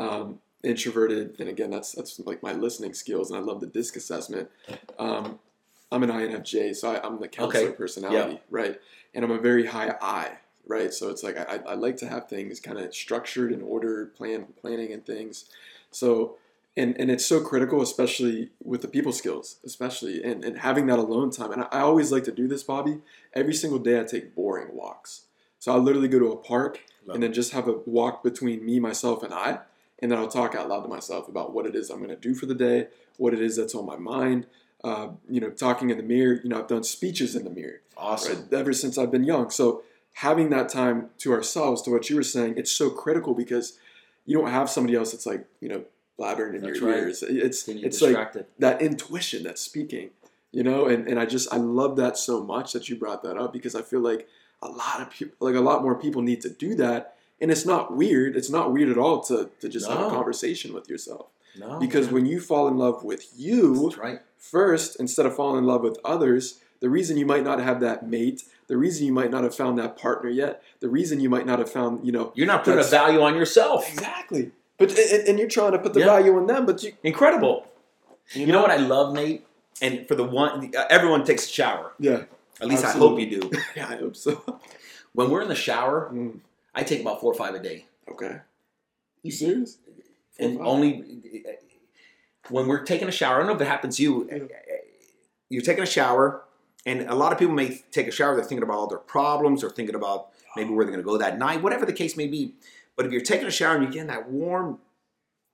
um, 0.00 0.40
introverted, 0.64 1.36
and 1.38 1.48
again 1.48 1.70
that's 1.70 1.92
that's 1.92 2.18
like 2.20 2.42
my 2.42 2.52
listening 2.52 2.94
skills, 2.94 3.30
and 3.30 3.38
I 3.38 3.42
love 3.42 3.60
the 3.60 3.66
disc 3.68 3.94
assessment. 3.96 4.50
Um, 4.98 5.38
I'm 5.92 6.02
an 6.02 6.10
INFJ, 6.10 6.74
so 6.74 6.90
I, 6.92 7.06
I'm 7.06 7.20
the 7.20 7.28
counselor 7.28 7.68
Okay. 7.68 7.76
personality, 7.76 8.40
right? 8.50 8.80
And 9.14 9.24
I'm 9.24 9.30
a 9.30 9.38
very 9.38 9.66
high 9.66 9.94
I, 10.00 10.38
right? 10.66 10.92
So 10.92 11.10
it's 11.10 11.22
like 11.22 11.36
I, 11.38 11.60
I 11.66 11.74
like 11.74 11.96
to 11.98 12.08
have 12.08 12.28
things 12.28 12.60
kind 12.60 12.78
of 12.78 12.94
structured 12.94 13.52
and 13.52 13.62
ordered, 13.62 14.14
plan 14.14 14.46
planning 14.60 14.92
and 14.92 15.04
things. 15.06 15.46
So 15.90 16.36
and 16.76 16.98
and 17.00 17.10
it's 17.10 17.24
so 17.24 17.40
critical, 17.40 17.80
especially 17.82 18.50
with 18.62 18.82
the 18.82 18.88
people 18.88 19.12
skills, 19.12 19.58
especially 19.64 20.22
and, 20.22 20.44
and 20.44 20.58
having 20.58 20.86
that 20.86 20.98
alone 20.98 21.30
time. 21.30 21.52
And 21.52 21.62
I, 21.62 21.66
I 21.72 21.80
always 21.80 22.10
like 22.12 22.24
to 22.24 22.32
do 22.32 22.48
this, 22.48 22.62
Bobby. 22.62 22.98
Every 23.32 23.54
single 23.54 23.78
day, 23.78 24.00
I 24.00 24.04
take 24.04 24.34
boring 24.34 24.74
walks. 24.74 25.22
So 25.58 25.72
I 25.72 25.76
literally 25.78 26.08
go 26.08 26.18
to 26.18 26.32
a 26.32 26.36
park 26.36 26.80
Love 27.06 27.14
and 27.14 27.22
then 27.22 27.32
just 27.32 27.52
have 27.52 27.66
a 27.68 27.72
walk 27.86 28.22
between 28.22 28.64
me, 28.64 28.78
myself, 28.78 29.22
and 29.22 29.32
I, 29.32 29.60
and 30.00 30.10
then 30.12 30.18
I'll 30.18 30.28
talk 30.28 30.54
out 30.54 30.68
loud 30.68 30.82
to 30.82 30.88
myself 30.88 31.28
about 31.28 31.52
what 31.54 31.66
it 31.66 31.74
is 31.74 31.90
I'm 31.90 31.98
going 31.98 32.10
to 32.10 32.16
do 32.16 32.34
for 32.34 32.46
the 32.46 32.54
day, 32.54 32.88
what 33.16 33.32
it 33.32 33.40
is 33.40 33.56
that's 33.56 33.74
on 33.74 33.86
my 33.86 33.96
mind. 33.96 34.46
Uh, 34.86 35.08
you 35.28 35.40
know, 35.40 35.50
talking 35.50 35.90
in 35.90 35.96
the 35.96 36.02
mirror. 36.14 36.40
You 36.42 36.48
know, 36.50 36.58
I've 36.60 36.68
done 36.68 36.84
speeches 36.84 37.34
in 37.34 37.42
the 37.42 37.50
mirror 37.50 37.80
Awesome. 37.96 38.42
right, 38.50 38.52
ever 38.60 38.72
since 38.72 38.96
I've 38.98 39.10
been 39.10 39.24
young. 39.24 39.50
So 39.50 39.82
having 40.12 40.50
that 40.50 40.68
time 40.68 41.10
to 41.18 41.32
ourselves, 41.32 41.82
to 41.82 41.90
what 41.90 42.08
you 42.08 42.14
were 42.14 42.22
saying, 42.22 42.54
it's 42.56 42.70
so 42.70 42.88
critical 42.90 43.34
because 43.34 43.78
you 44.26 44.38
don't 44.38 44.50
have 44.50 44.70
somebody 44.70 44.94
else 44.94 45.10
that's 45.12 45.26
like 45.26 45.46
you 45.60 45.68
know 45.68 45.82
blabbering 46.18 46.54
in 46.54 46.62
That's 46.62 46.78
your 46.78 46.90
right. 46.90 46.98
ears. 47.00 47.22
It's 47.22 47.66
it's 47.68 48.00
like 48.00 48.32
that 48.60 48.80
intuition 48.80 49.42
that's 49.42 49.60
speaking, 49.60 50.10
you 50.52 50.62
know. 50.62 50.86
And 50.86 51.08
and 51.08 51.18
I 51.18 51.26
just 51.26 51.52
I 51.52 51.56
love 51.56 51.96
that 51.96 52.16
so 52.16 52.42
much 52.42 52.72
that 52.72 52.88
you 52.88 52.94
brought 52.96 53.22
that 53.24 53.36
up 53.36 53.52
because 53.52 53.74
I 53.74 53.82
feel 53.82 54.00
like 54.00 54.28
a 54.62 54.68
lot 54.68 55.00
of 55.00 55.10
people, 55.10 55.34
like 55.40 55.56
a 55.56 55.60
lot 55.60 55.82
more 55.82 55.94
people, 55.96 56.22
need 56.22 56.42
to 56.42 56.50
do 56.50 56.74
that. 56.76 57.16
And 57.40 57.50
it's 57.50 57.66
not 57.66 57.94
weird. 57.94 58.36
It's 58.36 58.50
not 58.50 58.72
weird 58.72 58.88
at 58.88 58.98
all 58.98 59.20
to 59.24 59.50
to 59.60 59.68
just 59.68 59.88
have 59.88 60.00
a 60.00 60.10
conversation 60.10 60.72
with 60.72 60.88
yourself 60.88 61.26
no, 61.58 61.78
because 61.78 62.06
man. 62.06 62.14
when 62.14 62.26
you 62.26 62.40
fall 62.40 62.68
in 62.68 62.76
love 62.76 63.02
with 63.04 63.26
you 63.36 63.90
right. 63.98 64.20
first 64.38 64.98
instead 65.00 65.26
of 65.26 65.34
falling 65.36 65.58
in 65.58 65.64
love 65.64 65.82
with 65.82 65.98
others 66.04 66.60
the 66.80 66.90
reason 66.90 67.16
you 67.16 67.26
might 67.26 67.42
not 67.44 67.58
have 67.60 67.80
that 67.80 68.06
mate 68.08 68.42
the 68.68 68.76
reason 68.76 69.06
you 69.06 69.12
might 69.12 69.30
not 69.30 69.42
have 69.44 69.54
found 69.54 69.78
that 69.78 69.96
partner 69.96 70.28
yet 70.30 70.62
the 70.80 70.88
reason 70.88 71.20
you 71.20 71.28
might 71.30 71.46
not 71.46 71.58
have 71.58 71.70
found 71.70 72.04
you 72.06 72.12
know 72.12 72.32
You're 72.34 72.46
not 72.46 72.64
putting 72.64 72.80
a 72.80 72.84
value 72.84 73.20
on 73.22 73.34
yourself. 73.36 73.88
exactly 73.92 74.50
but 74.78 74.90
and, 74.98 75.28
and 75.28 75.38
you're 75.38 75.48
trying 75.48 75.72
to 75.72 75.78
put 75.78 75.94
the 75.94 76.00
Yeah. 76.00 76.06
value 76.06 76.36
in 76.38 76.46
them 76.46 76.66
but 76.66 76.82
you 76.82 76.92
Incredible. 77.02 77.66
You 78.34 78.46
know 78.48 78.60
what 78.60 78.72
I 78.72 78.76
love, 78.78 79.14
Nate? 79.14 79.46
And 79.80 80.08
for 80.08 80.16
the 80.16 80.24
one, 80.24 80.72
everyone 80.90 81.24
takes 81.24 81.46
a 81.46 81.48
shower. 81.48 81.92
yeah 82.00 82.24
At 82.60 82.66
least 82.68 82.84
Absolutely. 82.84 83.24
I 83.24 83.28
hope 83.28 83.32
you 83.32 83.40
do. 83.40 83.58
yeah 83.76 83.88
i 83.88 83.96
hope 83.96 84.16
so 84.16 84.60
When 85.12 85.30
we're 85.30 85.42
in 85.42 85.48
the 85.48 85.54
shower, 85.54 86.10
Mm, 86.12 86.40
I 86.74 86.82
take 86.82 87.00
about 87.00 87.20
four 87.20 87.32
or 87.32 87.36
five 87.36 87.54
a 87.54 87.62
day, 87.62 87.86
okay 88.10 88.40
you 89.22 89.30
serious 89.32 89.78
and 90.38 90.60
only 90.60 91.22
when 92.48 92.66
we're 92.68 92.84
taking 92.84 93.08
a 93.08 93.12
shower. 93.12 93.36
I 93.36 93.38
don't 93.38 93.48
know 93.48 93.54
if 93.54 93.60
it 93.60 93.66
happens 93.68 93.96
to 93.96 94.02
you. 94.02 94.28
Yeah. 94.30 94.38
You're 95.48 95.62
taking 95.62 95.82
a 95.84 95.86
shower, 95.86 96.42
and 96.84 97.02
a 97.02 97.14
lot 97.14 97.32
of 97.32 97.38
people 97.38 97.54
may 97.54 97.80
take 97.92 98.08
a 98.08 98.10
shower. 98.10 98.34
They're 98.34 98.44
thinking 98.44 98.64
about 98.64 98.78
all 98.78 98.86
their 98.88 98.98
problems, 98.98 99.62
or 99.62 99.70
thinking 99.70 99.94
about 99.94 100.28
maybe 100.56 100.70
where 100.70 100.84
they're 100.84 100.92
going 100.94 101.04
to 101.04 101.08
go 101.08 101.18
that 101.18 101.38
night, 101.38 101.62
whatever 101.62 101.86
the 101.86 101.92
case 101.92 102.16
may 102.16 102.26
be. 102.26 102.54
But 102.96 103.06
if 103.06 103.12
you're 103.12 103.20
taking 103.20 103.46
a 103.46 103.50
shower 103.50 103.74
and 103.74 103.82
you're 103.84 103.92
getting 103.92 104.08
that 104.08 104.28
warm 104.30 104.78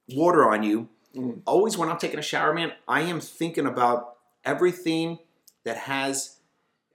water 0.09 0.51
on 0.51 0.63
you, 0.63 0.89
Mm. 1.15 1.43
always 1.45 1.77
when 1.77 1.91
I'm 1.91 1.99
taking 1.99 2.19
a 2.19 2.23
shower, 2.23 2.55
man, 2.55 2.73
I 2.89 3.03
am 3.03 3.21
thinking 3.21 3.67
about 3.67 4.17
everything 4.47 5.19
that 5.65 5.77
has 5.77 6.39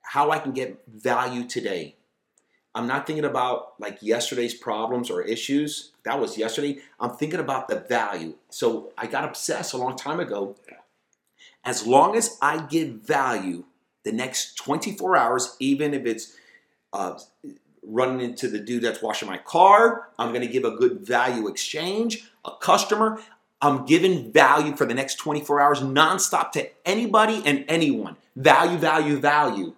how 0.02 0.32
I 0.32 0.40
can 0.40 0.54
get 0.54 0.82
value 0.88 1.48
today. 1.48 1.98
I'm 2.78 2.86
not 2.86 3.08
thinking 3.08 3.26
about 3.26 3.74
like 3.80 3.98
yesterday's 4.04 4.54
problems 4.54 5.10
or 5.10 5.24
issues. 5.24 5.94
That 6.04 6.20
was 6.20 6.38
yesterday. 6.38 6.78
I'm 7.00 7.10
thinking 7.10 7.40
about 7.40 7.68
the 7.68 7.80
value. 7.80 8.36
So 8.52 8.92
I 8.96 9.08
got 9.08 9.24
obsessed 9.24 9.74
a 9.74 9.78
long 9.78 9.98
time 9.98 10.20
ago. 10.20 10.56
As 11.66 11.88
long 11.88 12.16
as 12.16 12.38
I 12.40 12.62
give 12.68 13.02
value 13.02 13.64
the 14.04 14.12
next 14.12 14.58
24 14.58 15.18
hours, 15.18 15.56
even 15.60 15.96
if 15.96 16.06
it's 16.06 16.36
uh, 16.94 17.18
running 17.82 18.22
into 18.22 18.48
the 18.48 18.60
dude 18.60 18.84
that's 18.84 19.02
washing 19.02 19.28
my 19.28 19.40
car, 19.40 20.10
I'm 20.20 20.32
to 20.34 20.46
give 20.46 20.64
a 20.64 20.78
good 20.78 21.00
value 21.00 21.48
exchange, 21.48 22.30
a 22.46 22.52
customer. 22.62 23.20
I'm 23.60 23.88
giving 23.88 24.32
value 24.32 24.76
for 24.76 24.86
the 24.86 24.94
next 24.94 25.16
24 25.16 25.60
hours 25.60 25.80
nonstop 25.80 26.52
to 26.52 26.70
anybody 26.86 27.42
and 27.44 27.66
anyone. 27.68 28.18
Value, 28.36 28.78
value, 28.78 29.18
value. 29.18 29.74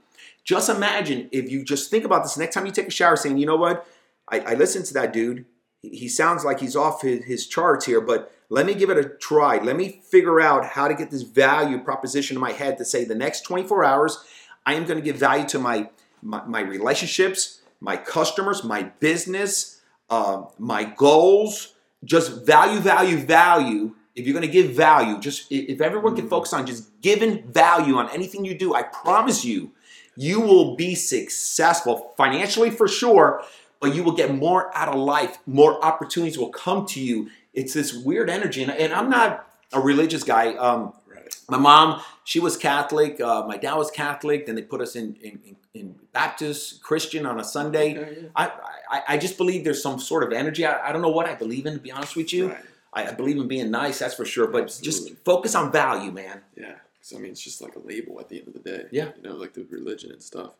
Just 0.50 0.68
imagine 0.68 1.30
if 1.32 1.52
you 1.52 1.64
just 1.64 1.92
think 1.92 2.06
about 2.06 2.24
this 2.24 2.36
next 2.36 2.56
time 2.56 2.66
you 2.66 2.72
take 2.72 2.88
a 2.88 2.90
shower 2.92 3.16
saying, 3.16 3.38
you 3.38 3.46
know 3.46 3.56
what? 3.56 3.86
I, 4.28 4.40
I 4.40 4.54
listened 4.56 4.86
to 4.86 4.96
that 4.96 5.14
dude. 5.14 5.46
He 5.84 6.10
sounds 6.10 6.44
like 6.44 6.60
he's 6.60 6.76
off 6.76 7.04
his, 7.04 7.24
his 7.26 7.46
charts 7.46 7.86
here, 7.86 8.02
but 8.02 8.32
let 8.50 8.66
me 8.66 8.74
give 8.74 8.90
it 8.90 8.98
a 8.98 9.10
try. 9.10 9.60
Let 9.60 9.76
me 9.76 10.02
figure 10.10 10.42
out 10.42 10.66
how 10.66 10.88
to 10.88 10.96
get 10.96 11.12
this 11.12 11.22
value 11.22 11.78
proposition 11.84 12.36
in 12.36 12.42
my 12.42 12.54
head 12.54 12.80
to 12.80 12.84
say 12.84 13.06
the 13.06 13.14
next 13.14 13.42
24 13.42 13.86
hours, 13.86 14.26
I 14.66 14.74
am 14.74 14.86
going 14.86 14.98
to 14.98 15.06
give 15.06 15.18
value 15.18 15.48
to 15.50 15.60
my, 15.60 15.92
my, 16.24 16.44
my 16.46 16.62
relationships, 16.62 17.62
my 17.80 17.96
customers, 17.96 18.64
my 18.64 18.82
business, 19.00 19.82
uh, 20.10 20.46
my 20.58 20.84
goals. 20.84 21.76
Just 22.04 22.48
value, 22.48 22.80
value, 22.80 23.18
value. 23.18 23.94
If 24.16 24.26
you're 24.26 24.34
going 24.34 24.48
to 24.48 24.52
give 24.52 24.72
value, 24.72 25.20
just 25.20 25.52
if 25.52 25.80
everyone 25.80 26.16
can 26.16 26.28
focus 26.28 26.54
on 26.54 26.66
just 26.66 27.02
giving 27.02 27.52
value 27.52 27.98
on 27.98 28.10
anything 28.10 28.46
you 28.46 28.58
do, 28.58 28.74
I 28.74 28.82
promise 28.82 29.46
you, 29.46 29.74
you 30.20 30.42
will 30.42 30.76
be 30.76 30.96
successful 30.96 32.14
financially 32.18 32.70
for 32.70 32.90
sure, 32.90 33.42
but 33.80 33.96
you 33.96 34.04
will 34.04 34.12
get 34.12 34.36
more 34.36 34.70
out 34.76 34.90
of 34.90 34.96
life. 34.96 35.38
More 35.46 35.84
opportunities 35.84 36.38
will 36.38 36.50
come 36.50 36.86
to 36.88 37.00
you. 37.00 37.30
It's 37.54 37.74
this 37.74 37.94
weird 37.94 38.30
energy, 38.30 38.62
and, 38.62 38.70
and 38.70 38.92
I'm 38.92 39.10
not 39.10 39.50
a 39.72 39.80
religious 39.80 40.24
guy. 40.24 40.56
Um, 40.56 40.94
Right. 41.08 41.36
my 41.50 41.58
mom, 41.58 42.02
she 42.26 42.40
was 42.40 42.56
Catholic. 42.58 43.20
Uh, 43.20 43.46
my 43.48 43.58
dad 43.58 43.76
was 43.76 43.90
Catholic. 43.90 44.46
Then 44.46 44.56
they 44.56 44.62
put 44.62 44.82
us 44.82 44.96
in 44.96 45.16
in, 45.16 45.56
in, 45.74 45.96
Baptist 46.12 46.84
Christian 46.84 47.26
on 47.26 47.40
a 47.40 47.44
Sunday. 47.44 47.98
Okay, 47.98 48.22
yeah. 48.22 48.28
I, 48.36 48.52
I 48.92 49.02
I 49.14 49.18
just 49.18 49.38
believe 49.38 49.64
there's 49.64 49.82
some 49.82 50.00
sort 50.00 50.24
of 50.24 50.34
energy. 50.34 50.66
I, 50.66 50.90
I 50.90 50.92
don't 50.92 51.02
know 51.02 51.16
what 51.20 51.28
I 51.28 51.34
believe 51.34 51.66
in, 51.66 51.74
to 51.74 51.80
be 51.80 51.92
honest 51.92 52.16
with 52.16 52.34
you. 52.34 52.50
Right. 52.50 52.66
I, 52.94 53.08
I 53.08 53.12
believe 53.14 53.38
in 53.38 53.48
being 53.48 53.72
nice, 53.72 54.00
that's 54.00 54.16
for 54.16 54.26
sure. 54.26 54.48
But 54.48 54.78
just 54.82 55.16
focus 55.24 55.56
on 55.56 55.72
value, 55.72 56.12
man. 56.12 56.42
Yeah. 56.58 56.76
So 57.10 57.18
I 57.18 57.20
mean, 57.22 57.32
it's 57.32 57.42
just 57.42 57.60
like 57.62 57.76
a 57.76 57.80
label 57.80 58.20
at 58.20 58.30
the 58.30 58.38
end 58.40 58.48
of 58.48 58.54
the 58.54 58.60
day. 58.60 58.86
Yeah. 58.92 59.10
You 59.18 59.24
know, 59.24 59.36
like 59.36 59.54
the 59.54 59.66
religion 59.70 60.12
and 60.12 60.22
stuff. 60.22 60.52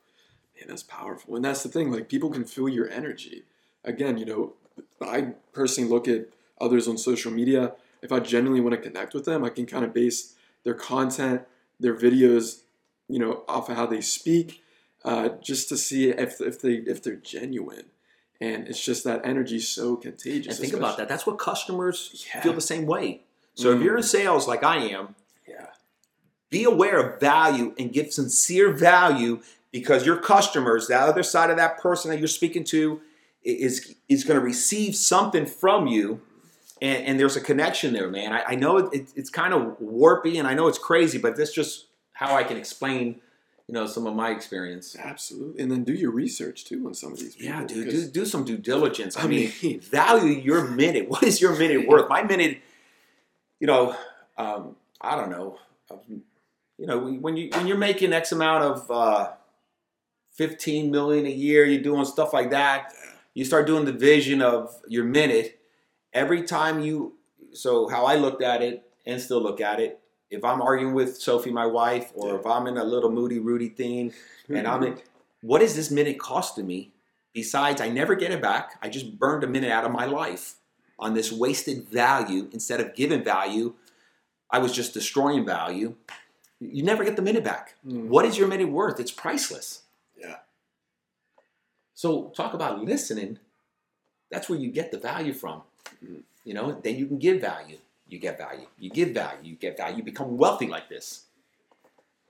Man, 0.58 0.68
that's 0.68 0.84
powerful. 0.84 1.36
And 1.36 1.46
that's 1.46 1.62
the 1.64 1.70
thing. 1.70 1.92
Like 1.92 2.10
people 2.10 2.30
can 2.32 2.44
feel 2.44 2.68
your 2.68 2.90
energy. 2.90 3.44
Again, 3.86 4.18
you 4.18 4.26
know, 4.26 4.54
I 5.02 5.34
personally 5.54 5.90
look 5.90 6.08
at 6.08 6.28
others 6.60 6.88
on 6.88 6.98
social 6.98 7.32
media. 7.32 7.74
If 8.02 8.12
I 8.12 8.20
genuinely 8.20 8.62
want 8.62 8.76
to 8.76 8.82
connect 8.90 9.14
with 9.14 9.26
them, 9.26 9.44
I 9.44 9.50
can 9.50 9.66
kind 9.68 9.86
of 9.86 9.94
base 9.94 10.34
their 10.64 10.74
content, 10.74 11.44
their 11.80 11.96
videos, 11.96 12.62
you 13.08 13.20
know, 13.20 13.44
off 13.48 13.70
of 13.70 13.76
how 13.78 13.86
they 13.86 14.02
speak, 14.02 14.64
uh, 15.06 15.30
just 15.42 15.70
to 15.70 15.78
see 15.78 16.10
if 16.10 16.42
if 16.42 16.60
they 16.62 16.74
if 16.74 17.04
they're 17.04 17.16
genuine. 17.16 17.86
And 18.42 18.68
it's 18.68 18.84
just 18.84 19.04
that 19.04 19.22
energy 19.26 19.58
is 19.58 19.68
so 19.68 19.98
contagious. 19.98 20.58
And 20.58 20.70
think 20.70 20.74
about 20.82 20.98
that. 20.98 21.08
That's 21.10 21.28
what 21.28 21.38
customers 21.38 22.26
Yeah. 22.34 22.42
feel 22.42 22.54
the 22.54 22.62
same 22.62 22.86
way. 22.86 23.24
So 23.54 23.72
if 23.72 23.80
Mhm. 23.80 23.84
you're 23.84 23.98
in 23.98 24.04
sales 24.04 24.48
like 24.48 24.64
I 24.64 24.78
am. 24.88 25.16
Be 26.50 26.64
aware 26.64 26.98
of 26.98 27.20
value 27.20 27.74
and 27.78 27.94
give 27.94 28.12
sincere 28.12 28.72
value 28.72 29.42
because 29.72 30.06
your 30.06 30.18
customers, 30.18 30.88
the 30.88 31.00
other 31.00 31.24
side 31.24 31.50
of 31.50 31.58
that 31.58 31.80
person 31.80 32.10
that 32.12 32.20
you're 32.20 32.28
speaking 32.28 32.64
to, 32.66 33.02
is 33.44 33.96
is 34.10 34.24
going 34.24 34.40
to 34.40 34.46
receive 34.46 34.96
something 34.96 35.46
from 35.46 35.88
you, 35.88 36.22
and, 36.82 37.06
and 37.06 37.20
there's 37.20 37.36
a 37.36 37.42
connection 37.42 37.94
there, 37.94 38.10
man. 38.10 38.34
I, 38.34 38.44
I 38.50 38.56
know 38.56 38.78
it, 38.78 38.94
it, 38.94 39.14
it's 39.16 39.30
kind 39.30 39.54
of 39.54 39.80
warpy, 39.80 40.38
and 40.38 40.48
I 40.48 40.54
know 40.54 40.68
it's 40.68 40.78
crazy, 40.78 41.18
but 41.18 41.36
that's 41.36 41.54
just 41.54 41.86
how 42.14 42.36
I 42.36 42.44
can 42.44 42.58
explain, 42.58 43.22
you 43.68 43.74
know, 43.74 43.86
some 43.86 44.08
of 44.08 44.16
my 44.16 44.32
experience. 44.32 44.96
Absolutely. 45.00 45.62
And 45.64 45.72
then 45.72 45.84
do 45.86 45.94
your 45.94 46.12
research 46.12 46.66
too 46.66 46.86
on 46.86 46.94
some 46.94 47.14
of 47.14 47.20
these 47.20 47.36
people. 47.36 47.56
Yeah, 47.56 47.64
dude, 47.66 47.90
do, 47.90 48.08
do 48.08 48.26
some 48.26 48.44
due 48.44 48.58
diligence. 48.58 49.16
I, 49.16 49.24
I 49.24 49.28
mean, 49.28 49.54
mean- 49.64 49.80
value 49.92 50.34
your 50.34 50.68
minute. 50.68 51.08
What 51.08 51.24
is 51.24 51.40
your 51.40 51.56
minute 51.58 51.88
worth? 51.88 52.10
My 52.10 52.24
minute, 52.24 52.60
you 53.60 53.68
know, 53.68 53.96
um, 54.38 54.76
I 55.00 55.16
don't 55.16 55.30
know. 55.30 55.60
You 56.80 56.88
know, 56.88 56.98
when 56.98 57.36
you 57.36 57.50
when 57.54 57.68
you're 57.68 57.78
making 57.78 58.14
X 58.14 58.32
amount 58.32 58.64
of 58.64 58.90
uh, 58.90 59.32
fifteen 60.32 60.90
million 60.92 61.26
a 61.26 61.30
year, 61.30 61.66
you're 61.66 61.84
doing 61.84 62.06
stuff 62.06 62.32
like 62.32 62.52
that. 62.52 62.94
You 63.34 63.44
start 63.44 63.68
doing 63.68 63.84
the 63.84 63.92
vision 63.92 64.42
of 64.42 64.74
your 64.88 65.04
minute. 65.04 65.60
Every 66.14 66.44
time 66.44 66.80
you, 66.80 67.18
so 67.52 67.90
how 67.90 68.06
I 68.06 68.16
looked 68.16 68.42
at 68.42 68.62
it 68.62 68.84
and 69.06 69.22
still 69.22 69.42
look 69.42 69.60
at 69.60 69.82
it. 69.82 70.00
If 70.32 70.46
I'm 70.46 70.62
arguing 70.62 70.94
with 70.94 71.18
Sophie, 71.18 71.52
my 71.52 71.66
wife, 71.66 72.12
or 72.16 72.40
if 72.40 72.46
I'm 72.46 72.66
in 72.66 72.78
a 72.78 72.84
little 72.84 73.12
moody 73.12 73.40
Rudy 73.40 73.70
thing, 73.70 74.14
and 74.48 74.66
I'm 74.66 74.84
in, 74.84 74.98
what 75.42 75.62
is 75.62 75.76
this 75.76 75.92
minute 75.92 76.18
costing 76.18 76.66
me? 76.66 76.94
Besides, 77.34 77.82
I 77.82 77.90
never 77.90 78.16
get 78.16 78.32
it 78.32 78.42
back. 78.42 78.80
I 78.82 78.88
just 78.88 79.20
burned 79.20 79.44
a 79.44 79.48
minute 79.48 79.72
out 79.72 79.86
of 79.86 79.92
my 79.92 80.06
life 80.06 80.56
on 80.98 81.14
this 81.14 81.32
wasted 81.32 81.90
value 81.90 82.50
instead 82.54 82.80
of 82.80 82.96
giving 82.96 83.24
value. 83.24 83.74
I 84.50 84.60
was 84.60 84.72
just 84.72 84.94
destroying 84.94 85.46
value. 85.46 85.96
You 86.60 86.84
never 86.84 87.04
get 87.04 87.16
the 87.16 87.22
minute 87.22 87.44
back. 87.44 87.76
Mm. 87.88 88.08
What 88.08 88.26
is 88.26 88.38
your 88.38 88.48
minute 88.48 88.70
worth? 88.70 89.00
It's 89.00 89.12
priceless. 89.12 89.84
Yeah. 90.18 90.38
So 91.94 92.30
talk 92.36 92.54
about 92.54 92.84
listening. 92.84 93.40
That's 94.30 94.50
where 94.50 94.60
you 94.60 94.70
get 94.70 94.92
the 94.92 94.98
value 94.98 95.34
from. 95.34 95.64
Mhm. 96.04 96.24
You 96.44 96.54
know, 96.54 96.72
then 96.72 96.98
you 96.98 97.08
can 97.08 97.18
give 97.18 97.42
value. 97.42 97.78
You 98.08 98.20
get 98.20 98.38
value. 98.38 98.68
You 98.78 98.90
give 98.90 99.10
value. 99.10 99.52
You 99.52 99.56
get 99.56 99.78
value. 99.78 99.98
You 99.98 100.04
become 100.04 100.38
wealthy 100.38 100.68
like 100.68 100.90
this. 100.90 101.26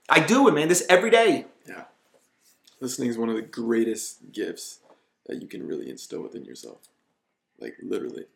I 0.08 0.20
do 0.20 0.46
it, 0.48 0.52
man. 0.52 0.68
This 0.68 0.84
every 0.88 1.10
day. 1.10 1.46
Yeah. 1.66 1.84
Listening 2.80 3.10
is 3.10 3.18
one 3.18 3.28
of 3.28 3.36
the 3.36 3.42
greatest 3.42 4.32
gifts 4.32 4.80
that 5.26 5.40
you 5.40 5.48
can 5.48 5.66
really 5.66 5.88
instill 5.88 6.22
within 6.22 6.44
yourself. 6.44 6.78
Like 7.58 7.76
literally. 7.82 8.26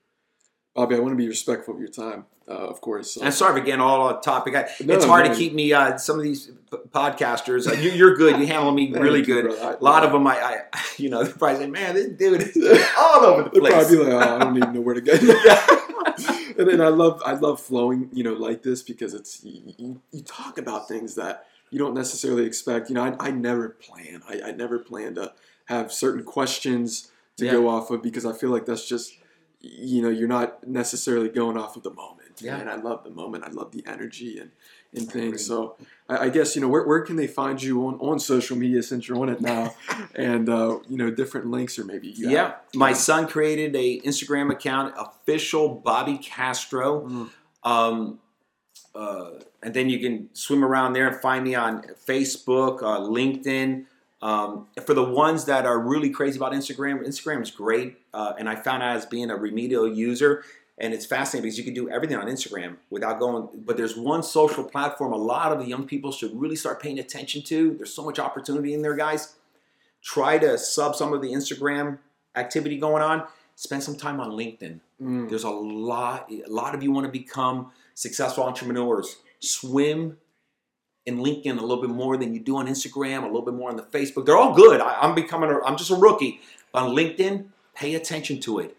Bobby, 0.74 0.96
I 0.96 0.98
want 0.98 1.12
to 1.12 1.16
be 1.16 1.28
respectful 1.28 1.74
of 1.74 1.80
your 1.80 1.88
time, 1.88 2.24
uh, 2.48 2.52
of 2.52 2.80
course. 2.80 3.16
I'm 3.22 3.30
sorry 3.30 3.60
for 3.60 3.64
getting 3.64 3.80
all 3.80 4.08
on 4.08 4.20
topic. 4.20 4.56
I, 4.56 4.68
No, 4.84 4.94
it's 4.94 5.04
hard 5.04 5.24
no. 5.26 5.32
to 5.32 5.38
keep 5.38 5.52
me. 5.54 5.72
Uh, 5.72 5.96
some 5.98 6.16
of 6.18 6.24
these 6.24 6.46
p- 6.70 6.76
podcasters, 6.90 7.68
uh, 7.68 7.74
you, 7.74 7.90
you're 7.90 8.16
good. 8.16 8.38
You 8.40 8.46
handle 8.46 8.72
me 8.72 8.92
really 8.92 9.20
you, 9.20 9.24
good. 9.24 9.44
brother. 9.46 9.76
A 9.80 9.84
lot 9.84 10.04
of 10.04 10.10
them, 10.10 10.26
I, 10.26 10.62
I 10.72 10.80
you 10.98 11.10
know, 11.10 11.22
they're 11.22 11.32
probably 11.32 11.58
saying, 11.58 11.70
"Man, 11.70 11.94
this 11.94 12.08
dude 12.08 12.42
is 12.42 12.56
all 12.98 13.24
over 13.24 13.44
the 13.44 13.50
They're 13.50 13.60
place." 13.60 13.72
probably 13.88 13.96
like, 14.12 14.26
oh, 14.28 14.34
I 14.34 14.38
don't 14.40 14.56
even 14.56 14.72
know 14.72 14.80
where 14.80 14.94
to 14.94 15.00
go. 15.00 15.12
and 16.58 16.68
then 16.68 16.80
I 16.80 16.88
love, 16.88 17.22
I 17.24 17.32
love 17.34 17.60
flowing, 17.60 18.10
you 18.12 18.24
know, 18.24 18.32
like 18.34 18.62
this 18.64 18.82
because 18.82 19.14
it's 19.14 19.42
you, 19.44 19.74
you, 19.78 20.00
you 20.12 20.22
talk 20.22 20.58
about 20.58 20.88
things 20.88 21.14
that 21.14 21.46
you 21.70 21.78
don't 21.78 21.94
necessarily 21.94 22.46
expect. 22.46 22.88
You 22.88 22.96
know, 22.96 23.04
I, 23.04 23.28
I 23.28 23.30
never 23.30 23.68
plan. 23.70 24.22
I, 24.28 24.40
I 24.46 24.50
never 24.52 24.78
plan 24.80 25.14
to 25.16 25.32
have 25.66 25.92
certain 25.92 26.24
questions 26.24 27.10
to 27.36 27.46
Yeah. 27.46 27.52
go 27.52 27.68
off 27.68 27.90
of 27.90 28.02
because 28.02 28.26
I 28.26 28.32
feel 28.32 28.50
like 28.50 28.66
that's 28.66 28.88
just, 28.88 29.12
you 29.64 30.02
know, 30.02 30.10
you're 30.10 30.28
not 30.28 30.66
necessarily 30.66 31.28
going 31.28 31.56
off 31.56 31.76
of 31.76 31.82
the 31.82 31.90
moment. 31.90 32.40
Yeah. 32.40 32.56
And 32.56 32.68
I 32.68 32.76
love 32.76 33.04
the 33.04 33.10
moment. 33.10 33.44
I 33.44 33.50
love 33.50 33.72
the 33.72 33.84
energy 33.86 34.38
and, 34.38 34.50
and 34.92 35.10
things. 35.10 35.46
So 35.46 35.76
I, 36.08 36.26
I 36.26 36.28
guess, 36.28 36.54
you 36.54 36.62
know, 36.62 36.68
where, 36.68 36.86
where 36.86 37.00
can 37.00 37.16
they 37.16 37.26
find 37.26 37.62
you 37.62 37.86
on, 37.86 37.94
on 37.94 38.18
social 38.18 38.56
media 38.56 38.82
since 38.82 39.08
you're 39.08 39.18
on 39.18 39.28
it 39.28 39.40
now? 39.40 39.74
and, 40.14 40.48
uh, 40.48 40.78
you 40.88 40.96
know, 40.96 41.10
different 41.10 41.46
links 41.50 41.78
or 41.78 41.84
maybe 41.84 42.08
yeah, 42.16 42.30
have- 42.30 42.56
my 42.74 42.92
son 42.92 43.26
created 43.26 43.74
a 43.76 44.00
Instagram 44.00 44.50
account, 44.50 44.94
official 44.98 45.68
Bobby 45.68 46.18
Castro. 46.18 47.06
Mm. 47.06 47.30
Um, 47.62 48.18
uh, 48.94 49.30
and 49.62 49.74
then 49.74 49.88
you 49.88 49.98
can 49.98 50.28
swim 50.34 50.64
around 50.64 50.92
there 50.92 51.08
and 51.08 51.16
find 51.20 51.42
me 51.44 51.54
on 51.54 51.82
Facebook, 52.06 52.82
uh, 52.82 53.00
LinkedIn. 53.00 53.86
Um, 54.24 54.68
for 54.86 54.94
the 54.94 55.04
ones 55.04 55.44
that 55.44 55.66
are 55.66 55.78
really 55.78 56.08
crazy 56.08 56.38
about 56.38 56.52
Instagram, 56.52 57.06
Instagram 57.06 57.42
is 57.42 57.50
great. 57.50 57.98
Uh, 58.14 58.32
and 58.38 58.48
I 58.48 58.56
found 58.56 58.82
out 58.82 58.96
as 58.96 59.04
being 59.04 59.30
a 59.30 59.36
remedial 59.36 59.86
user, 59.86 60.42
and 60.78 60.94
it's 60.94 61.04
fascinating 61.04 61.42
because 61.42 61.58
you 61.58 61.64
can 61.64 61.74
do 61.74 61.90
everything 61.90 62.16
on 62.16 62.26
Instagram 62.26 62.78
without 62.88 63.20
going. 63.20 63.48
But 63.54 63.76
there's 63.76 63.98
one 63.98 64.22
social 64.22 64.64
platform 64.64 65.12
a 65.12 65.18
lot 65.18 65.52
of 65.52 65.58
the 65.58 65.66
young 65.66 65.86
people 65.86 66.10
should 66.10 66.34
really 66.34 66.56
start 66.56 66.80
paying 66.80 66.98
attention 66.98 67.42
to. 67.42 67.74
There's 67.74 67.92
so 67.92 68.02
much 68.02 68.18
opportunity 68.18 68.72
in 68.72 68.80
there, 68.80 68.96
guys. 68.96 69.34
Try 70.02 70.38
to 70.38 70.56
sub 70.56 70.96
some 70.96 71.12
of 71.12 71.20
the 71.20 71.28
Instagram 71.28 71.98
activity 72.34 72.78
going 72.78 73.02
on. 73.02 73.26
Spend 73.56 73.82
some 73.82 73.94
time 73.94 74.20
on 74.20 74.30
LinkedIn. 74.30 74.80
Mm. 75.02 75.28
There's 75.28 75.44
a 75.44 75.50
lot. 75.50 76.30
A 76.30 76.50
lot 76.50 76.74
of 76.74 76.82
you 76.82 76.92
want 76.92 77.04
to 77.04 77.12
become 77.12 77.72
successful 77.92 78.44
entrepreneurs. 78.44 79.16
Swim 79.40 80.16
in 81.06 81.18
LinkedIn 81.18 81.58
a 81.58 81.60
little 81.60 81.80
bit 81.80 81.90
more 81.90 82.16
than 82.16 82.32
you 82.34 82.40
do 82.40 82.56
on 82.56 82.66
Instagram. 82.66 83.22
A 83.22 83.26
little 83.26 83.42
bit 83.42 83.54
more 83.54 83.70
on 83.70 83.76
the 83.76 83.82
Facebook. 83.82 84.24
They're 84.26 84.36
all 84.38 84.54
good. 84.54 84.80
I, 84.80 85.00
I'm 85.00 85.14
becoming. 85.14 85.50
A, 85.50 85.60
I'm 85.64 85.76
just 85.76 85.90
a 85.90 85.96
rookie. 85.96 86.40
But 86.72 86.84
on 86.84 86.96
LinkedIn, 86.96 87.46
pay 87.74 87.94
attention 87.94 88.40
to 88.40 88.58
it. 88.60 88.76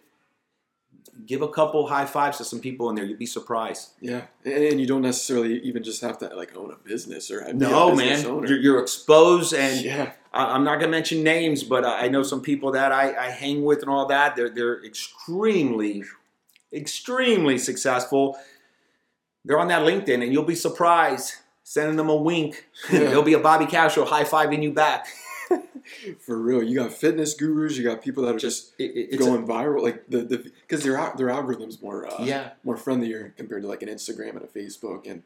Give 1.26 1.42
a 1.42 1.48
couple 1.48 1.88
high 1.88 2.06
fives 2.06 2.40
to 2.40 2.44
some 2.44 2.60
people 2.60 2.90
in 2.90 2.96
there. 2.96 3.06
You'd 3.06 3.18
be 3.20 3.26
surprised. 3.26 3.92
Yeah, 4.02 4.24
and 4.44 4.82
you 4.82 4.86
don't 4.86 5.02
necessarily 5.02 5.60
even 5.62 5.82
just 5.82 6.02
have 6.02 6.18
to 6.20 6.28
like 6.36 6.56
own 6.58 6.72
a 6.72 6.76
business 6.76 7.32
or 7.32 7.42
have, 7.42 7.58
be 7.58 7.66
a 7.66 7.70
No, 7.70 7.92
business 7.96 8.24
man, 8.26 8.48
you're, 8.48 8.60
you're 8.60 8.80
exposed, 8.82 9.54
and 9.54 9.82
yeah, 9.86 10.12
I- 10.34 10.48
I'm 10.54 10.66
not 10.66 10.80
gonna 10.80 10.92
mention 10.92 11.24
names, 11.24 11.64
but 11.64 11.86
I 11.86 12.06
I 12.06 12.08
know 12.10 12.22
some 12.22 12.42
people 12.42 12.72
that 12.74 12.92
I, 12.92 13.16
I 13.16 13.30
hang 13.30 13.64
with 13.64 13.80
and 13.82 13.90
all 13.90 14.08
that. 14.08 14.36
They're 14.36 14.50
they're 14.50 14.84
extremely, 14.84 16.04
extremely 16.74 17.58
successful. 17.60 18.38
They're 19.46 19.60
on 19.60 19.70
that 19.70 19.84
LinkedIn, 19.84 20.22
and 20.22 20.34
you'll 20.34 20.44
be 20.44 20.56
surprised. 20.56 21.36
Sending 21.68 21.96
them 21.98 22.10
a 22.10 22.16
wink, 22.16 22.68
Yeah. 22.92 23.00
there'll 23.00 23.24
be 23.24 23.34
a 23.34 23.40
Bobby 23.40 23.66
Castro 23.66 24.06
high 24.06 24.24
fiving 24.24 24.62
you 24.62 24.72
back. 24.72 25.08
For 26.20 26.38
real, 26.38 26.62
you 26.62 26.76
got 26.78 26.92
fitness 26.94 27.34
gurus, 27.34 27.76
you 27.76 27.84
got 27.84 28.04
people 28.04 28.24
that 28.26 28.36
are 28.36 28.40
just 28.40 28.74
It- 28.78 28.92
it- 28.96 29.10
it's 29.14 29.16
a- 29.16 29.18
going 29.26 29.48
viral, 29.48 29.82
like 29.82 30.08
the 30.08 30.20
the 30.22 30.38
because 30.62 30.84
their 30.84 30.94
their 31.18 31.28
algorithms 31.28 31.82
more 31.82 32.06
uh, 32.08 32.24
yeah, 32.24 32.52
more 32.64 32.78
friendlier 32.78 33.34
compared 33.36 33.64
to 33.64 33.68
like 33.68 33.82
an 33.82 33.90
Instagram 33.90 34.30
and 34.36 34.44
a 34.44 34.48
Facebook 34.48 35.10
and 35.10 35.24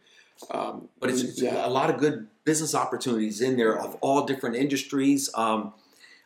um, 0.52 0.88
but 1.02 1.10
it's, 1.10 1.22
it's 1.22 1.42
yeah, 1.42 1.66
a 1.66 1.70
lot 1.70 1.90
of 1.90 2.00
good 2.00 2.28
business 2.46 2.74
opportunities 2.74 3.42
in 3.42 3.58
there 3.58 3.78
of 3.78 3.96
all 4.00 4.26
different 4.26 4.56
industries. 4.56 5.30
Um, 5.36 5.74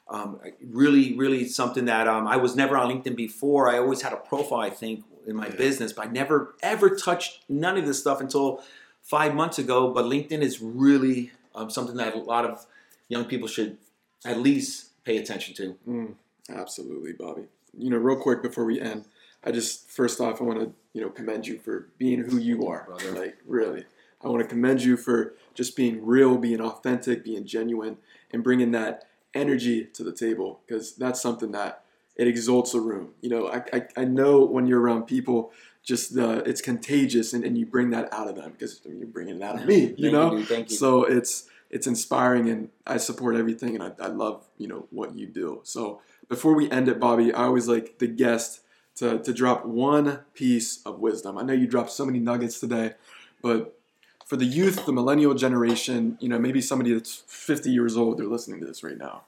um, 0.08 0.40
really, 0.70 1.16
really 1.18 1.48
something 1.48 1.86
that 1.86 2.08
um, 2.08 2.28
I 2.28 2.38
was 2.38 2.56
never 2.56 2.78
on 2.78 2.92
LinkedIn 2.92 3.16
before. 3.16 3.68
I 3.70 3.80
always 3.80 4.04
had 4.04 4.14
a 4.14 4.18
profile, 4.18 4.60
I 4.60 4.70
think, 4.70 5.04
in 5.26 5.36
my 5.36 5.48
Yeah. 5.48 5.56
business, 5.56 5.94
but 5.94 6.08
I 6.08 6.12
never 6.12 6.54
ever 6.62 6.96
touched 6.96 7.44
none 7.50 7.78
of 7.78 7.88
this 7.88 8.00
stuff 8.00 8.22
until 8.22 8.62
five 9.04 9.36
months 9.36 9.60
ago. 9.60 9.94
But 9.94 10.06
LinkedIn 10.06 10.42
is 10.42 10.62
really 10.62 11.32
um, 11.54 11.70
something 11.70 11.98
that 11.98 12.16
a 12.16 12.20
lot 12.20 12.46
of 12.46 12.66
young 13.08 13.26
people 13.26 13.48
should 13.48 13.78
at 14.26 14.40
least 14.40 15.04
pay 15.04 15.18
attention 15.18 15.54
to. 15.56 15.76
Mm, 15.88 16.14
absolutely, 16.50 17.14
Bobby. 17.14 17.44
You 17.78 17.90
know, 17.90 17.98
real 17.98 18.18
quick 18.18 18.42
before 18.42 18.66
we 18.66 18.80
end, 18.80 19.06
I 19.44 19.52
just 19.52 19.90
first 19.90 20.20
off 20.22 20.42
I 20.42 20.46
want 20.46 20.60
to 20.60 20.74
you 20.94 21.02
know 21.02 21.10
commend 21.10 21.46
you 21.46 21.60
for 21.60 21.90
being 21.98 22.20
who 22.20 22.38
you 22.38 22.68
are, 22.68 22.86
Brother. 22.86 23.12
Like 23.12 23.38
really, 23.46 23.86
I 24.24 24.28
want 24.28 24.42
to 24.42 24.48
commend 24.48 24.84
you 24.84 24.98
for 24.98 25.36
just 25.54 25.76
being 25.76 26.06
real, 26.06 26.38
being 26.38 26.62
authentic, 26.62 27.24
being 27.24 27.46
genuine, 27.46 27.98
and 28.32 28.44
bringing 28.44 28.72
that 28.72 29.08
energy 29.34 29.86
to 29.86 30.04
the 30.04 30.14
table 30.14 30.62
because 30.66 30.96
that's 30.96 31.22
something 31.22 31.52
that 31.52 31.84
it 32.16 32.28
exalts 32.28 32.74
a 32.74 32.80
room. 32.80 33.10
You 33.22 33.30
know, 33.30 33.48
I, 33.48 33.64
I, 33.74 33.82
I 33.98 34.06
know 34.06 34.46
when 34.46 34.68
you're 34.68 34.80
around 34.80 35.04
people, 35.08 35.52
just 35.84 36.16
the 36.16 36.38
it's 36.50 36.62
contagious, 36.62 37.34
and, 37.34 37.44
and 37.44 37.58
you 37.58 37.66
bring 37.66 37.90
that 37.92 38.12
out 38.14 38.28
of 38.28 38.36
them 38.36 38.52
because 38.52 38.82
you're 38.86 39.06
bringing 39.08 39.38
it 39.38 39.44
out 39.44 39.60
of 39.60 39.66
me. 39.66 39.94
You 39.98 40.12
know, 40.12 40.40
dude. 40.40 40.72
You. 40.72 40.76
so 40.76 41.04
it's 41.04 41.48
it's 41.74 41.88
inspiring 41.88 42.50
and 42.50 42.70
I 42.86 42.98
support 42.98 43.36
everything 43.36 43.74
and 43.74 43.84
I, 43.84 43.92
I 44.00 44.08
love, 44.08 44.46
you 44.60 44.68
know, 44.68 44.86
what 44.92 45.16
you 45.16 45.26
do. 45.26 45.62
So 45.64 46.02
before 46.30 46.54
we 46.54 46.70
end 46.70 46.88
it, 46.88 47.00
Bobby, 47.00 47.34
I 47.34 47.46
always 47.46 47.68
like 47.68 47.98
the 47.98 48.06
guest 48.06 48.62
to, 48.98 49.18
to 49.18 49.34
drop 49.34 49.66
one 49.66 50.20
piece 50.36 50.84
of 50.84 51.00
wisdom. 51.00 51.36
I 51.36 51.42
know 51.42 51.54
you 51.54 51.66
dropped 51.66 51.90
so 51.90 52.06
many 52.06 52.20
nuggets 52.20 52.60
today, 52.60 52.94
but 53.42 53.76
for 54.24 54.36
the 54.36 54.46
youth, 54.46 54.86
the 54.86 54.94
millennial 54.94 55.34
generation, 55.34 56.16
you 56.22 56.30
know, 56.30 56.38
maybe 56.38 56.62
somebody 56.62 56.94
that's 56.94 57.24
50 57.26 57.72
years 57.72 57.98
old, 57.98 58.20
they're 58.20 58.28
listening 58.28 58.60
to 58.60 58.68
this 58.68 58.84
right 58.84 58.98
now. 58.98 59.24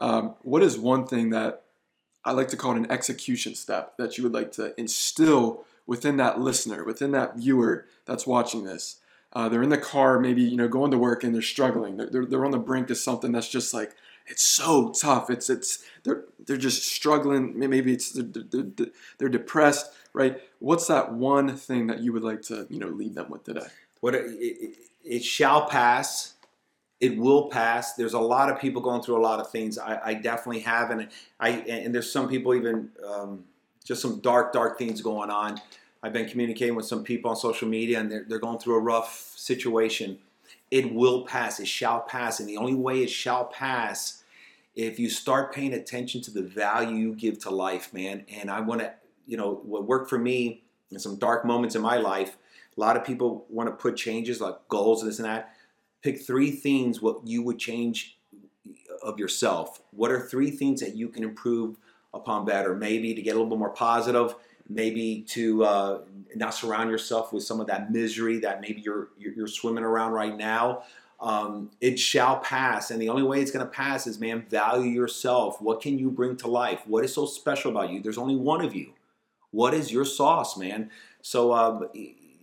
Um, 0.00 0.36
what 0.40 0.62
is 0.62 0.78
one 0.78 1.06
thing 1.06 1.30
that 1.30 1.64
I 2.24 2.32
like 2.32 2.48
to 2.48 2.56
call 2.56 2.72
it 2.72 2.78
an 2.78 2.90
execution 2.90 3.54
step 3.54 3.98
that 3.98 4.16
you 4.16 4.24
would 4.24 4.32
like 4.32 4.52
to 4.52 4.72
instill 4.80 5.66
within 5.86 6.16
that 6.18 6.40
listener, 6.40 6.84
within 6.84 7.12
that 7.12 7.36
viewer 7.36 7.86
that's 8.04 8.26
watching 8.26 8.64
this? 8.64 9.00
Uh, 9.32 9.48
they're 9.48 9.62
in 9.62 9.68
the 9.68 9.78
car, 9.78 10.20
maybe 10.20 10.42
you 10.42 10.56
know, 10.56 10.68
going 10.68 10.92
to 10.92 10.98
work, 10.98 11.24
and 11.24 11.34
they're 11.34 11.42
struggling. 11.42 11.96
They're, 11.96 12.08
they're, 12.08 12.26
they're 12.26 12.44
on 12.44 12.52
the 12.52 12.58
brink 12.58 12.88
of 12.90 12.96
something 12.96 13.32
that's 13.32 13.48
just 13.48 13.74
like 13.74 13.94
it's 14.26 14.42
so 14.42 14.90
tough. 14.90 15.28
It's 15.28 15.50
it's 15.50 15.84
they're 16.02 16.24
they're 16.46 16.56
just 16.56 16.84
struggling. 16.84 17.58
Maybe 17.58 17.92
it's 17.92 18.12
they're, 18.12 18.24
they're, 18.24 18.86
they're 19.18 19.28
depressed, 19.28 19.92
right? 20.12 20.40
What's 20.60 20.86
that 20.86 21.12
one 21.12 21.56
thing 21.56 21.88
that 21.88 22.00
you 22.00 22.12
would 22.12 22.22
like 22.22 22.42
to 22.42 22.66
you 22.70 22.78
know 22.78 22.88
leave 22.88 23.14
them 23.14 23.30
with 23.30 23.44
today? 23.44 23.66
What 24.00 24.14
it, 24.14 24.26
it, 24.26 24.76
it 25.04 25.24
shall 25.24 25.66
pass. 25.66 26.34
It 27.00 27.18
will 27.18 27.50
pass. 27.50 27.94
There's 27.94 28.14
a 28.14 28.20
lot 28.20 28.50
of 28.50 28.58
people 28.58 28.80
going 28.80 29.02
through 29.02 29.18
a 29.18 29.24
lot 29.24 29.40
of 29.40 29.50
things. 29.50 29.78
I, 29.78 30.00
I 30.02 30.14
definitely 30.14 30.60
have, 30.60 30.90
and 30.90 31.08
I 31.38 31.50
and 31.50 31.94
there's 31.94 32.10
some 32.10 32.28
people 32.28 32.54
even 32.54 32.90
um, 33.06 33.44
just 33.84 34.02
some 34.02 34.20
dark, 34.20 34.52
dark 34.52 34.78
things 34.78 35.00
going 35.00 35.30
on. 35.30 35.60
I've 36.02 36.12
been 36.12 36.28
communicating 36.28 36.74
with 36.74 36.86
some 36.86 37.04
people 37.04 37.30
on 37.30 37.36
social 37.36 37.68
media, 37.68 38.00
and 38.00 38.10
they're 38.10 38.24
they're 38.28 38.38
going 38.38 38.58
through 38.58 38.76
a 38.76 38.80
rough 38.80 39.32
situation. 39.36 40.18
It 40.70 40.92
will 40.92 41.24
pass. 41.24 41.60
It 41.60 41.68
shall 41.68 42.00
pass, 42.00 42.40
and 42.40 42.48
the 42.48 42.56
only 42.56 42.74
way 42.74 43.02
it 43.02 43.10
shall 43.10 43.44
pass 43.46 44.22
if 44.74 44.98
you 44.98 45.08
start 45.08 45.54
paying 45.54 45.72
attention 45.72 46.20
to 46.22 46.30
the 46.30 46.42
value 46.42 46.96
you 46.96 47.14
give 47.14 47.38
to 47.40 47.50
life, 47.50 47.92
man. 47.94 48.24
And 48.28 48.50
I 48.50 48.60
want 48.60 48.80
to, 48.80 48.92
you 49.26 49.36
know, 49.36 49.60
what 49.64 49.86
worked 49.86 50.10
for 50.10 50.18
me 50.18 50.62
in 50.90 50.98
some 50.98 51.16
dark 51.16 51.44
moments 51.44 51.76
in 51.76 51.82
my 51.82 51.96
life. 51.96 52.36
A 52.76 52.80
lot 52.80 52.96
of 52.96 53.04
people 53.04 53.46
want 53.48 53.68
to 53.68 53.74
put 53.74 53.96
changes 53.96 54.40
like 54.40 54.56
goals, 54.68 55.04
this 55.04 55.18
and 55.18 55.26
that. 55.26 55.54
Pick 56.02 56.20
three 56.20 56.50
things 56.50 57.00
what 57.00 57.24
you 57.24 57.42
would 57.42 57.58
change 57.58 58.18
of 59.02 59.18
yourself. 59.18 59.80
What 59.92 60.10
are 60.10 60.20
three 60.20 60.50
things 60.50 60.80
that 60.80 60.96
you 60.96 61.08
can 61.08 61.22
improve 61.22 61.76
upon 62.14 62.46
that, 62.46 62.66
or 62.66 62.74
Maybe 62.74 63.14
to 63.14 63.22
get 63.22 63.30
a 63.30 63.34
little 63.34 63.50
bit 63.50 63.58
more 63.58 63.70
positive. 63.70 64.34
Maybe 64.68 65.22
to 65.28 65.64
uh, 65.64 66.00
not 66.36 66.54
surround 66.54 66.90
yourself 66.90 67.32
with 67.32 67.42
some 67.44 67.60
of 67.60 67.66
that 67.66 67.92
misery 67.92 68.38
that 68.40 68.60
maybe 68.60 68.80
you're 68.80 69.08
you're, 69.18 69.46
swimming 69.46 69.84
around 69.84 70.12
right 70.12 70.36
now. 70.36 70.84
Um, 71.20 71.70
it 71.80 71.98
shall 71.98 72.38
pass, 72.38 72.90
and 72.90 73.00
the 73.00 73.08
only 73.08 73.22
way 73.22 73.40
it's 73.40 73.50
going 73.50 73.64
to 73.64 73.70
pass 73.70 74.06
is, 74.06 74.18
man, 74.18 74.46
value 74.48 74.90
yourself. 74.90 75.60
What 75.60 75.80
can 75.80 75.98
you 75.98 76.10
bring 76.10 76.36
to 76.38 76.48
life? 76.48 76.82
What 76.86 77.04
is 77.04 77.14
so 77.14 77.26
special 77.26 77.70
about 77.70 77.90
you? 77.90 78.00
There's 78.00 78.18
only 78.18 78.36
one 78.36 78.64
of 78.64 78.74
you. 78.74 78.92
What 79.50 79.74
is 79.74 79.92
your 79.92 80.04
sauce, 80.04 80.56
man? 80.56 80.90
So 81.22 81.52
um, 81.52 81.88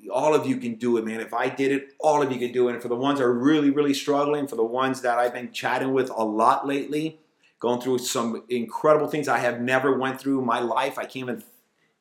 all 0.10 0.34
of 0.34 0.48
you 0.48 0.58
can 0.58 0.76
do 0.76 0.98
it, 0.98 1.06
man. 1.06 1.20
If 1.20 1.34
I 1.34 1.50
did 1.50 1.72
it, 1.72 1.94
all 2.00 2.22
of 2.22 2.32
you 2.32 2.40
can 2.40 2.52
do 2.52 2.70
it. 2.70 2.74
And 2.74 2.82
for 2.82 2.88
the 2.88 2.96
ones 2.96 3.20
that 3.20 3.26
are 3.26 3.34
really, 3.34 3.70
really 3.70 3.94
struggling, 3.94 4.48
for 4.48 4.56
the 4.56 4.64
ones 4.64 5.02
that 5.02 5.20
I've 5.20 5.34
been 5.34 5.52
chatting 5.52 5.94
with 5.94 6.10
a 6.10 6.24
lot 6.24 6.66
lately, 6.66 7.20
going 7.62 7.80
through 7.80 8.00
some 8.00 8.44
incredible 8.50 9.08
things 9.08 9.30
I 9.30 9.38
have 9.38 9.62
never 9.62 9.98
went 9.98 10.20
through 10.20 10.40
in 10.40 10.46
my 10.46 10.60
life. 10.60 10.98
I 10.98 11.04
can't 11.04 11.30
even 11.30 11.44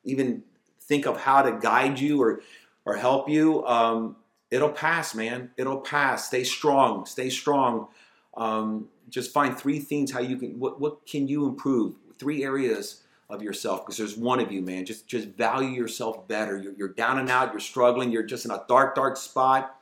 even 0.02 0.42
think 0.80 1.06
of 1.06 1.20
how 1.20 1.42
to 1.42 1.52
guide 1.52 2.00
you 2.00 2.20
or 2.20 2.40
or 2.84 2.96
help 2.96 3.28
you. 3.28 3.64
Um, 3.66 4.16
it'll 4.50 4.72
pass, 4.72 5.14
man. 5.14 5.50
It'll 5.56 5.80
pass. 5.80 6.26
Stay 6.26 6.42
strong. 6.42 7.06
Stay 7.06 7.30
strong. 7.30 7.88
Um, 8.36 8.88
just 9.08 9.32
find 9.32 9.56
three 9.56 9.78
things 9.78 10.10
how 10.10 10.20
you 10.20 10.36
can. 10.36 10.58
What 10.58 10.80
what 10.80 11.06
can 11.06 11.28
you 11.28 11.46
improve? 11.46 11.94
Three 12.18 12.42
areas 12.42 13.02
of 13.28 13.42
yourself 13.42 13.84
because 13.84 13.96
there's 13.96 14.16
one 14.16 14.40
of 14.40 14.50
you, 14.50 14.62
man. 14.62 14.86
Just 14.86 15.06
just 15.06 15.28
value 15.28 15.68
yourself 15.68 16.26
better. 16.26 16.56
You're, 16.56 16.72
you're 16.72 16.88
down 16.88 17.18
and 17.18 17.28
out. 17.28 17.52
You're 17.52 17.60
struggling. 17.60 18.10
You're 18.10 18.22
just 18.22 18.46
in 18.46 18.50
a 18.50 18.64
dark, 18.66 18.94
dark 18.94 19.18
spot. 19.18 19.76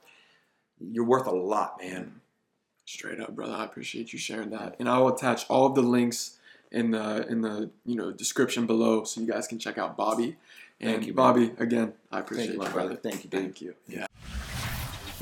You're 0.80 1.04
worth 1.04 1.26
a 1.26 1.32
lot, 1.32 1.78
man. 1.80 2.20
Straight 2.88 3.20
up, 3.20 3.36
brother. 3.36 3.52
I 3.52 3.66
appreciate 3.66 4.14
you 4.14 4.18
sharing 4.18 4.48
that, 4.48 4.76
and 4.78 4.88
I 4.88 4.96
will 4.96 5.14
attach 5.14 5.44
all 5.50 5.66
of 5.66 5.74
the 5.74 5.82
links 5.82 6.38
in 6.72 6.92
the 6.92 7.26
in 7.28 7.42
the 7.42 7.68
you 7.84 7.96
know 7.96 8.10
description 8.12 8.64
below 8.66 9.04
so 9.04 9.20
you 9.20 9.26
guys 9.26 9.46
can 9.46 9.58
check 9.58 9.76
out 9.76 9.94
Bobby. 9.94 10.38
And 10.80 10.92
Thank 10.92 11.06
you, 11.06 11.12
man. 11.12 11.16
Bobby. 11.16 11.52
Again, 11.58 11.92
I 12.10 12.20
appreciate 12.20 12.46
Thank 12.46 12.56
you, 12.56 12.62
you, 12.62 12.66
my 12.66 12.72
brother. 12.72 12.96
Thank 12.96 13.24
you, 13.24 13.30
dude. 13.30 13.40
Thank 13.42 13.60
you. 13.60 13.74
Yeah. 13.88 14.06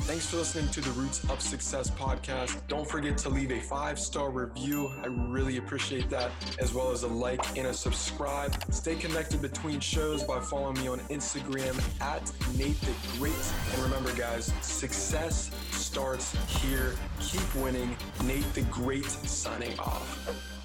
Thanks 0.07 0.25
for 0.27 0.37
listening 0.37 0.69
to 0.69 0.79
the 0.79 0.91
Roots 0.91 1.21
of 1.29 1.41
Success 1.41 1.89
podcast. 1.89 2.65
Don't 2.69 2.89
forget 2.89 3.17
to 3.17 3.29
leave 3.29 3.51
a 3.51 3.59
five 3.59 3.99
star 3.99 4.31
review. 4.31 4.89
I 5.03 5.07
really 5.07 5.57
appreciate 5.57 6.09
that, 6.11 6.31
as 6.59 6.73
well 6.73 6.91
as 6.91 7.03
a 7.03 7.07
like 7.07 7.57
and 7.57 7.67
a 7.67 7.73
subscribe. 7.73 8.55
Stay 8.71 8.95
connected 8.95 9.41
between 9.41 9.81
shows 9.81 10.23
by 10.23 10.39
following 10.39 10.79
me 10.79 10.87
on 10.87 10.99
Instagram 11.09 11.77
at 11.99 12.23
Nate 12.57 12.79
the 12.79 12.93
Great. 13.19 13.33
And 13.73 13.83
remember, 13.83 14.15
guys, 14.15 14.53
success 14.61 15.51
starts 15.71 16.33
here. 16.61 16.95
Keep 17.19 17.55
winning. 17.55 17.93
Nate 18.23 18.53
the 18.53 18.61
Great 18.61 19.03
signing 19.03 19.77
off. 19.77 20.56